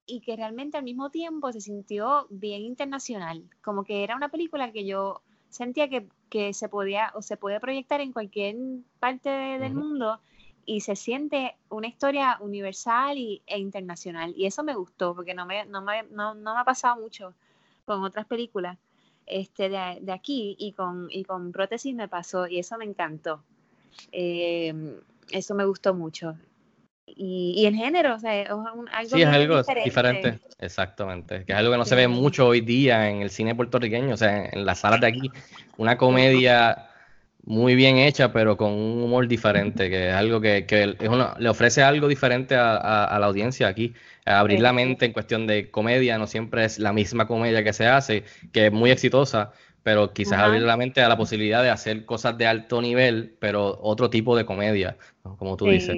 y 0.08 0.22
que 0.22 0.36
realmente 0.36 0.78
al 0.78 0.84
mismo 0.84 1.10
tiempo 1.12 1.52
se 1.52 1.62
sintió 1.62 2.28
bien 2.30 2.64
internacional. 2.64 3.44
Como 3.62 3.84
que 3.84 4.04
era 4.04 4.16
una 4.16 4.30
película 4.30 4.72
que 4.72 4.86
yo 4.86 5.22
sentía 5.50 5.90
que, 5.90 6.08
que 6.30 6.54
se 6.54 6.70
podía 6.70 7.12
o 7.14 7.22
se 7.22 7.38
puede 7.38 7.60
proyectar 7.60 8.02
en 8.02 8.14
cualquier 8.14 8.56
parte 9.00 9.30
de- 9.30 9.60
del 9.60 9.74
Ujú. 9.74 9.82
mundo 9.84 10.20
y 10.66 10.82
se 10.82 10.96
siente 10.96 11.56
una 11.70 11.88
historia 11.88 12.38
universal 12.42 13.18
y, 13.18 13.42
e 13.48 13.60
internacional. 13.60 14.34
Y 14.36 14.46
eso 14.46 14.64
me 14.64 14.76
gustó 14.76 15.16
porque 15.16 15.34
no 15.34 15.46
me, 15.46 15.66
no 15.66 15.82
me, 15.82 16.04
no, 16.12 16.34
no 16.36 16.54
me 16.56 16.60
ha 16.62 16.66
pasado 16.66 17.02
mucho 17.02 17.34
con 17.86 18.04
otras 18.04 18.26
películas 18.26 18.78
este, 19.26 19.70
de, 19.70 20.00
de 20.02 20.12
aquí 20.12 20.56
y 20.60 20.74
con, 20.74 21.08
y 21.10 21.24
con 21.26 21.52
prótesis 21.52 21.94
me 21.96 22.08
pasó 22.08 22.48
y 22.48 22.60
eso 22.60 22.78
me 22.78 22.86
encantó. 22.86 23.44
Eh, 24.12 24.74
eso 25.32 25.56
me 25.56 25.66
gustó 25.66 25.94
mucho. 25.94 26.36
Y, 27.10 27.54
y 27.58 27.66
el 27.66 27.76
género, 27.76 28.16
o 28.16 28.20
sea, 28.20 28.42
es 28.42 28.50
un- 28.52 28.90
algo 28.90 29.10
Sí, 29.16 29.22
es 29.22 29.28
algo 29.28 29.62
diferente. 29.84 30.40
Exactamente. 30.60 31.46
Que 31.46 31.54
es 31.54 31.58
algo 31.58 31.72
que 31.72 31.78
no 31.78 31.86
se 31.86 31.96
ve 31.96 32.08
mucho 32.08 32.48
hoy 32.48 32.62
día 32.62 33.10
en 33.10 33.22
el 33.22 33.30
cine 33.30 33.56
puertorriqueño, 33.56 34.14
o 34.14 34.18
sea, 34.18 34.46
en 34.46 34.66
las 34.66 34.80
salas 34.80 35.00
de 35.02 35.08
aquí. 35.08 35.32
Una 35.78 35.98
comedia 35.98 36.90
muy 37.44 37.76
bien 37.76 37.98
hecha, 37.98 38.34
pero 38.34 38.58
con 38.58 38.74
un 38.74 39.04
humor 39.04 39.26
diferente, 39.28 39.90
que 39.90 40.10
es 40.10 40.14
algo 40.14 40.42
que, 40.42 40.66
que 40.66 40.98
es 41.00 41.08
una- 41.10 41.36
le 41.40 41.48
ofrece 41.48 41.82
algo 41.82 42.10
diferente 42.10 42.56
a, 42.56 42.76
a- 42.76 43.06
a 43.06 43.20
la 43.20 43.28
audiencia 43.28 43.68
aquí. 43.70 43.94
Abrir 44.26 44.60
la 44.60 44.74
mente 44.74 45.06
en 45.06 45.14
cuestión 45.14 45.48
de 45.48 45.72
comedia 45.72 46.18
no 46.18 46.28
siempre 46.28 46.66
es 46.66 46.78
la 46.78 46.92
misma 46.92 47.26
comedia 47.26 47.64
que 47.64 47.72
se 47.72 47.88
hace, 47.88 48.26
que 48.52 48.68
es 48.68 48.72
muy 48.74 48.92
exitosa, 48.92 49.54
pero 49.82 50.12
quizás 50.12 50.34
Ajá. 50.34 50.46
abrir 50.48 50.64
la 50.64 50.76
mente 50.76 51.02
a 51.02 51.08
la 51.08 51.16
posibilidad 51.16 51.64
de 51.64 51.70
hacer 51.70 52.04
cosas 52.04 52.38
de 52.38 52.48
alto 52.48 52.82
nivel, 52.82 53.38
pero 53.40 53.80
otro 53.82 54.10
tipo 54.10 54.36
de 54.36 54.46
comedia, 54.46 54.98
¿no? 55.24 55.38
como 55.38 55.56
tú 55.56 55.66
Sí, 55.66 55.72
dices. 55.72 55.98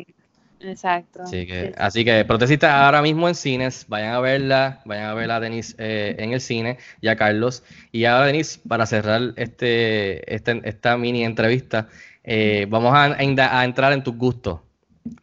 Exacto. 0.62 1.24
Así 1.24 1.46
que, 1.46 1.62
Sí, 1.62 1.68
sí. 1.68 1.74
así 1.78 2.06
que 2.06 2.26
Protesista 2.26 2.86
ahora 2.86 3.02
mismo 3.02 3.28
en 3.28 3.36
cines, 3.36 3.86
vayan 3.88 4.14
a 4.14 4.20
verla, 4.20 4.82
vayan 4.86 5.06
a 5.06 5.14
ver 5.14 5.32
a 5.32 5.40
Denise 5.40 5.76
eh, 5.78 6.16
en 6.20 6.34
el 6.34 6.42
cine 6.42 6.78
y 7.02 7.08
a 7.08 7.16
Carlos. 7.16 7.64
Y 7.92 8.06
ahora, 8.06 8.28
Denise, 8.28 8.60
para 8.68 8.86
cerrar 8.86 9.34
este, 9.36 10.34
este- 10.34 10.62
esta 10.64 10.98
mini 10.98 11.24
entrevista, 11.24 11.88
eh, 12.24 12.68
vamos 12.70 12.94
a, 12.94 13.16
entrar 13.64 13.94
en 13.94 14.04
tus 14.04 14.16
gustos, 14.16 14.60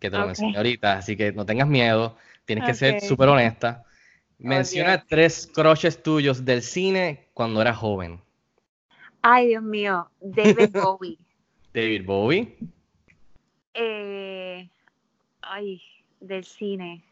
que 0.00 0.10
te 0.10 0.18
lo 0.18 0.26
mencioné 0.26 0.56
ahorita, 0.56 0.94
así 0.98 1.16
que 1.16 1.32
no 1.32 1.44
tengas 1.44 1.68
miedo, 1.68 2.16
tienes 2.44 2.64
que 2.64 2.74
ser 2.74 3.00
súper 3.00 3.28
honesta. 3.28 3.84
Menciona 4.38 5.04
tres 5.06 5.50
crushes 5.52 6.02
tuyos 6.02 6.44
del 6.44 6.62
cine 6.62 7.28
cuando 7.32 7.60
eras 7.62 7.76
joven. 7.76 8.20
Ay, 9.22 9.48
Dios 9.48 9.62
mío, 9.62 10.10
David 10.20 10.70
Bowie. 10.72 11.18
David 11.72 12.04
Bowie, 12.06 12.56
Eh, 13.78 14.70
ay, 15.50 15.82
del 16.20 16.44
cine. 16.44 17.02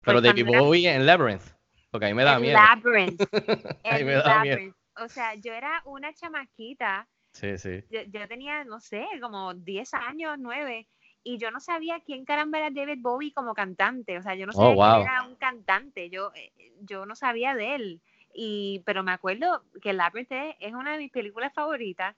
pero 0.00 0.20
Pues 0.20 0.24
David 0.34 0.48
era- 0.48 0.60
Bowie 0.60 0.88
en 0.94 1.06
Labyrinth, 1.06 1.42
porque 1.90 2.06
a 2.06 2.08
mí 2.08 2.14
me 2.14 2.24
da 2.24 2.34
el 2.36 2.40
miedo. 2.42 2.58
Labyrinth. 2.58 3.20
Me 4.04 4.12
da 4.14 4.42
miedo. 4.42 4.74
O 5.02 5.08
sea, 5.08 5.34
yo 5.34 5.52
era 5.52 5.82
una 5.86 6.12
chamaquita 6.12 7.08
Sí, 7.32 7.56
sí. 7.56 7.82
yo, 7.90 8.02
yo 8.02 8.28
tenía, 8.28 8.64
no 8.64 8.78
sé, 8.80 9.06
como 9.20 9.54
10 9.54 9.94
años, 9.94 10.36
9, 10.38 10.86
y 11.24 11.38
yo 11.38 11.50
no 11.50 11.60
sabía 11.60 12.00
quién 12.04 12.24
caramba 12.26 12.58
era 12.58 12.70
David 12.70 12.98
Bowie 13.00 13.32
como 13.32 13.54
cantante, 13.54 14.18
o 14.18 14.22
sea, 14.22 14.34
yo 14.34 14.44
no 14.44 14.52
Oh, 14.54 14.60
sabía 14.60 14.74
wow. 14.74 14.96
él 14.96 15.02
era 15.02 15.22
un 15.22 15.36
cantante, 15.36 16.10
yo, 16.10 16.30
eh, 16.34 16.52
yo 16.82 17.06
no 17.06 17.14
sabía 17.16 17.54
de 17.54 17.74
él, 17.76 18.00
y, 18.34 18.82
pero 18.84 19.02
me 19.02 19.12
acuerdo 19.12 19.62
que 19.80 19.92
Labyrinth 19.94 20.32
es 20.60 20.72
una 20.74 20.92
de 20.92 20.98
mis 20.98 21.10
películas 21.12 21.54
favoritas, 21.54 22.14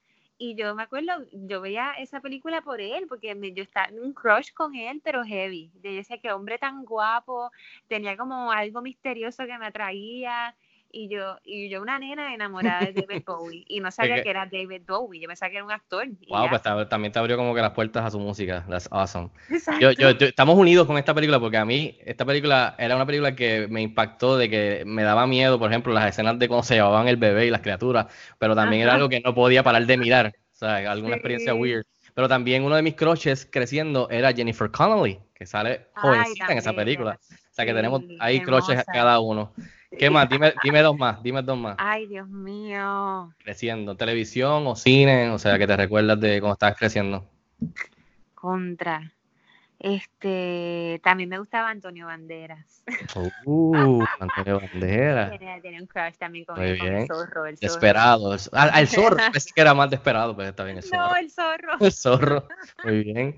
y 0.51 0.55
yo 0.57 0.75
me 0.75 0.83
acuerdo, 0.85 1.13
yo 1.33 1.61
veía 1.61 1.93
esa 1.99 2.21
película 2.21 2.63
por 2.63 2.81
él, 2.81 3.07
porque 3.09 3.35
me- 3.35 3.53
yo 3.53 3.63
estaba 3.63 3.87
en 3.89 4.01
un 4.01 4.13
crush 4.15 4.53
con 4.55 4.75
él, 4.75 5.01
pero 5.05 5.25
heavy, 5.25 5.71
yo 5.83 5.93
decía 5.93 6.19
que 6.21 6.33
hombre 6.33 6.59
tan 6.59 6.85
guapo, 6.85 7.51
tenía 7.89 8.17
como 8.17 8.51
algo 8.53 8.83
misterioso 8.83 9.47
que 9.47 9.59
me 9.59 9.67
atraía, 9.67 10.57
y 10.95 11.09
yo, 11.09 11.39
y 11.45 11.69
yo 11.69 11.83
una 11.83 11.99
nena 11.99 12.33
enamorada 12.33 12.87
de 12.87 12.93
David 12.93 13.23
Bowie, 13.27 13.65
y 13.69 13.81
no 13.81 13.91
sabía 13.91 14.15
que- 14.17 14.23
que 14.23 14.31
era 14.31 14.47
David 14.47 14.83
Bowie, 14.87 15.21
yo 15.21 15.27
pensaba 15.29 15.51
que 15.51 15.57
era 15.57 15.65
un 15.65 15.73
actor. 15.73 16.07
Wow, 16.29 16.49
pues 16.49 16.63
ta- 16.63 16.89
también 16.89 17.13
te 17.13 17.19
abrió 17.19 17.37
como 17.37 17.55
que 17.55 17.61
las 17.61 17.73
puertas 17.73 18.05
a 18.05 18.11
su 18.11 18.19
música. 18.21 18.65
That's 18.69 18.89
awesome. 18.93 19.31
Yo, 19.81 19.91
yo, 19.93 20.13
yo- 20.13 20.27
estamos 20.27 20.57
unidos 20.57 20.87
con 20.87 20.97
esta 20.97 21.13
película 21.13 21.41
porque 21.41 21.57
a 21.57 21.65
mí 21.65 21.99
esta 22.05 22.25
película 22.25 22.77
era 22.79 22.95
una 22.97 23.05
película 23.07 23.35
que 23.35 23.67
me 23.69 23.83
impactó 23.83 24.37
de 24.39 24.49
que 24.49 24.85
me 24.87 25.03
daba 25.03 25.27
miedo, 25.27 25.59
por 25.59 25.71
ejemplo, 25.71 25.93
las 25.93 26.09
escenas 26.09 26.39
de 26.39 26.49
cómo 26.49 26.63
se 26.63 26.75
llevaban 26.77 27.09
el 27.09 27.17
bebé 27.17 27.47
y 27.47 27.51
las 27.51 27.61
criaturas, 27.61 28.07
pero 28.39 28.55
también 28.55 28.83
era 28.83 28.93
Ajá. 28.93 28.97
algo 28.97 29.09
que 29.09 29.21
no 29.21 29.35
podía 29.35 29.63
parar 29.63 29.85
de 29.87 29.97
mirar, 29.99 30.33
o 30.53 30.57
sea, 30.57 30.77
alguna 30.91 31.17
experiencia 31.17 31.53
Sí. 31.53 31.59
weird. 31.59 31.85
Pero 32.15 32.29
también 32.29 32.63
uno 32.63 32.77
de 32.77 32.83
mis 32.83 32.95
crushes 32.95 33.45
creciendo 33.51 34.09
era 34.09 34.33
Jennifer 34.33 34.71
Connelly, 34.71 35.19
que 35.35 35.47
sale 35.47 35.89
Ay, 35.97 36.03
jovencita 36.03 36.47
tan 36.47 36.53
en 36.53 36.59
esa 36.59 36.73
película. 36.73 37.19
O 37.29 37.55
sea 37.55 37.67
que 37.67 37.75
tenemos 37.75 38.03
ahí 38.21 38.37
hermosa. 38.37 38.85
cada 38.85 39.19
uno. 39.19 39.53
¿Qué 39.99 40.11
más? 40.11 40.29
Dime, 40.29 40.55
dime 40.63 40.83
dos 40.83 40.97
más, 40.97 41.23
dime 41.23 41.43
dos 41.43 41.59
más. 41.59 41.77
Ay, 41.79 42.07
Dios 42.07 42.29
mío. 42.29 43.33
Creciendo, 43.39 43.97
televisión 43.97 44.67
o 44.67 44.77
cine, 44.77 45.31
o 45.31 45.39
sea, 45.39 45.59
que 45.59 45.67
te 45.67 45.77
recuerdas 45.77 46.21
de 46.21 46.41
cuando 46.41 46.55
estabas 46.55 46.77
creciendo. 46.79 47.29
Contra. 48.35 49.13
Este, 49.79 51.01
también 51.03 51.29
me 51.29 51.39
gustaba 51.39 51.69
Antonio 51.69 52.07
Banderas. 52.07 52.83
Uh, 53.45 54.05
Antonio 54.21 54.61
Banderas. 54.61 55.39
Tenía, 55.39 55.61
tenía 55.61 55.81
un 55.81 55.87
crush 55.87 56.15
también 56.17 56.45
con, 56.45 56.57
Muy 56.59 56.69
él, 56.71 56.79
con 56.79 56.89
el 56.95 57.07
zorro. 57.07 57.47
El 57.47 57.59
zorro. 57.59 57.73
Desperado. 57.73 58.35
el- 58.35 58.41
Ah, 58.53 58.81
el 58.81 58.89
zorro. 58.89 59.17
Pensé 59.33 59.51
que 59.55 59.61
era 59.61 59.75
más 59.75 59.91
desesperado, 59.91 60.37
pero 60.37 60.49
está 60.49 60.65
bien 60.65 60.79
el 60.79 60.83
zorro. 60.85 61.09
No, 61.09 61.17
el 61.17 61.31
zorro. 61.31 61.73
El 61.81 61.93
zorro. 61.93 62.49
Muy 62.83 63.03
bien. 63.05 63.37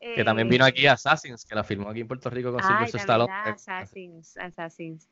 Que 0.00 0.24
también 0.24 0.48
vino 0.48 0.64
aquí 0.64 0.86
Eh, 0.86 0.88
Assassins, 0.88 1.44
que 1.44 1.54
la 1.54 1.62
filmó 1.62 1.90
aquí 1.90 2.00
en 2.00 2.08
Puerto 2.08 2.30
Rico 2.30 2.52
con 2.52 2.60
también 2.60 2.84
Stallone. 2.94 3.32
Assassins, 3.32 4.36
Assassins. 4.38 5.08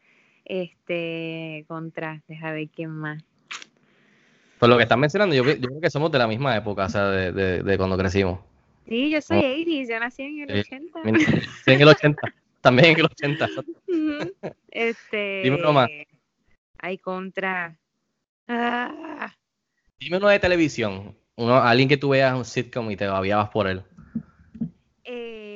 Este, 0.49 1.65
contra, 1.69 2.23
deja 2.27 2.51
ver 2.53 2.69
quién 2.75 2.91
más. 2.91 3.23
Por 4.59 4.69
lo 4.69 4.77
que 4.77 4.83
están 4.85 4.99
mencionando, 4.99 5.37
yo, 5.37 5.45
yo 5.45 5.69
creo 5.69 5.81
que 5.81 5.91
somos 5.91 6.11
de 6.11 6.19
la 6.19 6.27
misma 6.27 6.57
época, 6.57 6.87
o 6.87 6.89
sea, 6.89 7.09
de, 7.11 7.33
de, 7.33 7.63
de 7.63 7.77
cuando 7.79 7.97
crecimos. 7.97 8.41
Sí, 8.89 9.11
yo 9.11 9.21
soy 9.21 9.39
Oh. 9.39 9.43
80s, 9.43 9.89
yo 9.89 10.01
nací 10.01 10.23
en 10.23 10.51
el 10.51 10.65
Sí. 10.65 10.75
80. 10.75 11.01
En 11.67 11.81
el 11.83 11.89
80. 11.89 12.23
También 12.61 12.93
en 12.93 12.99
el 13.01 13.05
80. 13.05 13.49
Ujú. 13.87 14.33
Este. 14.71 15.43
Dime 15.45 15.59
uno 15.59 15.73
más. 15.73 15.89
Ay, 16.79 16.99
contra. 16.99 17.79
Ah, 18.49 19.33
Dime 20.01 20.17
uno 20.17 20.29
de 20.29 20.39
televisión. 20.39 21.15
Uno, 21.37 21.57
alguien 21.57 21.89
que 21.89 21.97
tú 21.99 22.09
veas 22.09 22.35
un 22.35 22.45
sitcom 22.45 22.91
y 22.91 22.97
te 22.97 23.07
babiabas 23.07 23.51
por 23.51 23.69
él. 23.69 23.83
eh, 25.05 25.48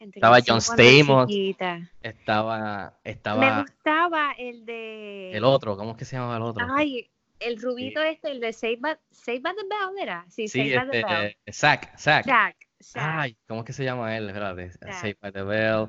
Estaba 0.00 0.38
John 0.44 0.60
Stamos. 0.60 1.28
chiquita. 1.28 1.80
Estaba, 2.02 2.94
Me 3.04 3.10
estaba 3.10 3.60
gustaba 3.62 4.32
el 4.38 4.64
de. 4.64 5.32
el 5.32 5.44
otro, 5.44 5.76
¿cómo 5.76 5.92
es 5.92 5.96
que 5.98 6.04
se 6.06 6.16
llama 6.16 6.36
el 6.36 6.42
otro? 6.42 6.66
Ay, 6.74 7.10
el 7.38 7.60
rubito 7.60 8.02
este, 8.02 8.30
el 8.30 8.40
de 8.40 8.52
Save 8.52 8.78
by, 8.80 8.96
Save 9.10 9.40
by 9.40 9.54
the 9.54 9.62
Bell, 9.62 9.98
¿era? 10.02 10.24
Sí, 10.28 10.48
sí, 10.48 10.70
Save 10.70 10.76
by 10.76 10.90
the 10.90 11.04
Bell. 11.04 11.26
este, 11.44 11.52
Zack. 11.52 11.96
Jack. 11.98 12.26
Jack. 12.26 12.56
Ay, 12.94 13.36
¿cómo 13.46 13.60
es 13.60 13.66
que 13.66 13.72
se 13.74 13.84
llama 13.84 14.16
él? 14.16 14.28
Espérate. 14.28 14.70
Saved 14.72 15.16
by 15.20 15.32
the 15.32 15.42
Bell. 15.42 15.88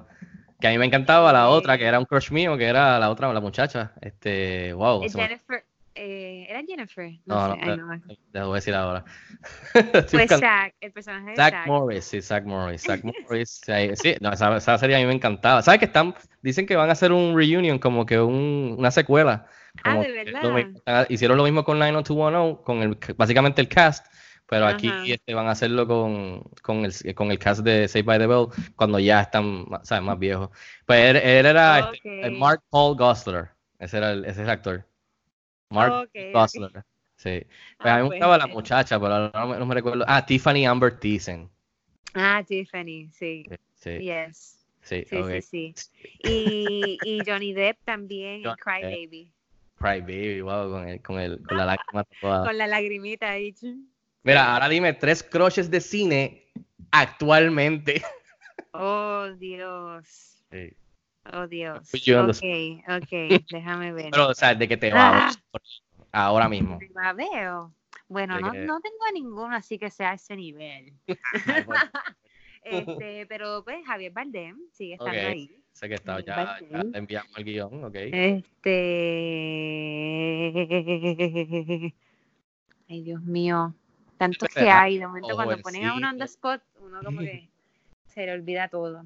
Que 0.60 0.68
a 0.68 0.72
mí 0.72 0.78
me 0.78 0.86
encantaba 0.86 1.32
la 1.32 1.48
otra, 1.50 1.78
que 1.78 1.86
era 1.86 1.98
un 1.98 2.06
crush 2.06 2.32
mío, 2.32 2.58
que 2.58 2.66
era 2.66 3.00
la 3.00 3.10
otra, 3.10 3.32
la 3.34 3.40
muchacha. 3.40 3.94
Este, 4.02 4.74
wow. 4.74 5.04
Eh, 5.04 5.10
Jennifer. 5.10 5.64
Eh, 6.04 6.48
¿Era 6.50 6.64
Jennifer? 6.68 7.12
No, 7.26 7.36
No, 7.36 7.48
no, 7.50 7.54
sé. 7.56 7.60
ay, 7.62 7.78
no 7.78 7.84
acuerdo. 7.84 8.16
te 8.32 8.40
lo 8.40 8.48
voy 8.48 8.56
a 8.56 8.56
decir 8.56 8.74
ahora. 8.74 9.06
Pues 10.12 10.30
Zack, 10.32 10.76
el 10.82 10.92
personaje 10.92 11.30
de 11.32 11.36
Zack 11.36 11.54
Zack. 11.54 11.68
Morris, 11.68 12.06
sí, 12.06 12.22
Zack 12.22 12.46
Morris. 12.46 12.82
Zack 12.84 13.04
Morris, 13.04 13.62
sí, 13.64 13.96
sí, 13.96 14.16
no, 14.20 14.34
esa, 14.34 14.58
esa 14.58 14.78
serie 14.78 14.96
a 14.96 15.00
mí 15.00 15.06
me 15.06 15.14
encantaba. 15.14 15.62
¿Sabes 15.62 15.80
que 15.80 15.86
están? 15.86 16.16
Dicen 16.42 16.66
que 16.66 16.76
van 16.76 16.90
a 16.90 16.94
hacer 16.94 17.12
un 17.12 17.36
reunion, 17.38 17.78
como 17.80 18.06
que 18.06 18.20
un, 18.20 18.76
una 18.78 18.90
secuela. 18.92 19.46
Ah, 19.84 19.92
como 19.92 20.02
¿de 20.02 20.08
que 20.12 20.26
verdad? 20.26 20.44
lo 20.44 20.52
mi- 20.54 20.66
ah, 20.88 21.06
hicieron 21.10 21.38
lo 21.38 21.44
mismo 21.44 21.64
con 21.64 21.78
90210, 21.80 22.66
con 22.66 22.82
el, 22.82 22.98
básicamente 23.16 23.62
el 23.62 23.70
cast, 23.70 24.06
pero 24.48 24.66
aquí 24.66 24.88
Ajá. 24.90 25.06
este, 25.14 25.34
van 25.34 25.48
a 25.48 25.52
hacerlo 25.52 25.88
con, 25.88 26.44
con, 26.62 26.84
el, 26.86 27.16
con 27.16 27.32
el 27.32 27.40
cast 27.40 27.62
de 27.62 27.88
Saved 27.88 28.06
by 28.06 28.20
the 28.20 28.28
Bell 28.28 28.48
cuando 28.76 29.00
ya 29.00 29.22
están 29.22 29.66
¿sabes? 29.84 30.04
más 30.04 30.18
viejos. 30.20 30.50
Pues 30.86 31.00
él, 31.12 31.18
él 31.18 31.46
era 31.46 31.80
este, 31.80 32.32
Ok. 32.32 32.40
Mark 32.40 32.62
Paul 32.70 32.98
Gosselaar, 32.98 33.56
ese 33.80 33.98
era 33.98 34.12
el, 34.12 34.26
ese 34.26 34.32
es 34.32 34.38
el 34.40 34.50
actor. 34.50 34.86
Mark 35.72 35.92
Ok, 36.04 36.10
ok. 36.16 36.34
Gosselaar, 36.34 36.86
sí. 37.18 37.30
Pues 37.82 37.92
Ah, 37.92 37.96
a 37.96 37.98
mí 37.98 38.04
me 38.04 38.10
pues, 38.10 38.20
gustaba 38.20 38.38
la 38.38 38.48
muchacha, 38.48 39.00
pero 39.00 39.14
ahora 39.14 39.32
no, 39.34 39.48
me- 39.48 39.60
no 39.60 39.66
me 39.66 39.76
recuerdo. 39.76 40.06
Ah, 40.08 40.26
Tiffany 40.26 40.66
Amber 40.66 41.00
Thiessen. 41.00 41.50
Ah, 42.14 42.44
Tiffany, 42.46 43.10
sí. 43.12 43.44
Sí, 43.76 44.04
Yes. 44.04 44.58
sí, 44.82 45.04
Sí, 45.08 45.24
sí, 45.24 45.42
sí. 45.42 45.76
Y, 46.20 47.00
y 47.02 47.24
Johnny 47.26 47.54
Depp 47.54 47.78
también 47.86 48.42
en 48.42 48.44
Johnny 48.44 48.58
Cry. 48.58 48.82
Baby. 48.84 49.34
Cry 49.80 50.02
Baby, 50.02 50.42
wow, 50.42 50.70
con, 50.72 50.88
el, 50.88 51.02
con, 51.02 51.20
el, 51.20 51.42
con 51.44 51.58
la 51.58 51.66
lágrima 51.66 52.04
tatuada. 52.04 52.46
Con 52.50 52.58
la 52.58 52.68
lagrimita 52.68 53.32
ahí. 53.32 53.56
Mira, 54.24 54.54
ahora 54.54 54.70
dime 54.70 54.94
tres 54.94 55.24
crushes 55.24 55.72
de 55.72 55.82
cine 55.82 56.46
actualmente. 56.92 58.04
Oh, 58.74 59.30
Dios. 59.40 60.44
Sí. 60.52 60.76
Oh, 61.34 61.48
Dios. 61.48 61.90
Ok, 61.94 62.44
ok, 62.90 63.12
déjame 63.52 63.94
ver. 63.94 64.10
Pero, 64.12 64.28
o 64.30 64.34
sea, 64.34 64.54
de 64.56 64.68
que 64.68 64.78
te 64.78 64.92
Ah. 64.92 65.32
va 65.32 65.34
ahora 66.12 66.50
mismo. 66.50 66.80
La 66.94 67.14
veo. 67.14 67.74
Bueno, 68.10 68.38
no, 68.40 68.52
que- 68.52 68.60
no 68.60 68.82
tengo 68.82 68.98
ninguno 69.14 69.56
así 69.56 69.78
que 69.80 69.90
sea 69.90 70.12
a 70.12 70.14
ese 70.16 70.36
nivel. 70.36 70.94
Ay, 71.46 71.64
pues, 71.66 71.80
Este, 72.64 73.26
pero 73.28 73.64
pues 73.64 73.84
Javier 73.86 74.12
Bardem 74.12 74.58
sigue 74.72 74.94
estando 74.94 75.20
Ok. 75.20 75.26
ahí. 75.28 75.50
sé 75.72 75.88
que 75.88 75.96
está, 75.96 76.20
ya, 76.20 76.60
ya 76.70 76.84
te 76.84 76.98
enviamos 76.98 77.32
el 77.38 77.44
guion, 77.46 77.84
ok. 77.86 77.96
Este. 77.96 78.72
Ay, 82.90 83.04
Dios 83.04 83.22
mío. 83.24 83.74
Tantos 84.18 84.50
que 84.50 84.70
hay. 84.70 85.00
De 85.00 85.08
momento, 85.08 85.34
cuando 85.36 85.58
ponen 85.60 85.86
a 85.86 85.96
uno 85.96 86.10
on 86.10 86.18
the 86.18 86.26
spot, 86.26 86.62
uno 86.82 87.00
como 87.04 87.22
que 87.22 87.50
se 88.06 88.26
le 88.26 88.34
olvida 88.34 88.68
todo. 88.68 89.06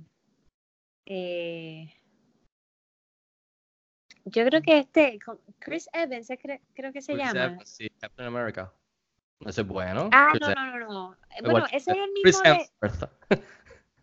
Eh, 1.05 1.93
yo 4.25 4.45
creo 4.45 4.61
que 4.61 4.79
este, 4.79 5.19
Chris 5.59 5.87
Evans, 5.93 6.29
cre- 6.29 6.61
creo 6.73 6.91
que 6.91 7.01
se 7.01 7.13
Chris 7.13 7.25
llama. 7.25 7.43
Evans, 7.45 7.69
sí, 7.69 7.89
Captain 7.99 8.27
America. 8.27 8.71
Ese 9.45 9.61
es 9.61 9.67
bueno. 9.67 10.09
Ah, 10.11 10.29
Chris 10.31 10.41
no, 10.41 10.55
no, 10.55 10.79
no, 10.79 10.87
no. 10.89 11.17
Bueno, 11.43 11.65
ese 11.71 11.91
es 11.91 11.97
el 11.97 12.09
Chris 12.23 12.39
mismo 12.41 12.41
de. 12.43 12.69
Hemsworth. 12.81 13.09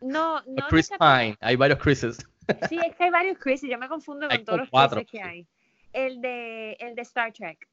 No, 0.00 0.42
no. 0.46 0.66
Chris 0.68 0.90
Pine. 0.90 1.36
Hay 1.40 1.56
varios 1.56 1.78
Chris's. 1.78 2.18
Sí, 2.68 2.76
es 2.84 2.96
que 2.96 3.04
hay 3.04 3.10
varios 3.10 3.38
Chris 3.38 3.62
y 3.62 3.70
yo 3.70 3.78
me 3.78 3.88
confundo 3.88 4.26
Hay 4.28 4.38
con 4.38 4.44
todos 4.46 4.58
los 4.60 4.68
cuatro, 4.70 5.00
que 5.02 5.06
sí. 5.06 5.18
hay. 5.18 5.46
El 5.92 6.20
de, 6.20 6.72
el 6.80 6.96
de 6.96 7.02
Star 7.02 7.32
Trek. 7.32 7.68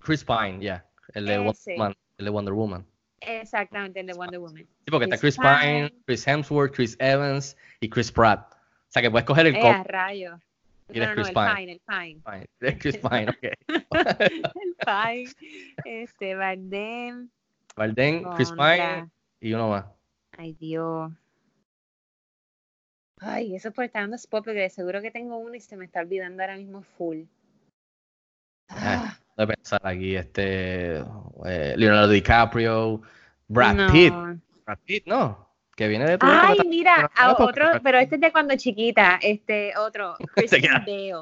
Chris 0.00 0.24
Pine, 0.24 0.58
ya. 0.60 0.84
El 1.14 1.26
de 1.26 1.38
Wonder. 1.38 1.54
Woman. 1.76 1.96
El 2.18 2.24
de 2.24 2.30
Wonder 2.30 2.54
Woman. 2.54 2.86
Exactamente, 3.20 4.00
el 4.00 4.06
de 4.06 4.14
Wonder 4.14 4.40
Woman. 4.40 4.66
Sí, 4.84 4.90
porque 4.90 5.04
está 5.04 5.16
Chris 5.18 5.36
Chris 5.36 5.46
Pine, 5.60 5.88
Pine. 5.90 6.02
Chris 6.06 6.26
Hemsworth, 6.26 6.74
Chris 6.74 6.96
Evans 6.98 7.56
y 7.80 7.88
Chris 7.88 8.10
Pratt. 8.10 8.52
O 8.52 8.56
sea 8.88 9.00
que 9.02 9.10
puedes 9.10 9.26
coger 9.26 9.46
el 9.46 9.54
Eh, 9.54 9.60
a 9.68 9.82
rayo. 9.84 10.40
Eres 10.92 11.08
No, 11.08 11.14
no, 11.14 11.14
Chris 11.14 11.28
el 11.28 11.34
Pine. 11.34 11.54
Pine, 11.54 11.72
el 11.72 11.80
Pine. 11.80 12.48
Pine. 12.58 12.78
Chris 12.78 12.96
Pine, 12.96 13.30
ok. 13.30 13.42
el 14.62 14.76
Pine. 14.84 15.30
Este, 15.84 16.34
Bardem. 16.34 17.30
Bardem, 17.76 18.24
Chris 18.34 18.52
Pine 18.52 19.10
y 19.40 19.52
uno 19.52 19.68
más. 19.68 19.84
Ay, 20.36 20.52
Dios. 20.54 21.12
Ay, 23.20 23.54
eso 23.54 23.70
por 23.70 23.84
estar 23.84 24.02
dando 24.02 24.16
spot, 24.16 24.44
porque 24.44 24.70
seguro 24.70 25.02
que 25.02 25.10
tengo 25.10 25.36
uno 25.36 25.54
y 25.54 25.60
se 25.60 25.76
me 25.76 25.84
está 25.84 26.00
olvidando 26.00 26.42
ahora 26.42 26.56
mismo 26.56 26.82
full. 26.82 27.24
Ah, 28.68 29.18
de 29.36 29.46
pensar 29.46 29.80
aquí, 29.84 30.16
este 30.16 30.98
eh, 31.44 31.74
Leonardo 31.76 32.08
DiCaprio, 32.08 33.02
Brad. 33.48 33.92
Pitt, 33.92 34.14
Brad 34.64 34.78
Pitt, 34.86 35.06
no, 35.06 35.49
que 35.80 35.88
viene 35.88 36.04
de 36.04 36.18
Ay, 36.20 36.58
mira, 36.68 37.10
a 37.16 37.32
otro, 37.32 37.80
pero 37.82 37.98
este 37.98 38.16
es 38.16 38.20
de 38.20 38.30
cuando 38.30 38.54
chiquita, 38.54 39.18
este 39.22 39.72
otro, 39.78 40.14
Christian. 40.34 40.84
Bale. 40.84 41.14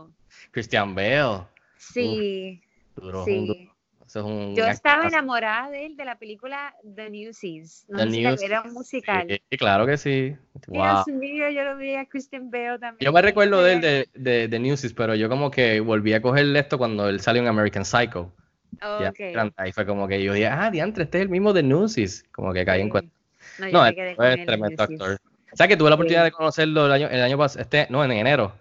Christian 0.51 0.97
Bale, 0.97 1.43
Sí, 1.77 2.61
duro, 2.97 3.21
un 3.21 3.25
sí. 3.25 3.47
duro. 3.47 3.61
Eso 4.05 4.19
es 4.19 4.25
un 4.25 4.57
Yo 4.57 4.67
estaba 4.67 5.07
enamorada 5.07 5.71
de 5.71 5.87
él 5.87 5.97
de 5.97 6.05
la 6.05 6.19
película 6.19 6.75
The 6.97 7.09
Newsies. 7.09 7.85
No 7.89 7.99
The 7.99 8.11
sé 8.11 8.37
si 8.39 8.45
era 8.47 8.63
un 8.63 8.73
musical. 8.73 9.29
Sí, 9.29 9.57
claro 9.57 9.87
que 9.87 9.97
sí. 9.97 10.35
Wow. 10.67 11.05
Dios 11.05 11.07
mío, 11.07 11.49
yo 11.51 11.63
lo 11.63 11.77
vi 11.77 11.95
a 11.95 12.05
Christian 12.07 12.51
Bale 12.51 12.81
también. 12.81 12.99
Yo 12.99 13.13
me 13.13 13.23
recuerdo 13.23 13.63
de 13.63 13.75
él 13.75 13.81
de, 13.81 14.09
de, 14.15 14.49
de 14.49 14.59
Newsies, 14.59 14.93
pero 14.93 15.15
yo 15.15 15.29
como 15.29 15.53
que 15.53 15.79
volví 15.79 16.15
a 16.15 16.21
cogerle 16.21 16.59
esto 16.59 16.79
cuando 16.79 17.09
él 17.09 17.21
salió 17.21 17.43
en 17.43 17.49
American 17.49 17.85
Psycho. 17.85 18.33
Ya, 18.81 19.11
Ok. 19.11 19.19
grande, 19.33 19.55
ahí 19.57 19.71
fue 19.71 19.87
como 19.87 20.09
que 20.09 20.21
yo 20.21 20.33
dije, 20.33 20.49
ah, 20.49 20.69
diantre, 20.69 21.05
este 21.05 21.19
es 21.19 21.23
el 21.23 21.29
mismo 21.29 21.53
de 21.53 21.63
Newsies. 21.63 22.25
Como 22.33 22.53
que 22.53 22.65
caí 22.65 22.81
en 22.81 22.89
cuenta. 22.89 23.18
No, 23.59 23.71
No, 23.71 23.87
él 23.87 23.95
él 23.99 24.17
en 24.41 24.47
tremendo 24.47 24.83
actor. 24.83 25.19
O 25.53 25.57
sea 25.57 25.67
que 25.67 25.77
tuve 25.77 25.89
la 25.89 25.95
oportunidad 25.95 26.23
Sí. 26.23 26.27
de 26.27 26.33
conocerlo 26.33 26.87
el 26.87 26.93
año, 26.93 27.09
el 27.09 27.23
año 27.23 27.39
pasado, 27.39 27.63
este, 27.63 27.87
no, 27.91 28.05
en 28.05 28.13
enero, 28.13 28.53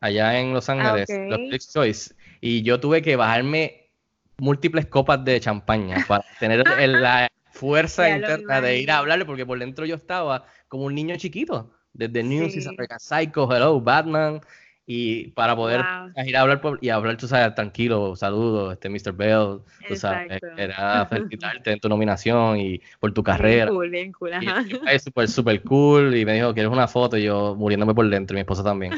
allá 0.00 0.38
en 0.40 0.52
Los 0.52 0.68
Ángeles, 0.68 1.08
Ah, 1.10 1.14
ok. 1.24 1.30
los 1.30 1.38
Critics' 1.38 1.72
Choice, 1.72 2.14
y 2.40 2.62
yo 2.62 2.80
tuve 2.80 3.00
que 3.02 3.14
bajarme 3.16 3.90
múltiples 4.38 4.86
copas 4.86 5.24
de 5.24 5.38
champaña 5.40 6.04
para 6.08 6.24
tener 6.40 6.64
el- 6.80 7.00
la 7.02 7.28
fuerza 7.52 8.08
interna 8.10 8.60
de 8.60 8.78
ir 8.78 8.90
a 8.90 8.98
hablarle, 8.98 9.24
porque 9.24 9.46
por 9.46 9.58
dentro 9.58 9.84
yo 9.86 9.94
estaba 9.94 10.44
como 10.68 10.84
un 10.84 10.94
niño 10.94 11.16
chiquito, 11.16 11.70
desde 11.92 12.22
Newsies, 12.22 12.64
Sí. 12.64 12.70
American 12.70 12.98
Psycho, 12.98 13.48
Hello, 13.54 13.80
Batman, 13.80 14.40
y 14.86 15.28
para 15.30 15.54
poder 15.54 15.80
Wow. 16.14 16.26
ir 16.26 16.36
a 16.36 16.40
hablar 16.40 16.60
por- 16.60 16.78
y 16.82 16.88
hablar, 16.90 17.16
tú 17.16 17.28
sabes, 17.28 17.54
tranquilo, 17.54 18.16
saludos, 18.16 18.72
este 18.72 18.88
Mr. 18.88 19.12
Bell, 19.12 19.60
tú 19.88 19.96
sabes, 19.96 20.40
era 20.56 21.06
felicitarte 21.06 21.72
en 21.72 21.80
tu 21.80 21.88
nominación 21.88 22.58
y 22.58 22.80
por 22.98 23.12
tu 23.12 23.22
Bien 23.24 23.36
carrera. 23.36 23.68
cool, 23.68 23.90
bien 23.90 24.12
cool, 24.12 24.32
ajá. 24.32 24.64
tipo 24.64 24.84
es 24.86 25.02
súper, 25.02 25.28
súper 25.28 25.62
cool 25.62 26.16
y 26.16 26.24
me 26.24 26.34
dijo, 26.34 26.52
¿quieres 26.52 26.72
una 26.72 26.88
foto? 26.88 27.16
Y 27.16 27.24
yo 27.24 27.54
muriéndome 27.56 27.94
por 27.94 28.08
dentro, 28.08 28.34
y 28.34 28.36
mi 28.36 28.40
esposa 28.40 28.64
también. 28.64 28.92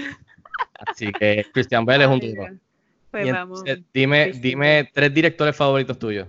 Así 0.78 1.12
que 1.12 1.46
Christian 1.52 1.84
Bell 1.84 2.02
es 2.02 2.08
un. 2.08 2.20
Dios. 2.20 2.36
Pues 3.10 3.32
vamos. 3.32 3.62
dime, 3.92 4.32
dime 4.32 4.90
tres 4.92 5.14
directores 5.14 5.54
favoritos 5.54 5.98
tuyos 5.98 6.26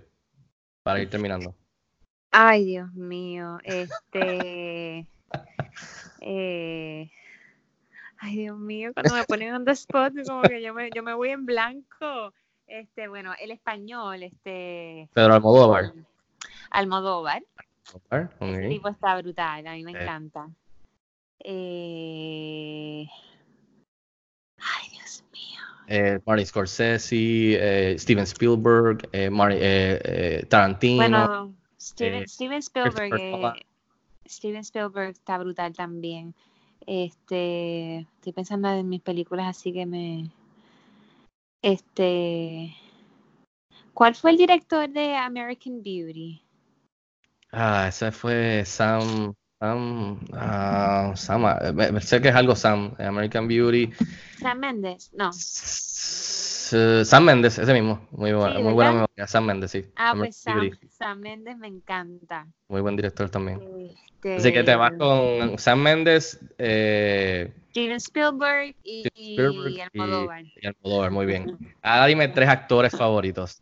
para 0.84 1.01
ir 1.01 1.10
terminando. 1.10 1.56
Ay, 2.32 2.66
Dios 2.66 2.93
mío, 2.93 3.58
este... 3.64 5.08
eh, 6.22 7.10
Ay, 8.26 8.38
Dios 8.38 8.57
mío, 8.57 8.91
cuando 8.93 9.13
me 9.13 9.23
ponen 9.26 9.53
on 9.53 9.65
the 9.65 9.71
spot, 9.71 10.13
como 10.28 10.41
que 10.43 10.61
yo 10.61 10.73
me, 10.73 10.89
yo 10.95 11.03
me 11.03 11.13
voy 11.13 11.30
en 11.30 11.45
blanco. 11.45 12.34
Este, 12.67 13.07
bueno, 13.07 13.34
el 13.39 13.51
español, 13.51 14.23
este... 14.23 15.07
Pedro 15.13 15.36
Almodóvar. 15.36 15.93
Almodóvar. 16.71 17.43
Almodóvar, 18.09 18.32
Ese 18.41 18.63
ok. 18.65 18.69
tipo 18.69 18.89
está 18.89 19.15
brutal, 19.21 19.67
a 19.67 19.73
mí 19.73 19.84
me 19.84 19.91
Sí. 19.91 19.97
encanta. 19.99 20.49
Eh... 21.39 23.05
Ay, 24.57 24.89
Dios 24.91 25.23
mío. 25.32 25.61
Eh, 25.88 26.19
Martin 26.26 26.47
Scorsese, 26.47 27.15
eh, 27.91 27.99
Steven 27.99 28.23
Spielberg, 28.23 29.07
eh, 29.11 29.30
eh, 29.32 30.01
eh, 30.03 30.45
Tarantino. 30.49 30.95
Bueno, 30.95 31.55
Steven, 31.80 32.23
eh, 32.23 32.28
Steven 32.28 32.57
Spielberg, 32.57 33.13
eh. 33.19 33.65
Steven 34.28 34.61
Spielberg 34.61 35.09
está 35.11 35.38
brutal 35.38 35.73
también. 35.76 36.34
Este, 36.88 37.99
estoy 37.99 38.33
pensando 38.33 38.69
en 38.69 38.88
mis 38.88 39.01
películas 39.01 39.47
así 39.47 39.73
que 39.73 39.86
me, 39.86 40.29
este, 41.61 42.75
¿cuál 43.93 44.15
fue 44.15 44.31
el 44.31 44.38
director 44.38 44.88
de 44.89 45.15
American 45.15 45.81
Beauty? 45.81 46.41
Ah, 47.51 47.88
ese 47.88 48.11
fue 48.11 48.63
Sam. 48.65 49.33
Sam. 49.59 50.19
ah, 50.33 51.13
Sam 51.15 51.45
ah, 51.45 52.01
sé 52.01 52.21
que 52.21 52.29
es 52.29 52.36
algo 52.36 52.55
Sam. 52.55 52.93
American 52.99 53.47
Beauty. 53.47 53.91
Sam 54.39 54.59
Mendes, 54.59 55.11
no. 55.13 55.29
S- 55.29 56.34
Sam 56.70 57.24
Mendes, 57.26 57.57
ese 57.57 57.74
mismo. 57.74 58.07
Muy, 58.11 58.34
buena, 58.34 58.55
Sí, 58.55 58.63
muy 58.63 58.74
buena 58.74 58.91
memoria. 58.91 59.28
Sam 59.28 59.45
Mendes, 59.45 59.72
sí. 59.72 59.86
Ah, 59.95 60.13
pues 60.16 60.36
Sam, 60.38 60.72
Sam 60.89 61.20
Mendes 61.20 61.57
me 61.57 61.68
encanta. 61.68 62.47
Muy 62.68 62.82
buen 62.82 62.95
director 62.95 63.30
también. 63.30 63.61
Este, 64.26 64.36
Así 64.36 64.51
que 64.53 64.63
te 64.63 64.76
vas 64.76 64.91
con 64.97 65.57
Sam 65.59 65.80
Mendes, 65.80 66.39
eh, 66.57 67.53
Steven 67.72 67.97
Spielberg 67.97 68.76
y, 68.84 69.03
Spielberg 69.07 69.74
y 69.74 69.80
Almodóvar. 69.82 70.43
y 70.61 70.68
Almodóvar, 70.68 71.11
muy 71.11 71.26
bien. 71.26 71.57
Ahora 71.82 72.05
dime 72.07 72.28
tres 72.30 72.49
actores 72.49 72.95
favoritos. 72.95 73.61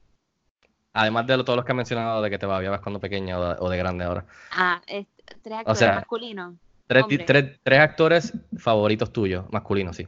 Además 0.94 1.26
de 1.28 1.44
todos 1.44 1.56
los 1.58 1.66
que 1.66 1.72
has 1.72 1.76
mencionado 1.76 2.22
de 2.22 2.30
que 2.30 2.38
te 2.38 2.46
babiabas 2.46 2.82
cuando 2.82 3.00
pequeña 3.00 3.40
o 3.40 3.50
de, 3.50 3.56
o 3.60 3.70
de 3.70 3.78
grande 3.78 4.06
ahora. 4.06 4.26
Ah, 4.52 4.82
es- 4.88 5.08
tres 5.42 5.58
actores 5.60 5.80
sea, 5.80 5.96
masculinos. 5.96 6.56
Tres, 6.86 7.06
tres, 7.26 7.60
tres 7.64 7.80
actores 7.80 8.34
favoritos 8.58 9.12
tuyos, 9.12 9.46
masculinos, 9.52 9.96
sí. 9.96 10.08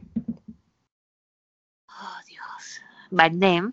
Bardem. 3.10 3.72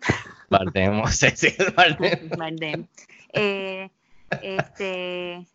Bardem, 0.50 1.06
sí, 1.12 1.28
sí, 1.36 1.50
Bardem. 1.76 2.30
Bardem. 2.38 2.88
Eh, 3.34 3.90
este, 4.42 5.48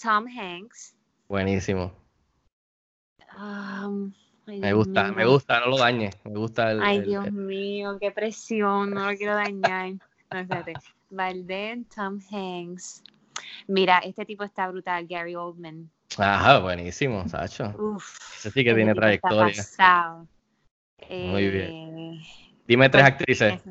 Tom 0.00 0.26
Hanks. 0.28 0.94
Buenísimo. 1.28 1.92
Um, 3.36 4.12
ay, 4.46 4.60
Me 4.60 4.72
gusta, 4.72 5.10
me 5.12 5.24
gusta, 5.26 5.60
no 5.60 5.66
lo 5.68 5.78
dañes. 5.78 6.14
Me 6.24 6.38
gusta 6.38 6.70
el. 6.70 6.82
Ay, 6.82 6.98
el- 6.98 7.04
Dios 7.04 7.26
el- 7.26 7.32
mío, 7.32 7.98
qué 8.00 8.10
presión, 8.12 8.90
no 8.90 9.10
lo 9.10 9.16
quiero 9.16 9.34
dañar. 9.34 9.92
No, 10.30 10.38
espérate. 10.38 10.74
Tom 11.94 12.20
Hanks. 12.30 13.02
Mira, 13.66 13.98
este 13.98 14.24
tipo 14.24 14.44
está 14.44 14.68
brutal, 14.68 15.06
Gary 15.06 15.34
Oldman. 15.34 15.90
Ajá, 16.18 16.58
buenísimo, 16.60 17.26
Sacho. 17.28 17.74
Uf. 17.78 18.18
Ese 18.38 18.50
sí 18.50 18.62
que 18.62 18.70
ese 18.70 18.76
tiene 18.76 18.94
tipo 18.94 19.06
está 19.06 19.28
trayectoria. 19.28 19.56
pasado. 19.56 20.28
Muy 21.10 21.48
bien. 21.48 21.70
Eh, 21.70 22.20
Dime 22.66 22.88
tres 22.88 23.02
pues, 23.02 23.12
actrices. 23.12 23.62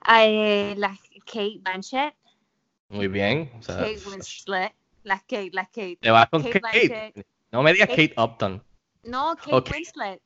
Ah, 0.00 0.24
eh, 0.24 0.74
la 0.76 0.96
Kate 1.26 1.58
Blanchett, 1.60 2.14
Muy 2.88 3.08
bien. 3.08 3.50
o 3.58 3.62
sea, 3.62 3.76
Kate 3.78 3.98
Winslet, 4.06 4.74
las 5.04 5.20
Kate, 5.22 5.50
las 5.52 5.66
Kate. 5.68 5.98
te 6.00 6.10
vas 6.10 6.28
con 6.28 6.42
Kate 6.42 6.60
Kate. 6.60 6.88
Blanchett. 6.88 7.26
No 7.52 7.62
me 7.62 7.72
digas 7.72 7.88
Kate- 7.88 8.08
Kate 8.10 8.20
Upton. 8.22 8.62
No, 9.04 9.34
Kate 9.36 9.54
Ok. 9.54 9.70
Winslet. 9.72 10.22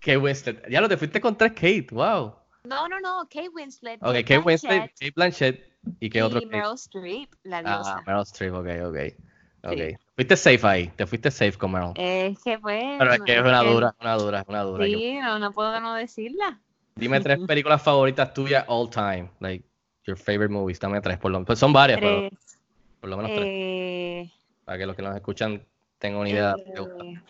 Kate 0.00 0.16
Winslet. 0.16 0.68
Ya 0.70 0.80
lo 0.80 0.88
te 0.88 0.96
fuiste 0.96 1.20
con 1.20 1.36
tres 1.36 1.52
Kate. 1.52 1.86
Wow. 1.90 2.36
No, 2.64 2.88
no, 2.88 2.98
no, 3.00 3.24
Kate 3.24 3.48
Winslet. 3.50 4.02
Ok, 4.02 4.14
Kate 4.14 4.38
Winslet, 4.38 4.90
Kate 4.98 5.12
Blanchett. 5.14 5.70
¿Y 5.98 6.10
qué 6.10 6.22
otro 6.22 6.38
y 6.38 6.42
Kate? 6.42 6.56
Meryl 6.56 6.74
Streep, 6.74 7.30
la 7.42 7.62
diosa. 7.62 7.96
Ah, 7.98 8.02
Meryl 8.06 8.22
Streep, 8.22 8.54
ok, 8.54 8.68
ok. 8.88 9.29
Ok. 9.62 9.72
Sí. 9.74 9.96
Fuiste 10.14 10.36
safe 10.36 10.66
ahí. 10.66 10.88
Te 10.96 11.06
fuiste 11.06 11.30
safe 11.30 11.52
con 11.52 11.72
Meryl. 11.72 11.92
Es 11.96 12.38
que 12.42 12.58
pues. 12.58 12.82
Pero 12.98 13.12
es 13.12 13.20
que 13.22 13.34
es 13.34 13.40
una 13.40 13.62
dura, 13.62 13.94
una 14.00 14.14
dura, 14.14 14.44
una 14.48 14.62
dura. 14.62 14.84
Sí, 14.86 15.18
no, 15.20 15.38
no 15.38 15.52
puedo 15.52 15.80
no 15.80 15.94
decirla. 15.94 16.58
Dime 16.94 17.20
tres 17.20 17.38
películas 17.46 17.82
favoritas 17.82 18.32
tuyas 18.34 18.64
all 18.68 18.88
time. 18.88 19.30
Like, 19.40 19.64
your 20.04 20.16
favorite 20.16 20.52
movies. 20.52 20.78
Dame 20.80 21.00
tres, 21.00 21.18
por 21.18 21.30
lo 21.30 21.38
menos. 21.38 21.46
Pues 21.46 21.58
son 21.58 21.72
varias, 21.72 22.00
pero 22.00 22.28
Tres. 22.28 22.58
por 23.00 23.10
lo 23.10 23.16
menos 23.16 23.32
tres. 23.32 23.44
Eh, 23.46 24.30
Para 24.64 24.78
que 24.78 24.86
los 24.86 24.96
que 24.96 25.02
nos 25.02 25.14
escuchan 25.16 25.62
tengan 25.98 26.20
una 26.20 26.30
idea 26.30 26.54
de 26.54 26.62
te 26.62 26.80
gusta. 26.80 27.04
eh, 27.04 27.22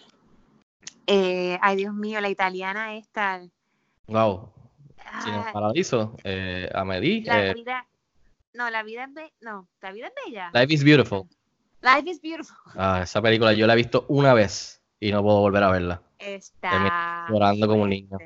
eh, 1.07 1.59
ay, 1.61 1.77
Dios 1.77 1.95
mío, 1.95 2.21
la 2.21 2.29
italiana 2.29 2.97
esta. 2.97 3.43
Wow. 4.07 4.53
Cine 5.25 5.37
ah, 5.39 5.51
Paradiso. 5.53 6.17
Eh, 6.25 6.69
Amelie. 6.73 7.25
la 7.25 7.47
eh, 7.47 7.55
vida. 7.55 7.87
No, 8.55 8.71
la 8.71 8.83
vida 8.83 9.05
es 9.05 9.15
bella. 9.15 9.33
No, 9.41 9.69
la 9.81 9.93
vida 9.93 10.07
es 10.09 10.13
bella. 10.25 10.51
Life 10.55 10.75
is 10.75 10.85
Beautiful. 10.85 11.29
Life 11.83 12.11
is 12.11 12.21
beautiful. 12.21 12.57
Ah, 12.77 13.01
esa 13.03 13.21
película 13.21 13.53
yo 13.53 13.67
la 13.67 13.75
he 13.75 13.77
visto 13.77 14.05
una 14.09 14.35
vez 14.35 14.83
y 15.01 15.13
no 15.13 15.23
puedo 15.23 15.41
volver 15.41 15.63
a 15.63 15.71
verla. 15.71 16.03
Está. 16.19 17.27
llorando 17.29 17.67
como 17.67 17.83
un 17.83 17.91
niño. 17.91 18.11
No, 18.11 18.19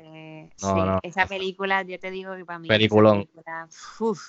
sí, 0.55 0.73
no. 0.73 0.99
esa 1.01 1.25
película, 1.25 1.83
yo 1.83 1.99
te 1.99 2.11
digo 2.11 2.35
que 2.35 2.45
para 2.45 2.59
mí. 2.59 2.67
Peliculón. 2.67 3.25
película, 3.25 3.67
uf. 3.99 4.21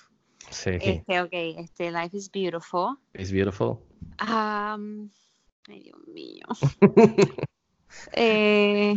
Sí, 0.50 0.70
Este, 0.80 1.20
ok, 1.20 1.32
este, 1.32 1.90
Life 1.90 2.16
is 2.16 2.30
beautiful. 2.30 2.98
It's 3.14 3.32
Beautiful. 3.32 3.78
Am, 4.18 5.10
ay, 5.68 5.80
Dios 5.80 5.98
mío. 6.06 6.46
eh, 8.12 8.94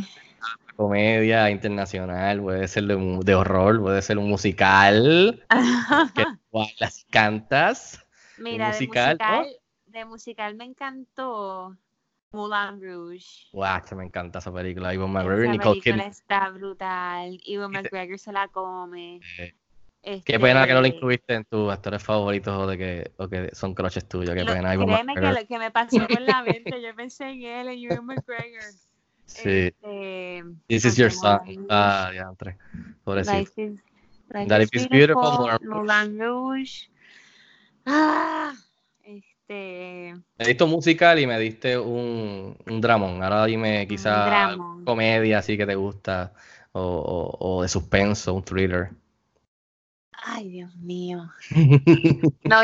Comedia 0.76 1.50
internacional, 1.50 2.42
puede 2.42 2.68
ser 2.68 2.86
de, 2.86 3.20
de 3.24 3.36
horror, 3.36 3.82
puede 3.82 4.02
ser 4.02 4.18
un 4.18 4.30
musical, 4.30 5.46
que 6.16 6.24
y 6.52 7.12
cantas. 7.12 8.06
mira, 8.38 8.68
de 8.68 8.74
musical, 8.74 9.18
musical, 9.18 9.46
¿no? 9.46 9.59
De 9.92 10.06
musical 10.06 10.56
me 10.56 10.66
encantó 10.66 11.76
Moulin 12.32 12.82
Rouge. 12.82 13.48
Guau, 13.52 13.82
que 13.84 13.96
me 13.96 14.06
encanta 14.06 14.40
esa 14.40 14.54
película. 14.54 14.94
Ivan 14.94 15.10
Esa 15.10 15.14
McGregor, 15.20 15.50
Nicole 15.50 15.82
película 15.82 15.94
Kidman. 15.96 16.10
está 16.12 16.50
brutal. 16.50 17.40
Ewan 17.46 17.72
Y 17.72 17.74
te- 17.74 17.82
McGregor 17.82 18.20
se 18.20 18.32
la 18.32 18.48
come. 18.50 19.20
Eh, 20.02 20.22
Qué 20.24 20.40
pena 20.40 20.66
que 20.66 20.74
no 20.74 20.80
lo 20.80 20.86
Este, 20.86 20.96
incluiste 20.98 21.34
en 21.34 21.44
tus 21.46 21.70
actores 21.72 22.02
favoritos 22.02 22.58
o 22.58 22.66
de 22.68 22.78
que, 22.78 23.12
o 23.18 23.28
que 23.28 23.50
son 23.54 23.74
crushes 23.74 24.08
tuyos. 24.08 24.34
Qué 24.34 24.44
lo- 24.46 24.54
pena. 24.54 24.74
Ivan 24.74 24.88
créeme 24.88 25.14
que 25.14 25.20
McGregor. 25.22 25.42
lo 25.42 25.48
que 25.48 25.58
me 25.60 25.72
pasó 25.72 26.08
por 26.08 26.22
la 26.22 26.42
mente, 26.44 26.82
yo 26.82 26.96
pensé 26.96 27.26
en 27.30 27.42
él, 27.44 27.68
en 27.68 28.06
McGregor. 28.06 28.62
Sí. 29.26 29.50
Este, 29.50 30.44
This 30.68 30.86
is 30.86 30.96
your 30.98 31.10
porque 31.10 31.20
son. 31.20 31.46
Moulin 31.46 31.68
Ah. 31.70 32.12
Pobrecito. 33.04 33.38
Life 33.38 33.62
is, 33.62 33.84
Life 34.30 34.48
That 34.48 34.62
is 34.62 34.72
beautiful, 34.72 35.24
beautiful, 35.48 35.68
Moulin 35.70 36.20
Rouge. 36.20 36.90
Ah, 37.86 38.54
este, 39.50 40.14
Me 40.38 40.46
diste 40.48 40.64
un 40.64 40.70
musical 40.70 41.20
y 41.20 41.28
me 41.28 41.40
diste 41.40 41.78
un, 41.78 42.56
un 42.66 42.82
dramón. 42.82 43.22
Ahora 43.24 43.46
dime 43.46 43.88
quizá 43.88 44.26
dramón. 44.26 44.86
comedia 44.86 45.40
así 45.40 45.58
que 45.58 45.66
te 45.66 45.76
gusta 45.76 46.34
o, 46.72 46.82
o- 46.82 47.58
o 47.58 47.62
de 47.64 47.68
suspenso, 47.68 48.34
un 48.34 48.44
thriller. 48.44 48.92
ay 50.14 50.50
Dios 50.50 50.76
mío. 50.76 51.30
No, 52.46 52.62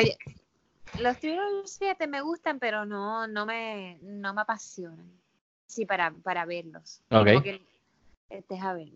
los 1.00 1.18
thrillers, 1.20 1.78
fíjate, 1.78 2.08
me 2.08 2.22
gustan, 2.22 2.60
pero 2.60 2.86
no, 2.86 3.28
no 3.28 3.46
me, 3.46 4.00
no 4.02 4.34
me 4.34 4.42
apasionan. 4.42 5.12
Sí, 5.68 5.86
para, 5.86 6.12
para 6.12 6.46
verlos. 6.46 7.02
Ok. 7.12 7.28
Como 7.28 7.44
que, 7.44 7.62
este, 8.30 8.60
a 8.60 8.74
ver. 8.74 8.90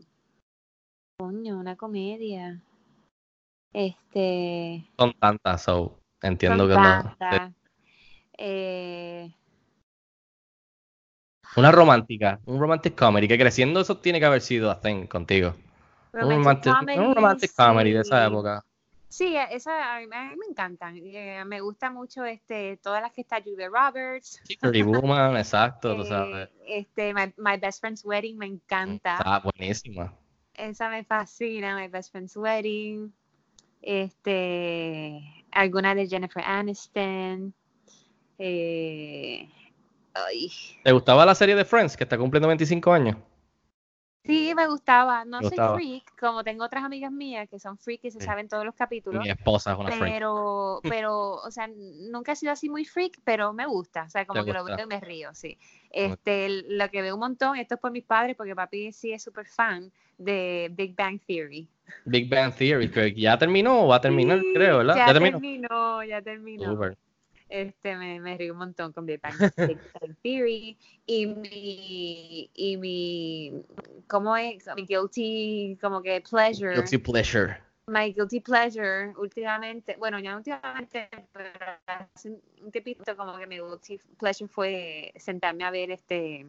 Coño, 1.20 1.60
una 1.60 1.76
comedia. 1.76 2.62
Este, 3.74 4.88
Son 4.98 5.14
tantas, 5.20 5.64
so 5.64 6.00
entiendo 6.22 6.64
son 6.64 6.70
que 6.70 6.76
no. 6.76 7.59
Eh, 8.42 9.30
Una 11.58 11.72
romántica, 11.72 12.40
un 12.46 12.60
romantic 12.60 12.96
comedy, 12.96 13.28
que 13.28 13.38
creciendo 13.38 13.82
eso 13.82 13.98
tiene 13.98 14.20
que 14.20 14.26
haber 14.26 14.42
sido 14.42 14.72
a 14.72 14.80
thing 14.80 15.08
contigo. 15.08 15.56
Un 16.14 16.22
romantic, 16.22 16.74
un 16.98 17.14
romantic 17.16 17.52
comedy 17.54 17.92
de 17.92 18.02
esa 18.02 18.22
sí. 18.22 18.28
época. 18.32 18.64
Sí, 19.10 19.36
esa, 19.36 19.96
a 19.96 20.00
mí, 20.00 20.06
a 20.12 20.30
mí 20.30 20.36
me 20.38 20.46
encantan. 20.52 20.96
Eh, 20.98 21.44
me 21.46 21.60
gusta 21.62 21.92
mucho 21.92 22.24
este, 22.24 22.78
todas 22.78 23.02
las 23.02 23.12
que 23.12 23.22
está 23.22 23.42
Julia 23.42 23.68
Roberts. 23.68 24.40
Sí, 24.46 24.56
Pretty 24.56 24.84
Woman, 24.84 25.36
exacto, 25.38 25.96
tú 25.96 26.04
Eh, 26.04 26.06
sabes. 26.06 26.50
este, 26.68 27.14
my, 27.14 27.34
My 27.38 27.58
Best 27.58 27.82
Friend's 27.82 28.06
Wedding 28.06 28.38
me 28.38 28.46
encanta. 28.46 29.18
Está 29.18 29.40
buenísima. 29.40 30.14
Esa 30.54 30.90
me 30.90 31.04
fascina, 31.04 31.76
My 31.76 31.88
Best 31.88 32.12
Friend's 32.12 32.38
Wedding. 32.38 33.12
Este, 33.82 35.20
alguna 35.52 35.96
de 35.96 36.08
Jennifer 36.08 36.44
Aniston. 36.46 37.54
Eh, 38.40 39.48
ay, 40.16 40.52
¿Te 40.84 40.92
gustaba 40.92 41.26
la 41.26 41.36
serie 41.36 41.56
de 41.56 41.64
Friends, 41.64 41.96
que 41.96 42.04
está 42.04 42.18
cumpliendo 42.18 42.50
25 42.50 42.92
años? 42.92 43.16
sí, 44.24 44.54
me 44.56 44.68
gustaba. 44.68 45.26
No 45.26 45.40
Me 45.40 45.44
soy 45.44 45.58
gustaba. 45.58 45.78
freak, 45.78 46.04
como 46.20 46.44
tengo 46.44 46.66
otras 46.66 46.84
amigas 46.84 47.12
mías 47.12 47.50
que 47.50 47.60
son 47.60 47.78
freak 47.78 48.02
y 48.06 48.12
se 48.12 48.20
Sí. 48.20 48.26
saben 48.26 48.48
todos 48.48 48.66
los 48.66 48.76
capítulos. 48.76 49.24
Mi 49.24 49.30
esposa 49.30 49.72
es 49.74 49.80
una 49.80 49.92
freak. 49.92 50.16
pero, 50.16 50.84
pero, 50.88 51.34
o 51.36 51.52
sea, 51.52 51.68
nunca 52.12 52.34
he 52.34 52.36
sido 52.36 52.52
así 52.54 52.70
muy 52.70 52.86
freak, 52.86 53.20
pero 53.24 53.54
me 53.54 53.66
gusta, 53.68 54.04
o 54.06 54.10
sea, 54.10 54.26
como 54.28 54.46
que 54.46 54.54
lo 54.54 54.64
veo 54.64 54.76
y 54.84 54.88
me 54.88 55.00
río, 55.00 55.34
sí. 55.36 55.58
Este, 55.92 56.50
lo 56.68 56.90
que 56.92 57.02
veo 57.02 57.16
un 57.16 57.22
montón, 57.22 57.58
esto 57.58 57.76
es 57.76 57.82
por 57.82 57.92
mis 57.92 58.06
padres, 58.06 58.36
porque 58.38 58.56
papi 58.56 58.92
sí 58.94 59.12
es 59.14 59.24
súper 59.24 59.48
fan 59.48 59.92
de 60.18 60.70
Big 60.74 60.96
Bang 60.96 61.20
Theory. 61.26 61.68
Big 62.06 62.28
Bang 62.30 62.52
Theory, 62.54 62.90
que 62.92 63.14
ya 63.14 63.38
terminó 63.38 63.84
o 63.84 63.88
va 63.88 63.96
a 63.98 64.02
terminar, 64.02 64.40
Sí, 64.40 64.54
creo, 64.54 64.80
¿verdad? 64.80 64.96
Ya, 64.96 65.06
terminó. 65.06 65.40
terminó, 65.40 66.04
ya 66.04 66.22
terminó. 66.22 66.66
Súper. 66.66 66.98
Este, 67.50 67.96
me, 67.98 68.20
me 68.20 68.38
río 68.38 68.54
un 68.54 68.60
montón 68.60 68.94
con 68.94 69.06
Big 69.08 69.20
Bang, 69.22 69.36
Theory 70.22 70.78
y 71.06 71.26
mi, 71.26 72.50
y 72.54 72.78
mi, 72.78 73.64
¿cómo 74.08 74.38
es? 74.38 74.66
Mi 74.76 74.86
guilty, 74.86 75.78
como 75.82 76.02
que 76.02 76.22
pleasure. 76.22 76.76
Guilty 76.76 76.98
pleasure. 77.00 77.58
My 77.88 78.14
guilty 78.14 78.40
pleasure 78.40 79.14
últimamente, 79.18 79.96
bueno, 79.98 80.20
ya 80.20 80.38
últimamente, 80.38 81.10
pero 81.34 81.50
hace 81.88 82.30
un 82.62 82.72
tiempito 82.72 83.18
como 83.18 83.36
que 83.38 83.48
mi 83.48 83.56
guilty 83.56 84.00
pleasure 84.20 84.48
fue 84.48 85.12
sentarme 85.16 85.64
a 85.64 85.72
ver 85.72 85.90
este 85.90 86.46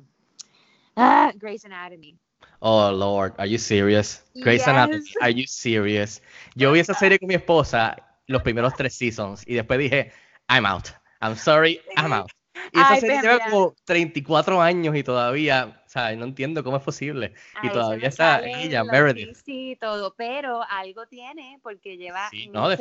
ah, 0.96 1.32
Grey's 1.36 1.64
Anatomy. 1.64 2.18
Oh 2.61 2.90
Lord, 2.90 3.34
are 3.38 3.48
you 3.48 3.57
serious? 3.57 4.22
Grey's 4.34 4.66
Anatomy, 4.66 4.98
Yes. 5.07 5.16
are 5.22 5.30
you 5.32 5.46
serious? 5.46 6.20
Yo 6.57 6.72
vi 6.72 6.80
esa 6.80 6.92
serie 6.94 7.18
con 7.18 7.28
mi 7.28 7.34
esposa 7.36 7.96
los 8.26 8.42
primeros 8.42 8.74
tres 8.74 8.94
seasons 8.94 9.42
y 9.46 9.55
después 9.55 9.78
dije, 9.78 10.12
I'm 10.51 10.66
out. 10.66 10.88
I'm 11.20 11.36
sorry, 11.36 11.80
I'm 11.96 12.12
out. 12.12 12.30
Y 12.72 12.78
esa 12.78 12.94
Ay, 12.94 13.01
serie 13.01 13.22
lleva 13.22 13.34
mira. 13.34 13.51
como 13.51 13.74
34 13.84 14.61
años 14.61 14.96
y 14.96 15.03
todavía, 15.05 15.80
o 15.86 15.88
sea, 15.88 16.14
no 16.16 16.24
entiendo 16.24 16.64
cómo 16.64 16.76
es 16.76 16.82
posible. 16.82 17.34
Y 17.62 17.70
todavía 17.70 18.09
está 18.09 18.44
ella, 18.44 18.82
Meredith. 18.82 19.36
Sí, 19.44 19.78
todo, 19.80 20.12
pero 20.14 20.62
algo 20.68 21.07
tiene 21.07 21.61
porque 21.62 21.96
lleva 21.96 22.28
Sí, 22.30 22.48
no, 22.48 22.62
muchos, 22.62 22.80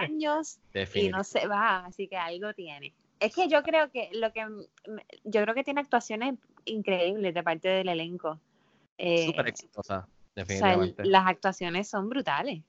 años 0.00 0.58
y 0.94 1.08
no 1.08 1.24
se 1.24 1.48
va, 1.48 1.86
así 1.86 2.06
que 2.06 2.16
algo 2.16 2.54
tiene. 2.54 2.94
Es 3.18 3.34
que 3.34 3.48
yo 3.48 3.64
creo 3.64 3.90
que 3.90 4.10
lo 4.12 4.32
que 4.32 4.46
yo 5.24 5.42
creo 5.42 5.54
que 5.54 5.64
tiene 5.64 5.80
actuaciones 5.80 6.36
increíbles 6.64 7.34
de 7.34 7.42
parte 7.42 7.68
del 7.68 7.88
elenco. 7.88 8.38
Eh, 8.96 9.26
Súper 9.26 9.48
exitosa, 9.48 9.80
o 9.80 9.82
sea, 9.82 10.08
definitivamente. 10.36 11.04
las 11.04 11.26
actuaciones 11.26 11.88
son 11.88 12.08
brutales. 12.08 12.62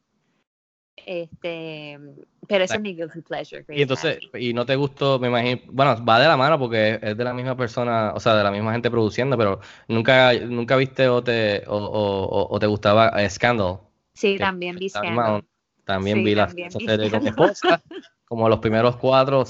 Este, 1.06 2.00
pero 2.48 2.64
ese 2.64 2.78
es 2.78 2.82
mi 2.82 2.96
guilty 2.96 3.22
pleasure. 3.22 3.66
Y 3.72 3.82
entonces, 3.82 4.20
y 4.34 4.54
no 4.54 4.66
te 4.66 4.76
gustó, 4.76 5.20
me 5.20 5.28
imagino, 5.28 5.62
bueno, 5.72 6.04
va 6.06 6.20
de 6.20 6.28
la 6.28 6.38
mano 6.38 6.58
porque 6.60 7.00
es 7.02 7.18
de 7.18 7.24
la 7.24 7.34
misma 7.34 7.56
persona, 7.56 8.14
o 8.16 8.20
sea, 8.20 8.36
de 8.36 8.44
la 8.44 8.52
misma 8.52 8.72
gente 8.72 8.90
produciendo, 8.92 9.38
pero 9.38 9.60
nunca, 9.88 10.34
nunca 10.34 10.76
viste 10.76 11.08
o 11.08 11.24
te, 11.24 11.64
o, 11.68 11.76
o- 11.78 12.56
o- 12.56 12.60
te 12.60 12.68
gustaba 12.68 13.10
eh, 13.22 13.30
Scandal. 13.30 13.80
sí, 14.14 14.38
también 14.38 14.76
vi 14.78 14.90
Scandal. 14.90 15.44
También 15.86 16.20
Sí, 16.20 16.24
vi 16.24 16.36
la 16.36 16.48
serie 16.50 17.10
con 17.10 17.24
mi 17.24 17.30
esposa, 17.30 17.82
como 18.28 18.48
los 18.48 18.60
primeros 18.60 18.96
cuatro, 18.98 19.44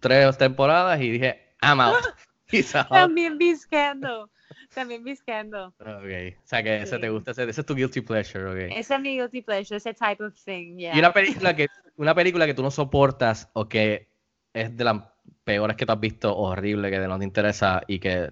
tres 0.00 0.36
temporadas, 0.36 1.00
y 1.00 1.10
dije, 1.10 1.54
I'm 1.62 1.80
out. 1.80 1.96
También 2.90 3.38
vi 3.38 3.56
Scandal. 3.56 4.28
También 4.74 5.02
vi 5.04 5.16
Scandal. 5.16 5.72
Ok. 5.78 6.36
O 6.42 6.46
sea 6.46 6.62
que 6.62 6.86
Sí. 6.86 7.00
te 7.00 7.08
gusta, 7.10 7.30
ese, 7.32 7.44
ese 7.48 7.60
es 7.60 7.66
tu 7.66 7.74
guilty 7.74 8.00
pleasure, 8.00 8.44
ok. 8.46 8.72
Ese 8.76 8.94
es 8.94 9.00
mi 9.00 9.16
guilty 9.16 9.42
pleasure, 9.42 9.76
ese 9.76 9.94
type 9.94 10.22
of 10.24 10.34
thing, 10.44 10.76
yeah. 10.76 10.94
Y 10.94 10.98
una 10.98 11.12
película 11.12 11.54
que 11.56 11.66
una 11.96 12.14
película 12.14 12.46
que 12.46 12.54
tú 12.54 12.62
no 12.62 12.70
soportas 12.70 13.48
o 13.54 13.68
que 13.68 14.08
es 14.52 14.76
de 14.76 14.84
las 14.84 15.02
peores 15.44 15.76
que 15.76 15.86
tú 15.86 15.92
has 15.92 16.00
visto, 16.00 16.36
horrible, 16.36 16.90
que 16.90 16.98
no 17.00 17.18
te 17.18 17.24
interesa 17.24 17.82
y 17.86 17.98
que 17.98 18.30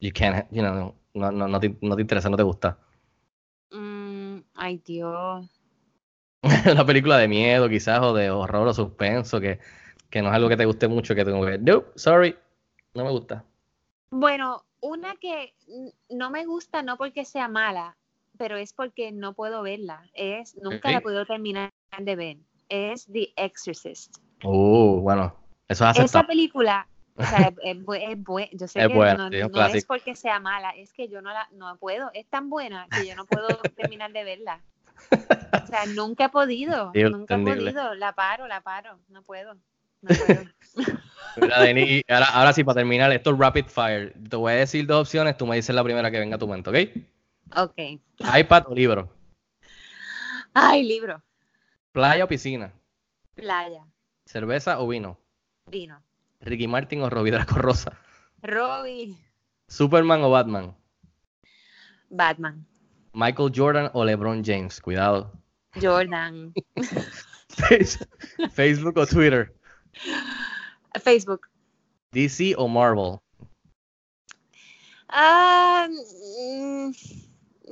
you 0.00 0.10
can't, 0.14 0.46
you 0.50 0.60
know, 0.62 0.94
no, 1.14 1.30
no, 1.32 1.48
no, 1.48 1.60
te, 1.60 1.76
no 1.80 1.96
te 1.96 2.02
interesa, 2.02 2.28
no 2.30 2.36
te 2.36 2.42
gusta. 2.42 2.78
Mm, 3.70 4.38
ay, 4.54 4.78
Dios. 4.84 5.46
una 6.72 6.84
película 6.84 7.18
de 7.18 7.28
miedo 7.28 7.68
quizás 7.68 8.00
o 8.00 8.12
de 8.14 8.30
horror 8.30 8.66
o 8.68 8.74
suspenso 8.74 9.40
que, 9.40 9.60
que 10.10 10.22
no 10.22 10.28
es 10.28 10.34
algo 10.34 10.48
que 10.48 10.56
te 10.56 10.64
guste 10.66 10.88
mucho, 10.88 11.14
que 11.14 11.24
tengo 11.24 11.44
que 11.46 11.58
nope, 11.58 11.90
sorry, 11.94 12.36
no 12.94 13.04
me 13.04 13.10
gusta. 13.10 13.44
Bueno, 14.10 14.64
una 14.82 15.14
que 15.16 15.54
no 16.10 16.30
me 16.30 16.44
gusta 16.44 16.82
no 16.82 16.98
porque 16.98 17.24
sea 17.24 17.48
mala, 17.48 17.96
pero 18.36 18.56
es 18.56 18.72
porque 18.72 19.12
no 19.12 19.32
puedo 19.32 19.62
verla. 19.62 20.10
Es, 20.12 20.56
nunca 20.56 20.90
la 20.90 21.00
puedo 21.00 21.24
terminar 21.24 21.70
de 21.98 22.16
ver. 22.16 22.36
Es 22.68 23.06
The 23.06 23.32
Exorcist. 23.36 24.18
Uh, 24.44 25.00
bueno, 25.00 25.34
eso 25.68 25.88
es 25.88 25.98
Esa 25.98 26.24
película, 26.26 26.88
o 27.16 27.24
sea, 27.24 27.48
es, 27.48 27.54
es 27.62 27.76
bu- 27.78 28.00
es 28.00 28.18
bue- 28.18 28.50
yo 28.52 28.66
sé 28.66 28.80
Es 28.80 28.88
que 28.88 28.94
buena, 28.94 29.14
no, 29.16 29.30
sí, 29.30 29.36
es 29.36 29.50
no 29.50 29.86
porque 29.86 30.16
sea 30.16 30.40
mala, 30.40 30.70
es 30.70 30.92
que 30.92 31.08
yo 31.08 31.22
no 31.22 31.32
la 31.32 31.48
no 31.52 31.76
puedo, 31.76 32.10
es 32.12 32.26
tan 32.26 32.50
buena 32.50 32.88
que 32.90 33.06
yo 33.06 33.14
no 33.14 33.24
puedo 33.26 33.56
terminar 33.76 34.12
de 34.12 34.24
verla. 34.24 34.60
O 35.62 35.66
sea, 35.66 35.86
nunca 35.86 36.24
he 36.24 36.28
podido, 36.30 36.90
Sí, 36.92 37.02
nunca 37.04 37.36
he 37.36 37.38
podido, 37.38 37.94
la 37.94 38.12
paro, 38.14 38.48
la 38.48 38.62
paro, 38.62 38.98
no 39.08 39.22
puedo. 39.22 39.54
No 40.00 40.14
puedo. 40.16 40.44
Mira, 41.40 41.60
Denis, 41.62 42.02
ahora, 42.08 42.26
ahora 42.26 42.52
sí, 42.52 42.62
para 42.64 42.76
terminar, 42.76 43.10
esto 43.12 43.30
es 43.32 43.38
rapid 43.38 43.66
fire. 43.66 44.12
Te 44.28 44.36
voy 44.36 44.52
a 44.52 44.56
decir 44.56 44.86
dos 44.86 45.00
opciones, 45.02 45.36
tú 45.36 45.46
me 45.46 45.56
dices 45.56 45.74
la 45.74 45.82
primera 45.84 46.10
que 46.10 46.18
venga 46.18 46.36
a 46.36 46.38
tu 46.38 46.46
mente, 46.48 46.70
¿ok? 46.70 47.06
ok. 47.56 47.78
iPad 48.38 48.64
o 48.68 48.74
libro, 48.74 49.08
Ay, 50.54 50.82
libro, 50.82 51.22
playa 51.92 52.24
o 52.24 52.28
piscina, 52.28 52.72
playa, 53.34 53.86
cerveza 54.26 54.78
o 54.80 54.86
vino, 54.88 55.18
vino. 55.66 56.02
Ricky 56.40 56.66
Martin 56.68 57.00
o 57.02 57.08
Robbie 57.10 57.30
Draco 57.30 57.54
Rosa, 57.54 57.98
Robbie, 58.42 59.16
Superman 59.68 60.22
o 60.22 60.30
Batman, 60.30 60.76
Batman, 62.10 62.66
Michael 63.14 63.52
Jordan 63.54 63.90
o 63.94 64.04
LeBron 64.04 64.42
James, 64.44 64.80
cuidado. 64.80 65.32
Jordan, 65.80 66.52
Face- 67.48 68.06
Facebook 68.52 68.98
o 68.98 69.06
Twitter, 69.06 69.54
Facebook. 71.00 71.48
DC 72.12 72.54
o 72.58 72.68
Marvel. 72.68 73.18
Ah, 75.08 75.88
mm, 75.88 76.90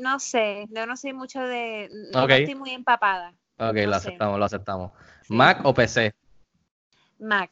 no 0.01 0.19
sé, 0.21 0.67
yo 0.71 0.87
no 0.87 0.97
soy 0.97 1.13
mucho 1.13 1.41
de, 1.41 1.89
no 2.13 2.25
Ok. 2.25 2.31
estoy 2.31 2.55
muy 2.55 2.71
empapada. 2.71 3.31
Ok, 3.59 3.75
No 3.75 3.87
lo 3.87 3.93
sé. 3.93 4.09
aceptamos, 4.09 4.39
lo 4.39 4.45
aceptamos. 4.45 4.93
Sí. 5.23 5.35
Mac 5.35 5.61
o 5.65 5.73
PC, 5.75 6.15
Mac, 7.19 7.51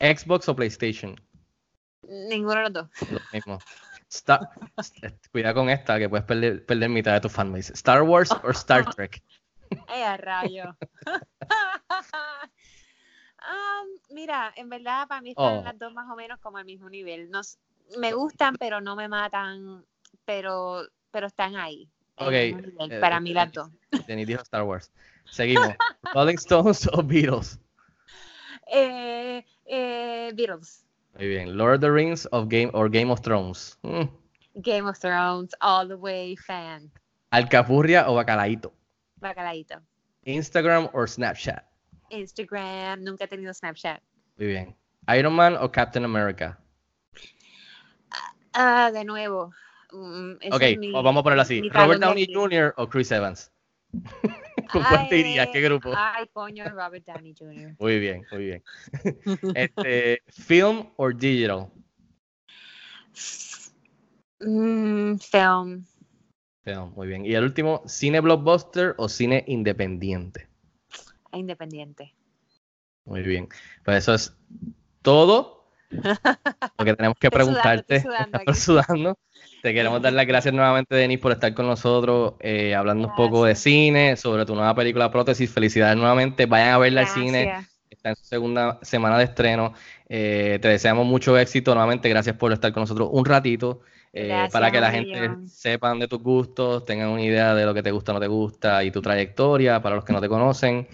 Xbox 0.00 0.48
o 0.48 0.56
PlayStation, 0.56 1.16
ninguno 2.08 2.54
de 2.56 2.62
los 2.62 2.72
dos. 2.72 2.88
lo 3.10 3.20
mismo. 3.32 3.58
Star- 4.08 4.48
Cuidado 5.32 5.54
con 5.56 5.68
esta, 5.70 5.98
que 5.98 6.08
puedes 6.08 6.24
perder, 6.26 6.64
perder 6.64 6.88
mitad 6.90 7.12
de 7.14 7.20
tu 7.20 7.28
fanbase. 7.28 7.72
Star 7.74 8.02
Wars 8.02 8.30
o 8.42 8.50
Star 8.50 8.84
Trek. 8.94 9.20
Ay, 9.88 10.02
a 10.02 10.16
rayo. 10.16 10.76
Ah, 13.48 13.82
mira, 14.10 14.52
en 14.56 14.68
verdad 14.68 15.06
para 15.06 15.20
mí 15.20 15.30
están 15.30 15.58
Oh. 15.58 15.62
las 15.62 15.78
dos 15.78 15.92
más 15.94 16.10
o 16.10 16.16
menos 16.16 16.38
como 16.40 16.58
al 16.58 16.64
mismo 16.64 16.90
nivel. 16.90 17.30
Me 17.98 18.12
gustan, 18.12 18.56
pero 18.56 18.80
no 18.80 18.96
me 18.96 19.08
matan, 19.08 19.84
pero, 20.24 20.82
pero 21.10 21.28
están 21.28 21.54
ahí. 21.56 21.88
Ok, 22.16 22.32
eh, 22.32 22.98
para 23.00 23.20
mí 23.20 23.32
las 23.32 23.48
eh, 23.48 23.52
dos. 23.54 23.70
Denis 24.06 24.26
dijo 24.26 24.42
Star 24.42 24.62
Wars. 24.62 24.90
Seguimos. 25.30 25.68
Rolling 26.14 26.36
Stones 26.36 26.88
o 26.92 27.02
Beatles. 27.02 27.60
Eh, 28.68 29.44
eh, 29.66 30.32
Beatles, 30.34 30.84
Muy 31.16 31.28
bien. 31.28 31.56
Lord 31.56 31.74
of 31.76 31.80
the 31.82 31.90
Rings 31.90 32.26
of 32.32 32.48
Game, 32.48 32.70
or 32.72 32.90
Game 32.90 33.12
of 33.12 33.20
Thrones. 33.20 33.78
Mm. 33.82 34.10
Game 34.56 34.88
of 34.88 34.98
Thrones, 34.98 35.54
all 35.60 35.86
the 35.86 35.94
way 35.94 36.36
fan. 36.36 36.90
Alcapurria 37.30 38.08
o 38.08 38.14
Bacalaíto. 38.14 38.72
Bacalaíto. 39.16 39.82
Instagram 40.24 40.88
o 40.92 41.06
Snapchat. 41.06 41.64
Instagram, 42.10 43.02
nunca 43.02 43.24
he 43.24 43.28
tenido 43.28 43.52
Snapchat. 43.52 44.00
Muy 44.36 44.46
bien. 44.48 44.76
Iron 45.16 45.34
Man 45.34 45.56
o 45.60 45.70
Captain 45.70 46.04
America. 46.04 46.58
Ah, 48.52 48.90
de 48.92 49.04
nuevo. 49.04 49.52
ese 50.40 50.54
Ok, 50.74 50.78
mi- 50.78 50.94
o 50.94 51.02
vamos 51.02 51.20
a 51.20 51.24
ponerlo 51.24 51.42
así. 51.42 51.68
Robert 51.70 52.00
Downey. 52.00 52.26
Jr. 52.32 52.74
o 52.76 52.88
Chris 52.88 53.10
Evans. 53.12 53.52
¿Con 54.72 54.82
cuál 54.82 55.08
te 55.08 55.18
irías? 55.18 55.48
¿Qué 55.52 55.60
grupo? 55.60 55.92
Ay, 55.94 56.26
coño, 56.32 56.68
Robert 56.70 57.04
Downey 57.06 57.34
Jr. 57.38 57.76
Muy 57.78 57.98
bien, 58.00 58.26
muy 58.32 58.44
bien. 58.46 58.64
Este, 59.54 60.22
film 60.28 60.88
or 60.96 61.14
digital. 61.16 61.70
Mm, 64.40 65.16
film. 65.18 65.86
Film, 66.64 66.92
muy 66.96 67.06
bien. 67.06 67.24
Y 67.24 67.34
el 67.34 67.44
último, 67.44 67.82
cine 67.86 68.20
blockbuster 68.20 68.94
o 68.98 69.08
cine 69.08 69.44
independiente. 69.46 70.45
Independiente. 71.36 72.14
Muy 73.04 73.22
bien. 73.22 73.48
Pues 73.84 73.98
eso 73.98 74.14
es 74.14 74.36
todo 75.02 75.70
lo 75.90 76.84
que 76.84 76.94
tenemos 76.94 77.16
que 77.18 77.28
sudando, 77.28 77.30
preguntarte. 77.30 78.00
sudando 78.02 78.54
sudando. 78.54 79.18
Te 79.62 79.72
queremos 79.72 80.02
dar 80.02 80.12
las 80.12 80.26
gracias 80.26 80.52
nuevamente, 80.52 80.94
Denis, 80.94 81.18
por 81.18 81.32
estar 81.32 81.54
con 81.54 81.66
nosotros, 81.66 82.34
eh, 82.40 82.74
hablando 82.74 83.08
un 83.08 83.14
poco 83.14 83.44
de 83.44 83.54
cine, 83.54 84.16
sobre 84.16 84.44
tu 84.44 84.54
nueva 84.54 84.74
película 84.74 85.10
Prótesis. 85.10 85.50
Felicidades 85.50 85.96
nuevamente. 85.96 86.46
Vayan 86.46 86.70
a 86.70 86.78
verla 86.78 87.00
al 87.02 87.08
cine. 87.08 87.54
Está 87.88 88.10
en 88.10 88.16
su 88.16 88.24
segunda 88.24 88.78
semana 88.82 89.18
de 89.18 89.24
estreno. 89.24 89.72
Eh, 90.08 90.58
te 90.60 90.68
deseamos 90.68 91.06
mucho 91.06 91.38
éxito. 91.38 91.74
Nuevamente, 91.74 92.08
gracias 92.08 92.36
por 92.36 92.52
estar 92.52 92.72
con 92.72 92.82
nosotros 92.82 93.08
un 93.12 93.24
ratito. 93.24 93.80
Eh, 94.18 94.48
para 94.52 94.70
que 94.70 94.80
la 94.80 94.90
gente 94.90 95.30
sepan 95.46 95.98
de 95.98 96.08
tus 96.08 96.20
gustos, 96.22 96.84
tengan 96.84 97.08
una 97.10 97.22
idea 97.22 97.54
de 97.54 97.64
lo 97.66 97.74
que 97.74 97.82
te 97.82 97.90
gusta 97.90 98.12
o 98.12 98.14
no 98.14 98.20
te 98.20 98.26
gusta 98.26 98.82
y 98.82 98.90
tu 98.90 99.02
trayectoria 99.02 99.80
para 99.82 99.96
los 99.96 100.04
que 100.04 100.12
no 100.12 100.20
te 100.20 100.28
conocen. 100.28 100.86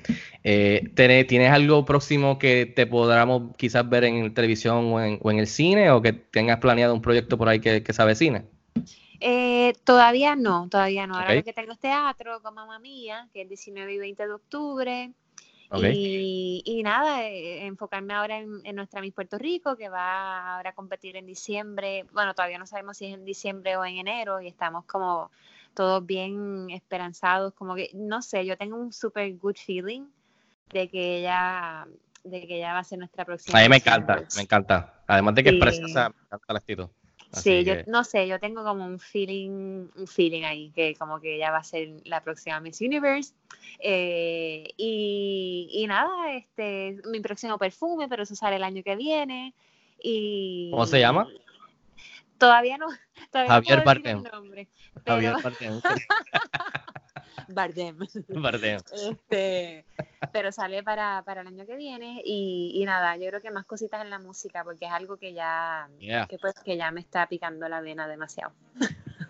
Eh, 0.42 0.90
¿tiene- 0.96 1.24
¿Tienes 1.24 1.50
algo 1.52 1.84
próximo 1.84 2.38
que 2.38 2.66
te 2.66 2.86
podamos 2.86 3.54
quizás 3.56 3.88
ver 3.88 4.04
en 4.04 4.34
televisión 4.34 4.92
o 4.92 5.00
en, 5.00 5.18
o 5.22 5.30
en 5.30 5.38
el 5.38 5.46
cine 5.46 5.90
o 5.90 6.02
que 6.02 6.12
tengas 6.12 6.58
planeado 6.58 6.94
un 6.94 7.02
proyecto 7.02 7.38
por 7.38 7.48
ahí 7.48 7.60
que, 7.60 7.82
que 7.82 7.92
sabe 7.92 8.14
cine? 8.14 8.44
Eh, 9.20 9.74
todavía 9.84 10.34
no, 10.34 10.68
todavía 10.68 11.06
no. 11.06 11.14
Ahora 11.14 11.30
Ok. 11.30 11.36
lo 11.36 11.44
que 11.44 11.52
tengo 11.52 11.72
es 11.72 11.78
teatro 11.78 12.40
con 12.42 12.54
mamá 12.54 12.78
mía, 12.80 13.28
que 13.32 13.42
es 13.42 13.48
19 13.48 13.94
y 13.94 13.98
20 13.98 14.26
de 14.26 14.32
octubre. 14.32 15.12
Ok. 15.74 15.84
Y, 15.94 16.62
y 16.66 16.82
nada, 16.82 17.26
eh, 17.26 17.64
enfocarme 17.64 18.12
ahora 18.12 18.38
en, 18.38 18.60
en 18.64 18.76
nuestra 18.76 19.00
Miss 19.00 19.14
Puerto 19.14 19.38
Rico, 19.38 19.74
que 19.74 19.88
va 19.88 20.56
ahora 20.56 20.70
a 20.70 20.74
competir 20.74 21.16
en 21.16 21.24
diciembre. 21.24 22.04
Bueno, 22.12 22.34
todavía 22.34 22.58
no 22.58 22.66
sabemos 22.66 22.98
si 22.98 23.06
es 23.06 23.14
en 23.14 23.24
diciembre 23.24 23.76
o 23.78 23.84
en 23.84 23.96
enero, 23.96 24.38
y 24.42 24.48
estamos 24.48 24.84
como 24.84 25.30
todos 25.72 26.04
bien 26.04 26.68
esperanzados. 26.70 27.54
Como 27.54 27.74
que, 27.74 27.88
no 27.94 28.20
sé, 28.20 28.44
yo 28.44 28.58
tengo 28.58 28.76
un 28.76 28.92
super 28.92 29.34
good 29.38 29.56
feeling 29.56 30.02
de 30.74 30.88
que 30.88 31.20
ella, 31.20 31.86
de 32.22 32.46
que 32.46 32.56
ella 32.58 32.74
va 32.74 32.80
a 32.80 32.84
ser 32.84 32.98
nuestra 32.98 33.24
próxima. 33.24 33.58
A 33.58 33.62
mí 33.62 33.68
me 33.70 33.76
encanta, 33.76 34.22
me 34.36 34.42
encanta. 34.42 35.02
Además 35.06 35.34
de 35.36 35.42
que 35.42 35.48
es 35.48 35.54
Sí. 35.54 35.60
preciosa, 35.60 36.08
me 36.10 36.14
encanta 36.26 36.46
el 36.50 36.56
actitud. 36.56 36.88
Así 37.32 37.60
Sí, 37.60 37.64
yo 37.64 37.76
que- 37.76 37.84
no 37.86 38.04
sé, 38.04 38.28
yo 38.28 38.38
tengo 38.38 38.62
como 38.62 38.84
un 38.84 38.98
feeling, 38.98 39.88
un 39.96 40.06
feeling 40.06 40.42
ahí, 40.42 40.70
que 40.72 40.94
como 40.96 41.18
que 41.18 41.36
ella 41.36 41.50
va 41.50 41.58
a 41.58 41.64
ser 41.64 41.88
la 42.04 42.22
próxima 42.22 42.60
Miss 42.60 42.82
Universe. 42.82 43.32
Eh, 43.78 44.68
y, 44.76 45.21
y 45.72 45.86
nada, 45.86 46.32
este, 46.32 46.98
mi 47.10 47.20
próximo 47.20 47.58
perfume, 47.58 48.08
pero 48.08 48.22
eso 48.24 48.34
sale 48.34 48.56
el 48.56 48.64
año 48.64 48.82
que 48.82 48.96
viene. 48.96 49.54
Y 50.02 50.70
¿Cómo 50.70 50.86
se 50.86 51.00
llama? 51.00 51.26
Todavía 52.38 52.76
no, 52.76 52.86
todavía 53.30 53.52
Javier 53.54 53.78
no 53.78 53.84
Bardem. 53.84 54.22
nombre, 54.22 54.68
Javier 55.06 55.34
pero- 55.36 55.42
Bardem. 55.42 55.80
Bardem. 57.48 57.98
Bardem. 58.28 58.80
Este, 59.10 59.84
pero 60.32 60.52
sale 60.52 60.82
para, 60.82 61.22
para 61.24 61.42
el 61.42 61.46
año 61.48 61.66
que 61.66 61.76
viene 61.76 62.22
y, 62.24 62.72
y 62.74 62.84
nada, 62.84 63.16
yo 63.16 63.28
creo 63.28 63.40
que 63.40 63.50
más 63.50 63.64
cositas 63.64 64.02
en 64.02 64.10
la 64.10 64.18
música 64.18 64.64
porque 64.64 64.86
es 64.86 64.90
algo 64.92 65.16
que 65.16 65.32
ya, 65.32 65.88
Yeah. 65.98 66.26
que 66.26 66.38
pues 66.38 66.54
que 66.64 66.76
ya 66.76 66.90
me 66.90 67.00
está 67.00 67.26
picando 67.28 67.68
la 67.68 67.80
vena 67.80 68.06
demasiado. 68.08 68.52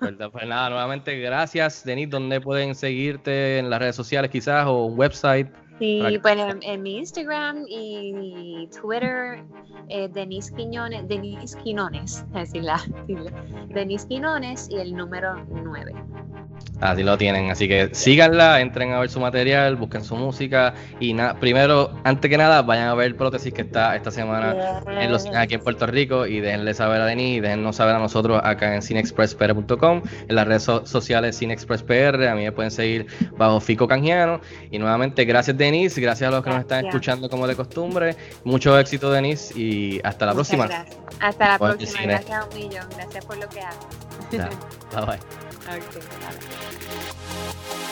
¿Verdad? 0.01 0.30
Pues 0.30 0.47
nada, 0.47 0.68
nuevamente 0.70 1.18
gracias, 1.20 1.84
Denis. 1.84 2.11
¿Dónde 2.11 2.40
pueden 2.40 2.74
seguirte 2.74 3.59
en 3.59 3.70
las 3.70 3.78
redes 3.78 3.97
sociales 3.97 4.30
quizás 4.30 4.66
o 4.66 4.86
un 4.86 4.99
website? 4.99 5.49
Sí, 5.83 6.01
bueno, 6.22 6.49
en, 6.49 6.62
en 6.62 6.80
mi 6.80 6.99
Instagram 6.99 7.64
y 7.68 8.68
Twitter, 8.68 9.43
eh, 9.89 10.09
Denise 10.12 10.55
Quiñones, 10.55 11.09
Denise 11.09 11.59
Quinones, 11.59 12.24
es 12.37 12.53
decir, 12.53 12.62
la, 12.62 12.80
Denise 13.66 14.07
Quinones 14.07 14.70
y 14.70 14.76
el 14.76 14.95
número 14.95 15.45
9. 15.51 15.93
Así 16.80 17.04
lo 17.04 17.16
tienen. 17.16 17.48
Así 17.48 17.68
que 17.68 17.90
síganla, 17.94 18.60
entren 18.60 18.92
a 18.92 18.98
ver 18.98 19.08
su 19.08 19.20
material, 19.20 19.76
busquen 19.76 20.02
su 20.02 20.16
música. 20.16 20.74
Y 20.98 21.14
nada, 21.14 21.38
primero, 21.38 21.92
antes 22.02 22.28
que 22.28 22.36
nada, 22.36 22.62
vayan 22.62 22.88
a 22.88 22.94
ver 22.96 23.16
Prótesis 23.16 23.54
que 23.54 23.62
está 23.62 23.94
esta 23.94 24.10
semana 24.10 24.80
en 25.00 25.12
los, 25.12 25.26
aquí 25.26 25.54
en 25.54 25.60
Puerto 25.60 25.86
Rico. 25.86 26.26
Y 26.26 26.40
déjenle 26.40 26.74
saber 26.74 27.00
a 27.00 27.06
Denis 27.06 27.36
y 27.36 27.40
déjennos 27.40 27.76
saber 27.76 27.94
a 27.94 28.00
nosotros 28.00 28.40
acá 28.42 28.74
en 28.74 28.82
cinexpresspr.com, 28.82 30.02
en 30.28 30.34
las 30.34 30.44
redes 30.48 30.64
so- 30.64 30.84
sociales 30.84 31.38
cinexpresspr. 31.38 32.26
A 32.26 32.34
mí 32.34 32.42
me 32.42 32.50
pueden 32.50 32.72
seguir 32.72 33.06
bajo 33.36 33.60
Fico 33.60 33.86
Canjiano. 33.86 34.40
Y 34.72 34.80
nuevamente, 34.80 35.24
gracias 35.24 35.56
Denis, 35.56 35.96
gracias 35.96 36.26
a 36.26 36.32
los 36.32 36.42
que 36.42 36.50
nos 36.50 36.60
están 36.60 36.86
escuchando 36.86 37.30
como 37.30 37.46
de 37.46 37.54
costumbre. 37.54 38.16
Mucho 38.42 38.76
éxito 38.76 39.08
Denis 39.12 39.56
y 39.56 40.00
hasta 40.02 40.26
la 40.26 40.32
Muchas 40.34 40.48
próxima. 40.48 40.66
gracias. 40.66 40.96
Hasta 41.20 41.48
la 41.48 41.58
próxima. 41.58 42.02
Gracias 42.02 42.30
a 42.40 42.44
un 42.44 42.54
millón. 42.56 42.86
Gracias 42.96 43.24
por 43.24 43.36
lo 43.38 43.48
que 43.48 43.60
haces. 43.60 43.78
Bye. 45.06 45.51
Ok, 45.68 45.94
bye. 46.18 47.91